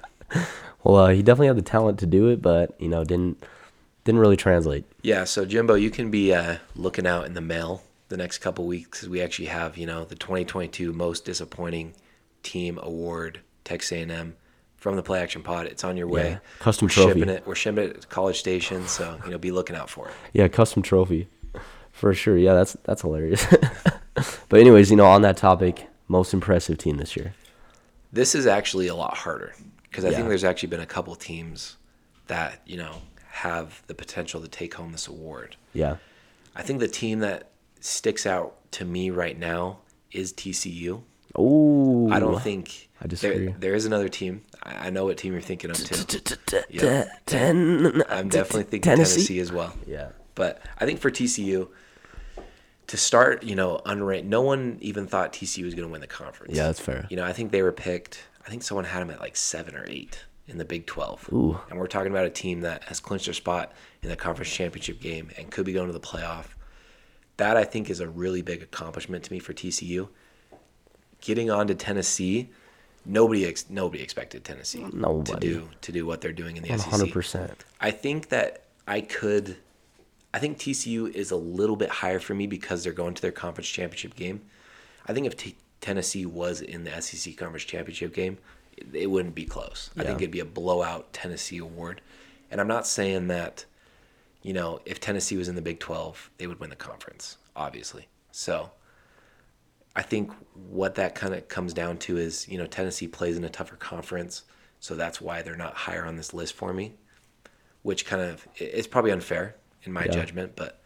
Well, 0.85 0.97
uh, 0.97 1.09
he 1.09 1.23
definitely 1.23 1.49
had 1.49 1.57
the 1.57 1.63
talent 1.63 1.99
to 2.01 2.07
do 2.07 2.29
it, 2.29 2.41
but 2.41 2.81
you 2.81 2.89
know, 2.89 3.03
didn't 3.05 3.43
didn't 4.05 4.21
really 4.21 4.37
translate. 4.37 4.85
Yeah, 5.03 5.25
so 5.25 5.45
Jimbo, 5.45 5.75
you 5.75 5.91
can 5.91 6.11
be 6.11 6.33
uh, 6.33 6.59
looking 6.77 7.07
out 7.07 7.27
in 7.27 7.35
the 7.35 7.41
mail 7.41 7.83
the 8.09 8.17
next 8.17 8.39
couple 8.39 8.65
weeks. 8.67 9.05
we 9.05 9.21
actually 9.21 9.47
have, 9.47 9.77
you 9.77 9.85
know, 9.87 10.05
the 10.05 10.15
2022 10.15 10.93
Most 10.93 11.25
Disappointing 11.25 11.93
Team 12.45 12.79
Award, 12.81 13.41
Texas 13.65 13.91
A&M 13.91 14.37
from 14.77 14.95
the 14.95 15.03
Play 15.03 15.21
Action 15.21 15.43
Pod. 15.43 15.67
It's 15.67 15.83
on 15.83 15.97
your 15.97 16.07
way. 16.07 16.31
Yeah, 16.31 16.39
custom 16.61 16.87
We're 16.87 16.91
trophy. 16.91 17.21
Shipping 17.21 17.35
it. 17.35 17.47
We're 17.47 17.57
shipping 17.57 17.85
it 17.91 18.01
to 18.03 18.07
College 18.07 18.39
Station, 18.39 18.87
so 18.87 19.19
you 19.25 19.33
know, 19.33 19.39
be 19.39 19.51
looking 19.51 19.75
out 19.75 19.91
for 19.91 20.07
it. 20.09 20.15
Yeah, 20.33 20.47
custom 20.47 20.83
trophy, 20.83 21.27
for 21.91 22.15
sure. 22.15 22.39
Yeah, 22.39 22.55
that's 22.55 22.77
that's 22.85 23.03
hilarious. 23.03 23.45
but 24.49 24.61
anyways, 24.61 24.91
you 24.91 24.97
know, 24.97 25.07
on 25.07 25.23
that 25.23 25.37
topic, 25.37 25.89
most 26.09 26.33
impressive 26.35 26.79
team 26.79 26.97
this 26.97 27.17
year. 27.17 27.35
This 28.13 28.35
is 28.35 28.47
actually 28.47 28.87
a 28.87 28.95
lot 28.95 29.17
harder 29.17 29.55
because 29.83 30.05
I 30.05 30.13
think 30.13 30.29
there's 30.29 30.45
actually 30.45 30.69
been 30.69 30.81
a 30.81 30.87
couple 30.87 31.15
teams 31.15 31.77
that 32.29 32.61
you 32.67 32.77
know 32.77 33.03
have 33.29 33.83
the 33.87 33.95
potential 33.95 34.41
to 34.41 34.49
take 34.49 34.75
home 34.75 34.93
this 34.93 35.07
award. 35.07 35.57
Yeah. 35.73 35.97
I 36.55 36.63
think 36.63 36.81
the 36.81 36.89
team 36.89 37.21
that 37.21 37.51
sticks 37.81 38.25
out 38.25 38.55
to 38.73 38.85
me 38.85 39.11
right 39.11 39.39
now 39.39 39.79
is 40.11 40.33
TCU. 40.33 41.03
Oh, 41.35 42.11
I 42.11 42.19
don't 42.19 42.41
think 42.41 42.89
I 43.01 43.07
disagree. 43.07 43.47
There, 43.49 43.57
there 43.59 43.75
is 43.75 43.85
another 43.85 44.09
team. 44.09 44.43
I 44.63 44.89
know 44.91 45.05
what 45.05 45.19
team 45.19 45.33
you're 45.33 45.43
thinking 45.43 45.71
of 45.71 45.77
too. 45.77 46.19
Ten. 47.27 48.03
I'm 48.09 48.29
definitely 48.29 48.63
thinking 48.63 48.81
Tennessee. 48.81 49.17
Tennessee, 49.17 49.39
as 49.41 49.53
well. 49.53 49.75
Yeah. 49.87 50.11
But 50.35 50.63
I 50.79 50.87
think 50.87 51.01
for 51.01 51.11
TCU 51.11 51.69
to 52.89 52.97
start, 52.97 53.43
you 53.43 53.55
know, 53.57 53.81
unranked, 53.87 54.25
no 54.25 54.43
one 54.43 54.79
even 54.81 55.07
thought 55.07 55.33
TCU 55.33 55.65
was 55.65 55.75
going 55.75 55.87
to 55.89 55.93
win 55.93 56.01
the 56.01 56.07
conference. 56.07 56.55
Yeah, 56.57 56.67
that's 56.67 56.81
fair. 56.81 57.07
You 57.11 57.17
know, 57.17 57.25
I 57.25 57.33
think 57.33 57.51
they 57.53 57.63
were 57.63 57.73
picked. 57.73 58.23
I 58.47 58.51
think 58.51 58.63
someone 58.63 58.85
had 58.85 59.01
them 59.01 59.11
at 59.11 59.21
like 59.21 59.37
seven 59.37 59.75
or 59.75 59.85
eight 59.89 60.25
in 60.47 60.59
the 60.59 60.65
Big 60.65 60.87
12. 60.87 61.31
Ooh. 61.33 61.59
And 61.69 61.79
we're 61.79 61.89
talking 61.89 62.13
about 62.13 62.27
a 62.27 62.31
team 62.31 62.61
that 62.61 62.85
has 62.85 63.01
clinched 63.01 63.25
their 63.27 63.35
spot 63.35 63.73
in 64.03 64.09
the 64.09 64.15
conference 64.17 64.51
championship 64.53 65.01
game 65.01 65.31
and 65.37 65.51
could 65.51 65.67
be 65.67 65.73
going 65.73 65.89
to 65.89 65.93
the 65.93 65.99
playoff. 66.01 66.47
That 67.39 67.57
I 67.57 67.65
think 67.65 67.91
is 67.91 68.01
a 68.01 68.09
really 68.09 68.41
big 68.43 68.63
accomplishment 68.63 69.25
to 69.25 69.33
me 69.33 69.41
for 69.41 69.53
TCU. 69.53 70.09
Getting 71.21 71.51
on 71.51 71.67
to 71.67 71.75
Tennessee, 71.75 72.51
nobody 73.05 73.45
ex- 73.47 73.69
nobody 73.69 74.03
expected 74.03 74.45
Tennessee 74.45 74.85
to 74.91 75.37
do 75.41 75.69
to 75.81 75.93
do 75.93 76.07
what 76.07 76.21
they're 76.21 76.33
doing 76.33 76.57
in 76.57 76.63
the 76.63 76.69
One 76.71 76.79
SEC. 76.79 76.89
hundred 76.91 77.13
percent. 77.13 77.65
I 77.81 77.91
think 77.91 78.29
that 78.29 78.63
I 78.87 79.01
could. 79.01 79.57
I 80.37 80.39
think 80.39 80.59
TCU 80.59 81.11
is 81.15 81.31
a 81.31 81.37
little 81.37 81.77
bit 81.77 81.89
higher 81.89 82.21
for 82.21 82.35
me 82.35 82.47
because 82.47 82.85
they're 82.85 82.93
going 82.93 83.15
to 83.15 83.23
their 83.23 83.33
conference 83.33 83.71
championship 83.71 84.15
game. 84.15 84.43
I 85.07 85.15
think 85.15 85.27
if 85.27 85.35
T- 85.35 85.57
Tennessee 85.81 86.27
was 86.27 86.61
in 86.61 86.85
the 86.85 87.01
SEC 87.01 87.39
conference 87.39 87.65
championship 87.65 88.13
game, 88.13 88.37
it, 88.77 88.87
it 88.93 89.07
wouldn't 89.07 89.35
be 89.35 89.47
close. 89.47 89.89
I 89.97 90.05
think 90.05 90.21
it'd 90.21 90.31
be 90.31 90.41
a 90.41 90.45
blowout 90.45 91.11
Tennessee 91.15 91.57
award. 91.57 92.03
And 92.51 92.61
I'm 92.61 92.69
not 92.69 92.87
saying 92.87 93.29
that, 93.29 93.65
you 94.43 94.53
know, 94.53 94.79
if 94.85 95.01
Tennessee 95.01 95.39
was 95.39 95.49
in 95.49 95.55
the 95.55 95.63
Big 95.63 95.81
12, 95.81 96.31
they 96.37 96.47
would 96.47 96.61
win 96.61 96.69
the 96.69 96.77
conference, 96.77 97.39
obviously. 97.57 98.07
So 98.31 98.73
I 99.97 100.03
think 100.03 100.33
what 100.69 100.97
that 100.97 101.15
kind 101.15 101.33
of 101.33 101.49
comes 101.49 101.73
down 101.73 101.97
to 102.01 102.19
is, 102.19 102.47
you 102.47 102.59
know, 102.59 102.67
Tennessee 102.67 103.09
plays 103.09 103.39
in 103.39 103.45
a 103.45 103.49
tougher 103.49 103.77
conference, 103.77 104.43
so 104.81 104.97
that's 104.97 105.19
why 105.19 105.41
they're 105.41 105.57
not 105.57 105.73
higher 105.73 106.05
on 106.05 106.17
this 106.17 106.35
list 106.35 106.53
for 106.53 106.75
me, 106.75 106.93
which 107.81 108.05
kind 108.05 108.21
of 108.21 108.47
it's 108.59 108.87
probably 108.87 109.13
unfair 109.13 109.57
in 109.87 109.93
my 109.93 110.05
Yeah. 110.05 110.13
judgment, 110.13 110.53
but 110.57 110.79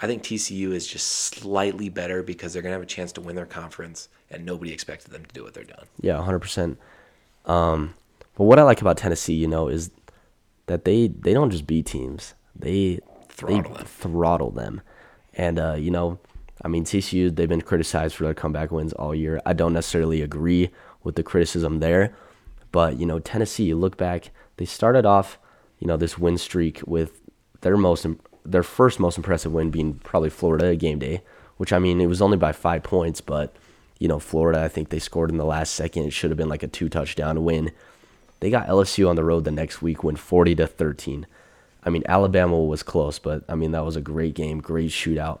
I 0.00 0.06
think 0.06 0.22
TCU 0.22 0.72
is 0.72 0.86
just 0.86 1.06
slightly 1.06 1.88
better 1.88 2.22
because 2.22 2.52
they're 2.52 2.62
going 2.62 2.70
to 2.72 2.76
have 2.76 2.82
a 2.82 2.86
chance 2.86 3.12
to 3.12 3.20
win 3.20 3.34
their 3.34 3.46
conference 3.46 4.08
and 4.30 4.44
nobody 4.44 4.72
expected 4.72 5.10
them 5.10 5.24
to 5.24 5.32
do 5.34 5.42
what 5.42 5.54
they're 5.54 5.64
done. 5.64 5.86
Yeah, 6.00 6.22
hundred 6.22 6.40
percent. 6.40 6.78
Um, 7.46 7.94
but 8.36 8.44
what 8.44 8.58
I 8.58 8.62
like 8.62 8.80
about 8.80 8.98
Tennessee, 8.98 9.34
you 9.34 9.48
know, 9.48 9.68
is 9.68 9.90
that 10.66 10.84
they 10.84 11.08
they 11.08 11.32
don't 11.32 11.50
just 11.50 11.66
beat 11.66 11.86
teams; 11.86 12.34
they 12.54 13.00
Throttle 13.28 13.72
they 13.72 13.78
them. 13.78 13.86
throttle 13.86 14.50
them. 14.50 14.80
And 15.34 15.58
uh, 15.58 15.74
you 15.74 15.90
know, 15.90 16.18
I 16.62 16.68
mean, 16.68 16.84
TCU 16.84 17.34
they've 17.34 17.48
been 17.48 17.62
criticized 17.62 18.16
for 18.16 18.24
their 18.24 18.34
comeback 18.34 18.70
wins 18.72 18.92
all 18.94 19.14
year. 19.14 19.40
I 19.46 19.52
don't 19.52 19.72
necessarily 19.72 20.20
agree 20.22 20.70
with 21.04 21.14
the 21.14 21.22
criticism 21.22 21.78
there, 21.78 22.14
but 22.72 22.98
you 22.98 23.06
know, 23.06 23.18
Tennessee. 23.20 23.64
You 23.64 23.76
look 23.76 23.96
back; 23.96 24.30
they 24.56 24.64
started 24.64 25.06
off, 25.06 25.38
you 25.78 25.86
know, 25.86 25.96
this 25.96 26.18
win 26.18 26.36
streak 26.36 26.80
with 26.86 27.20
their 27.66 27.76
most 27.76 28.06
their 28.44 28.62
first 28.62 29.00
most 29.00 29.16
impressive 29.16 29.52
win 29.52 29.72
being 29.72 29.94
probably 29.94 30.30
Florida 30.30 30.76
game 30.76 31.00
day, 31.00 31.22
which 31.56 31.72
I 31.72 31.80
mean, 31.80 32.00
it 32.00 32.06
was 32.06 32.22
only 32.22 32.36
by 32.36 32.52
five 32.52 32.84
points, 32.84 33.20
but 33.20 33.56
you 33.98 34.06
know, 34.06 34.20
Florida, 34.20 34.62
I 34.62 34.68
think 34.68 34.90
they 34.90 35.00
scored 35.00 35.30
in 35.30 35.36
the 35.36 35.44
last 35.44 35.74
second. 35.74 36.04
It 36.04 36.12
should 36.12 36.30
have 36.30 36.38
been 36.38 36.48
like 36.48 36.62
a 36.62 36.68
two 36.68 36.88
touchdown 36.88 37.42
win. 37.42 37.72
They 38.38 38.50
got 38.50 38.68
LSU 38.68 39.08
on 39.10 39.16
the 39.16 39.24
road 39.24 39.44
the 39.44 39.50
next 39.50 39.82
week, 39.82 40.04
win 40.04 40.14
40 40.14 40.54
to 40.56 40.66
13. 40.68 41.26
I 41.82 41.90
mean, 41.90 42.04
Alabama 42.08 42.62
was 42.62 42.84
close, 42.84 43.18
but 43.18 43.42
I 43.48 43.56
mean, 43.56 43.72
that 43.72 43.84
was 43.84 43.96
a 43.96 44.00
great 44.00 44.34
game, 44.34 44.60
great 44.60 44.90
shootout. 44.90 45.40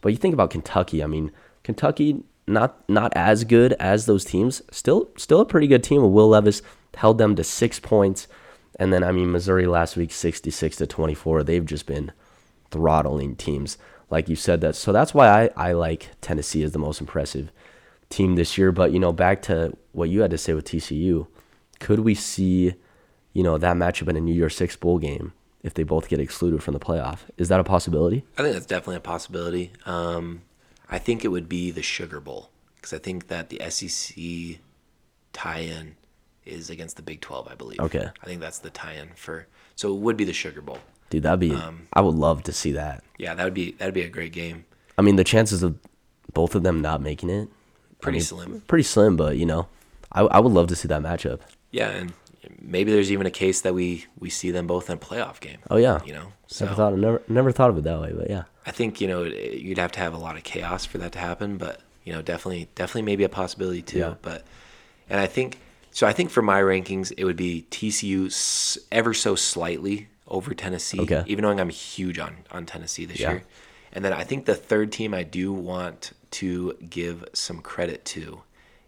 But 0.00 0.08
you 0.08 0.18
think 0.18 0.34
about 0.34 0.50
Kentucky, 0.50 1.04
I 1.04 1.06
mean, 1.06 1.30
Kentucky 1.62 2.24
not 2.48 2.82
not 2.88 3.12
as 3.14 3.44
good 3.44 3.74
as 3.74 4.06
those 4.06 4.24
teams, 4.24 4.60
still 4.72 5.08
still 5.16 5.40
a 5.40 5.46
pretty 5.46 5.68
good 5.68 5.84
team. 5.84 6.12
Will 6.12 6.30
Levis 6.30 6.62
held 6.96 7.18
them 7.18 7.36
to 7.36 7.44
6 7.44 7.78
points. 7.78 8.26
And 8.80 8.92
then 8.92 9.04
I 9.04 9.12
mean, 9.12 9.30
Missouri 9.30 9.66
last 9.66 9.96
week 9.96 10.10
66 10.10 10.76
to 10.78 10.86
24. 10.88 11.44
They've 11.44 11.64
just 11.64 11.86
been 11.86 12.10
throttling 12.70 13.36
teams 13.36 13.78
like 14.10 14.28
you 14.28 14.36
said 14.36 14.60
that. 14.60 14.76
So 14.76 14.92
that's 14.92 15.14
why 15.14 15.28
I 15.28 15.50
I 15.56 15.72
like 15.72 16.08
Tennessee 16.20 16.62
as 16.62 16.72
the 16.72 16.78
most 16.78 17.00
impressive 17.00 17.50
team 18.10 18.34
this 18.34 18.58
year. 18.58 18.72
But 18.72 18.92
you 18.92 18.98
know, 18.98 19.12
back 19.12 19.40
to 19.42 19.76
what 19.92 20.10
you 20.10 20.20
had 20.20 20.30
to 20.32 20.38
say 20.38 20.52
with 20.52 20.66
TCU, 20.66 21.26
could 21.78 22.00
we 22.00 22.14
see, 22.14 22.74
you 23.32 23.42
know, 23.42 23.56
that 23.56 23.76
matchup 23.76 24.08
in 24.08 24.16
a 24.16 24.20
New 24.20 24.34
Year's 24.34 24.56
Six 24.56 24.76
bowl 24.76 24.98
game 24.98 25.32
if 25.62 25.74
they 25.74 25.82
both 25.82 26.08
get 26.08 26.20
excluded 26.20 26.62
from 26.62 26.74
the 26.74 26.80
playoff? 26.80 27.20
Is 27.38 27.48
that 27.48 27.60
a 27.60 27.64
possibility? 27.64 28.24
I 28.36 28.42
think 28.42 28.54
that's 28.54 28.66
definitely 28.66 28.96
a 28.96 29.00
possibility. 29.00 29.72
Um, 29.86 30.42
I 30.88 30.98
think 30.98 31.24
it 31.24 31.28
would 31.28 31.48
be 31.48 31.70
the 31.70 31.82
Sugar 31.82 32.20
Bowl 32.20 32.50
because 32.76 32.92
I 32.92 32.98
think 32.98 33.28
that 33.28 33.48
the 33.48 33.60
SEC 33.70 34.60
tie-in 35.32 35.96
is 36.44 36.70
against 36.70 36.96
the 36.96 37.02
Big 37.02 37.20
12, 37.20 37.48
I 37.48 37.54
believe. 37.54 37.80
Okay. 37.80 38.08
I 38.22 38.26
think 38.26 38.40
that's 38.40 38.58
the 38.58 38.70
tie-in 38.70 39.10
for. 39.14 39.46
So 39.76 39.94
it 39.94 40.00
would 40.00 40.16
be 40.16 40.24
the 40.24 40.32
Sugar 40.32 40.60
Bowl. 40.60 40.78
Dude, 41.10 41.22
that'd 41.22 41.40
be. 41.40 41.54
Um, 41.54 41.88
I 41.92 42.00
would 42.00 42.14
love 42.14 42.42
to 42.44 42.52
see 42.52 42.72
that. 42.72 43.02
Yeah, 43.18 43.34
that 43.34 43.44
would 43.44 43.54
be 43.54 43.72
that'd 43.72 43.94
be 43.94 44.02
a 44.02 44.08
great 44.08 44.32
game. 44.32 44.64
I 44.96 45.02
mean, 45.02 45.16
the 45.16 45.24
chances 45.24 45.62
of 45.62 45.78
both 46.32 46.54
of 46.54 46.62
them 46.62 46.80
not 46.80 47.00
making 47.00 47.30
it 47.30 47.48
Pretty 48.00 48.16
I 48.16 48.20
mean, 48.20 48.24
slim. 48.24 48.60
Pretty 48.66 48.82
slim, 48.82 49.16
but 49.16 49.36
you 49.36 49.46
know, 49.46 49.68
I 50.12 50.22
I 50.22 50.40
would 50.40 50.52
love 50.52 50.68
to 50.68 50.76
see 50.76 50.88
that 50.88 51.02
matchup. 51.02 51.40
Yeah, 51.70 51.90
and 51.90 52.12
maybe 52.60 52.90
there's 52.92 53.12
even 53.12 53.26
a 53.26 53.30
case 53.30 53.60
that 53.62 53.74
we 53.74 54.06
we 54.18 54.30
see 54.30 54.50
them 54.50 54.66
both 54.66 54.88
in 54.88 54.96
a 54.96 55.00
playoff 55.00 55.40
game. 55.40 55.58
Oh 55.70 55.76
yeah, 55.76 56.00
You 56.04 56.14
know, 56.14 56.32
so 56.46 56.64
never 56.64 56.76
thought 56.76 56.96
never 56.96 57.22
never 57.28 57.52
thought 57.52 57.70
of 57.70 57.78
it 57.78 57.84
that 57.84 58.00
way, 58.00 58.12
but 58.12 58.30
yeah. 58.30 58.44
I 58.66 58.70
think 58.70 59.00
you 59.00 59.08
know 59.08 59.24
you'd 59.24 59.78
have 59.78 59.92
to 59.92 60.00
have 60.00 60.14
a 60.14 60.18
lot 60.18 60.36
of 60.36 60.42
chaos 60.44 60.84
for 60.84 60.98
that 60.98 61.12
to 61.12 61.18
happen, 61.18 61.58
but 61.58 61.80
you 62.04 62.12
know 62.12 62.22
definitely 62.22 62.68
definitely 62.74 63.02
maybe 63.02 63.24
a 63.24 63.28
possibility 63.28 63.82
too. 63.82 63.98
Yeah. 63.98 64.14
But 64.22 64.44
and 65.08 65.20
I 65.20 65.26
think 65.26 65.58
so. 65.90 66.06
I 66.06 66.12
think 66.12 66.30
for 66.30 66.42
my 66.42 66.60
rankings, 66.60 67.12
it 67.16 67.24
would 67.24 67.36
be 67.36 67.66
TCU 67.70 68.78
ever 68.92 69.14
so 69.14 69.34
slightly 69.34 70.08
over 70.28 70.54
Tennessee. 70.54 71.00
Okay. 71.00 71.24
Even 71.26 71.44
though 71.44 71.50
I'm 71.50 71.68
huge 71.70 72.18
on 72.18 72.38
on 72.50 72.66
Tennessee 72.66 73.04
this 73.04 73.20
Yeah. 73.20 73.30
year, 73.32 73.42
and 73.92 74.04
then 74.04 74.12
I 74.12 74.24
think 74.24 74.44
the 74.46 74.54
third 74.54 74.92
team 74.92 75.12
I 75.14 75.22
do 75.22 75.52
want 75.52 76.12
to 76.32 76.74
give 76.88 77.24
some 77.32 77.60
credit 77.60 78.04
to 78.06 78.42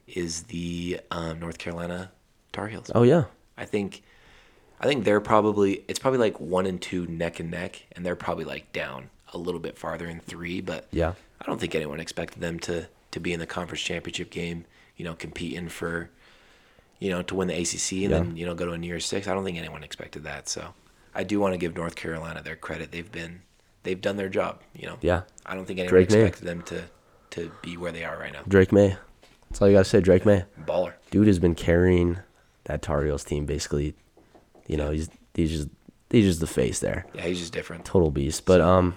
is 0.07 0.45
the 0.45 1.01
um, 1.11 1.41
North 1.41 1.59
Carolina 1.59 2.13
Tar 2.53 2.69
Heels. 2.69 2.91
Oh 2.95 3.03
yeah, 3.03 3.25
I 3.57 3.65
think 3.65 4.03
I 4.81 4.87
think 4.87 5.05
they're 5.05 5.21
probably 5.21 5.85
it's 5.89 5.99
probably 5.99 6.19
like 6.21 6.39
one 6.41 6.67
and 6.67 6.81
two 6.81 7.07
neck 7.07 7.41
and 7.41 7.51
neck, 7.51 7.83
and 7.93 8.05
they're 8.07 8.17
probably 8.17 8.45
like 8.45 8.73
down 8.73 9.11
a 9.33 9.39
little 9.39 9.61
bit 9.61 9.79
farther 9.79 10.07
in 10.07 10.21
three. 10.21 10.61
But 10.61 10.87
Yeah. 10.93 11.15
I 11.41 11.45
don't 11.47 11.59
think 11.61 11.75
anyone 11.75 11.99
expected 11.99 12.41
them 12.41 12.59
to 12.61 12.87
to 13.11 13.21
be 13.21 13.33
in 13.33 13.41
the 13.41 13.47
conference 13.47 13.83
championship 13.83 14.31
game. 14.31 14.65
You 14.97 15.05
know, 15.07 15.15
competing 15.15 15.69
for 15.69 16.11
you 17.03 17.11
know 17.11 17.23
to 17.23 17.35
win 17.35 17.49
the 17.49 17.55
ACC 17.61 17.93
and 17.93 18.01
Yeah. 18.03 18.09
then 18.09 18.37
you 18.37 18.47
know 18.47 18.55
go 18.55 18.67
to 18.67 18.73
a 18.73 18.79
New 18.79 18.87
Year's 18.87 19.05
Six. 19.07 19.27
I 19.29 19.35
don't 19.35 19.45
think 19.45 19.59
anyone 19.59 19.83
expected 19.83 20.23
that. 20.25 20.49
So 20.49 20.75
I 21.15 21.25
do 21.25 21.41
want 21.41 21.55
to 21.55 21.59
give 21.59 21.75
North 21.77 21.97
Carolina 21.97 22.43
their 22.43 22.57
credit. 22.57 22.93
They've 22.93 23.11
been 23.11 23.43
they've 23.83 24.01
done 24.01 24.17
their 24.17 24.29
job. 24.29 24.61
You 24.75 24.87
know. 24.89 24.97
Yeah. 25.01 25.23
I 25.45 25.55
don't 25.55 25.65
think 25.67 25.79
anyone 25.81 25.91
Drake 26.05 26.11
Maye. 26.11 26.21
expected 26.27 26.47
them 26.49 26.63
to 26.63 26.85
to 27.31 27.51
be 27.63 27.77
where 27.77 27.93
they 27.93 28.05
are 28.05 28.19
right 28.19 28.33
now. 28.33 28.43
Drake 28.47 28.73
Maye. 28.73 28.97
That's 29.51 29.61
all 29.61 29.69
you 29.69 29.75
gotta 29.75 29.85
say, 29.85 30.01
Drake 30.01 30.25
Maye. 30.27 30.45
Baller. 30.65 30.95
Dude 31.11 31.27
has 31.27 31.39
been 31.39 31.55
carrying 31.55 32.19
that 32.65 32.81
Tar 32.83 33.05
Heels 33.05 33.25
team 33.25 33.45
basically. 33.47 33.95
You 34.69 34.77
know, 34.77 34.91
he's 34.93 35.11
he's 35.35 35.51
just 35.51 35.69
he's 36.11 36.25
just 36.27 36.41
the 36.41 36.47
face 36.47 36.79
there. 36.81 37.07
Yeah, 37.15 37.23
he's 37.23 37.39
just 37.41 37.53
different. 37.53 37.85
total 37.85 38.11
beast. 38.11 38.47
But 38.47 38.61
um, 38.61 38.97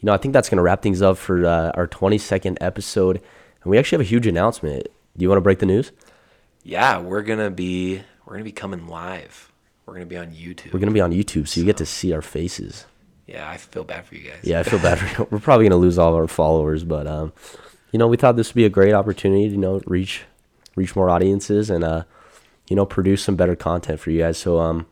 you 0.00 0.06
know, 0.06 0.12
I 0.12 0.16
think 0.16 0.32
that's 0.32 0.48
gonna 0.48 0.62
wrap 0.62 0.80
things 0.82 1.02
up 1.02 1.18
for 1.18 1.44
uh, 1.44 1.70
our 1.74 1.86
22nd 1.86 2.56
episode, 2.60 3.16
and 3.62 3.70
we 3.70 3.76
actually 3.78 3.96
have 3.98 4.06
a 4.06 4.08
huge 4.08 4.26
announcement. 4.26 4.88
Do 5.16 5.22
you 5.22 5.28
want 5.28 5.36
to 5.38 5.42
break 5.42 5.58
the 5.60 5.66
news? 5.66 5.92
Yeah, 6.66 6.98
we're 6.98 7.22
gonna 7.22 7.50
be 7.50 8.02
we're 8.24 8.34
gonna 8.34 8.44
be 8.44 8.52
coming 8.52 8.88
live 8.88 9.52
we're 9.86 9.94
gonna 9.94 10.06
be 10.06 10.16
on 10.16 10.32
YouTube. 10.32 10.72
We're 10.72 10.80
gonna 10.80 10.92
be 10.92 11.00
on 11.00 11.12
YouTube, 11.12 11.46
so 11.46 11.60
you 11.60 11.64
get 11.64 11.76
to 11.76 11.86
see 11.86 12.12
our 12.12 12.22
faces. 12.22 12.86
yeah, 13.26 13.48
I 13.48 13.56
feel 13.56 13.84
bad 13.84 14.04
for 14.04 14.16
you 14.16 14.28
guys. 14.28 14.40
Yeah, 14.42 14.58
I 14.60 14.62
feel 14.64 14.80
bad. 14.80 14.98
For, 14.98 15.24
we're 15.30 15.38
probably 15.38 15.66
gonna 15.66 15.80
lose 15.80 15.96
all 15.96 16.10
of 16.10 16.16
our 16.16 16.28
followers, 16.28 16.82
but 16.82 17.06
um, 17.06 17.32
you 17.92 17.98
know, 17.98 18.08
we 18.08 18.16
thought 18.16 18.36
this 18.36 18.48
would 18.48 18.56
be 18.56 18.64
a 18.64 18.70
great 18.70 18.94
opportunity 18.94 19.44
to 19.44 19.50
you 19.50 19.56
know 19.56 19.80
reach 19.86 20.24
reach 20.74 20.96
more 20.96 21.08
audiences 21.08 21.70
and 21.70 21.84
uh, 21.84 22.02
you 22.68 22.74
know, 22.74 22.84
produce 22.84 23.22
some 23.22 23.36
better 23.36 23.54
content 23.54 24.00
for 24.00 24.10
you 24.10 24.18
guys. 24.18 24.36
So 24.36 24.58
um, 24.58 24.86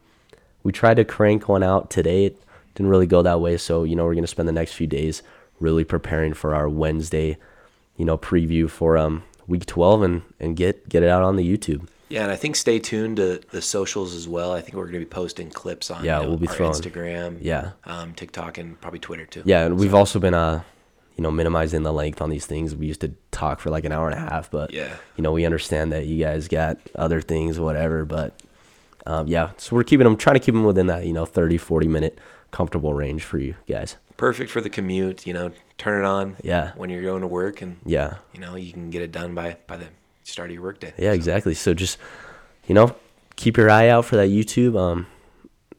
we 0.62 0.70
tried 0.70 0.94
to 0.94 1.04
crank 1.04 1.48
one 1.48 1.64
out 1.64 1.90
today. 1.90 2.26
It 2.26 2.40
didn't 2.76 2.90
really 2.90 3.08
go 3.08 3.20
that 3.22 3.40
way. 3.40 3.56
So 3.56 3.82
you 3.82 3.96
know, 3.96 4.04
we're 4.04 4.14
gonna 4.14 4.28
spend 4.28 4.48
the 4.48 4.52
next 4.52 4.74
few 4.74 4.86
days 4.86 5.24
really 5.58 5.82
preparing 5.82 6.34
for 6.34 6.54
our 6.54 6.68
Wednesday, 6.68 7.36
you 7.96 8.04
know, 8.04 8.16
preview 8.16 8.70
for 8.70 8.96
um 8.96 9.24
week 9.46 9.66
twelve 9.66 10.02
and 10.02 10.22
and 10.40 10.56
get 10.56 10.88
get 10.88 11.02
it 11.02 11.08
out 11.08 11.22
on 11.22 11.36
the 11.36 11.44
YouTube. 11.56 11.88
Yeah, 12.08 12.22
and 12.24 12.30
I 12.30 12.36
think 12.36 12.54
stay 12.54 12.78
tuned 12.78 13.16
to 13.16 13.40
the 13.50 13.62
socials 13.62 14.14
as 14.14 14.28
well. 14.28 14.52
I 14.52 14.60
think 14.60 14.74
we're 14.76 14.84
going 14.84 14.94
to 14.94 14.98
be 15.00 15.04
posting 15.06 15.50
clips 15.50 15.90
on 15.90 16.04
Yeah, 16.04 16.20
we'll 16.20 16.36
be 16.36 16.46
throwing- 16.46 16.72
Instagram, 16.72 17.38
Yeah. 17.40 17.70
um, 17.86 18.12
TikTok, 18.14 18.58
and 18.58 18.78
probably 18.80 19.00
Twitter 19.00 19.24
too. 19.26 19.42
Yeah, 19.46 19.64
and 19.64 19.78
we've 19.80 19.94
also 19.94 20.18
been 20.20 20.34
uh, 20.34 20.62
you 21.16 21.22
know, 21.22 21.30
minimizing 21.30 21.82
the 21.82 21.92
length 21.92 22.20
on 22.20 22.28
these 22.28 22.44
things. 22.44 22.74
We 22.76 22.86
used 22.86 23.00
to 23.00 23.12
talk 23.30 23.58
for 23.60 23.70
like 23.70 23.84
an 23.84 23.90
hour 23.92 24.08
and 24.08 24.16
a 24.16 24.20
half, 24.20 24.50
but 24.50 24.72
Yeah. 24.72 24.94
you 25.16 25.22
know, 25.22 25.32
we 25.32 25.44
understand 25.46 25.92
that 25.92 26.06
you 26.06 26.22
guys 26.22 26.46
got 26.46 26.76
other 26.94 27.20
things, 27.20 27.58
whatever. 27.58 28.04
But 28.04 28.34
um, 29.06 29.26
yeah, 29.26 29.50
so 29.56 29.74
we're 29.74 29.84
keeping 29.84 30.04
them, 30.04 30.16
trying 30.16 30.34
to 30.34 30.40
keep 30.40 30.54
them 30.54 30.64
within 30.64 30.86
that, 30.88 31.06
you 31.06 31.12
know, 31.12 31.24
30, 31.24 31.56
40 31.56 31.88
minute 31.88 32.18
comfortable 32.50 32.94
range 32.94 33.24
for 33.24 33.38
you 33.38 33.54
guys. 33.68 33.96
Perfect 34.16 34.50
for 34.50 34.60
the 34.60 34.70
commute. 34.70 35.26
You 35.26 35.34
know, 35.34 35.52
turn 35.78 36.02
it 36.02 36.06
on. 36.06 36.36
Yeah. 36.42 36.72
when 36.76 36.90
you're 36.90 37.02
going 37.02 37.22
to 37.22 37.26
work, 37.26 37.62
and 37.62 37.76
Yeah, 37.84 38.16
you 38.32 38.40
know 38.40 38.56
you 38.56 38.72
can 38.72 38.90
get 38.90 39.02
it 39.02 39.12
done 39.12 39.34
by 39.34 39.56
by 39.66 39.76
the 39.76 39.86
start 40.22 40.50
of 40.50 40.54
your 40.54 40.62
workday. 40.62 40.92
yeah, 40.98 41.12
exactly. 41.12 41.54
So 41.54 41.74
just, 41.74 41.98
you 42.66 42.74
know, 42.74 42.96
keep 43.36 43.56
your 43.56 43.68
eye 43.70 43.88
out 43.88 44.04
for 44.06 44.16
that 44.16 44.28
YouTube. 44.28 44.78
Um, 44.78 45.06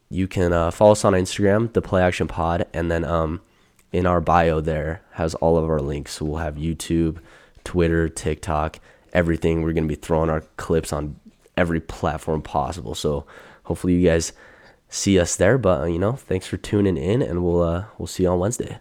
you 0.08 0.28
can 0.28 0.52
uh, 0.52 0.70
follow 0.70 0.92
us 0.92 1.04
on 1.04 1.14
Instagram, 1.14 1.72
the 1.72 1.82
Play 1.82 2.02
Action 2.02 2.28
Pod, 2.28 2.66
and 2.72 2.90
then 2.90 3.04
um, 3.04 3.40
in 3.92 4.06
our 4.06 4.20
bio 4.20 4.60
there 4.60 5.02
has 5.12 5.34
all 5.36 5.56
of 5.58 5.68
our 5.68 5.80
links. 5.80 6.12
So 6.12 6.26
we'll 6.26 6.36
have 6.38 6.54
YouTube, 6.56 7.18
Twitter, 7.64 8.08
TikTok, 8.08 8.78
everything. 9.12 9.62
We're 9.62 9.72
gonna 9.72 9.86
be 9.88 9.94
throwing 9.96 10.30
our 10.30 10.42
clips 10.56 10.92
on 10.92 11.16
every 11.56 11.80
platform 11.80 12.42
possible. 12.42 12.94
So 12.94 13.26
hopefully 13.64 13.94
you 13.94 14.06
guys 14.06 14.32
see 14.88 15.18
us 15.18 15.36
there. 15.36 15.58
But 15.58 15.82
uh, 15.82 15.86
you 15.86 15.98
know, 15.98 16.12
thanks 16.12 16.46
for 16.46 16.56
tuning 16.56 16.96
in, 16.96 17.22
and 17.22 17.44
we'll 17.44 17.62
uh, 17.62 17.84
we'll 17.98 18.06
see 18.06 18.24
you 18.24 18.30
on 18.30 18.38
Wednesday. 18.38 18.78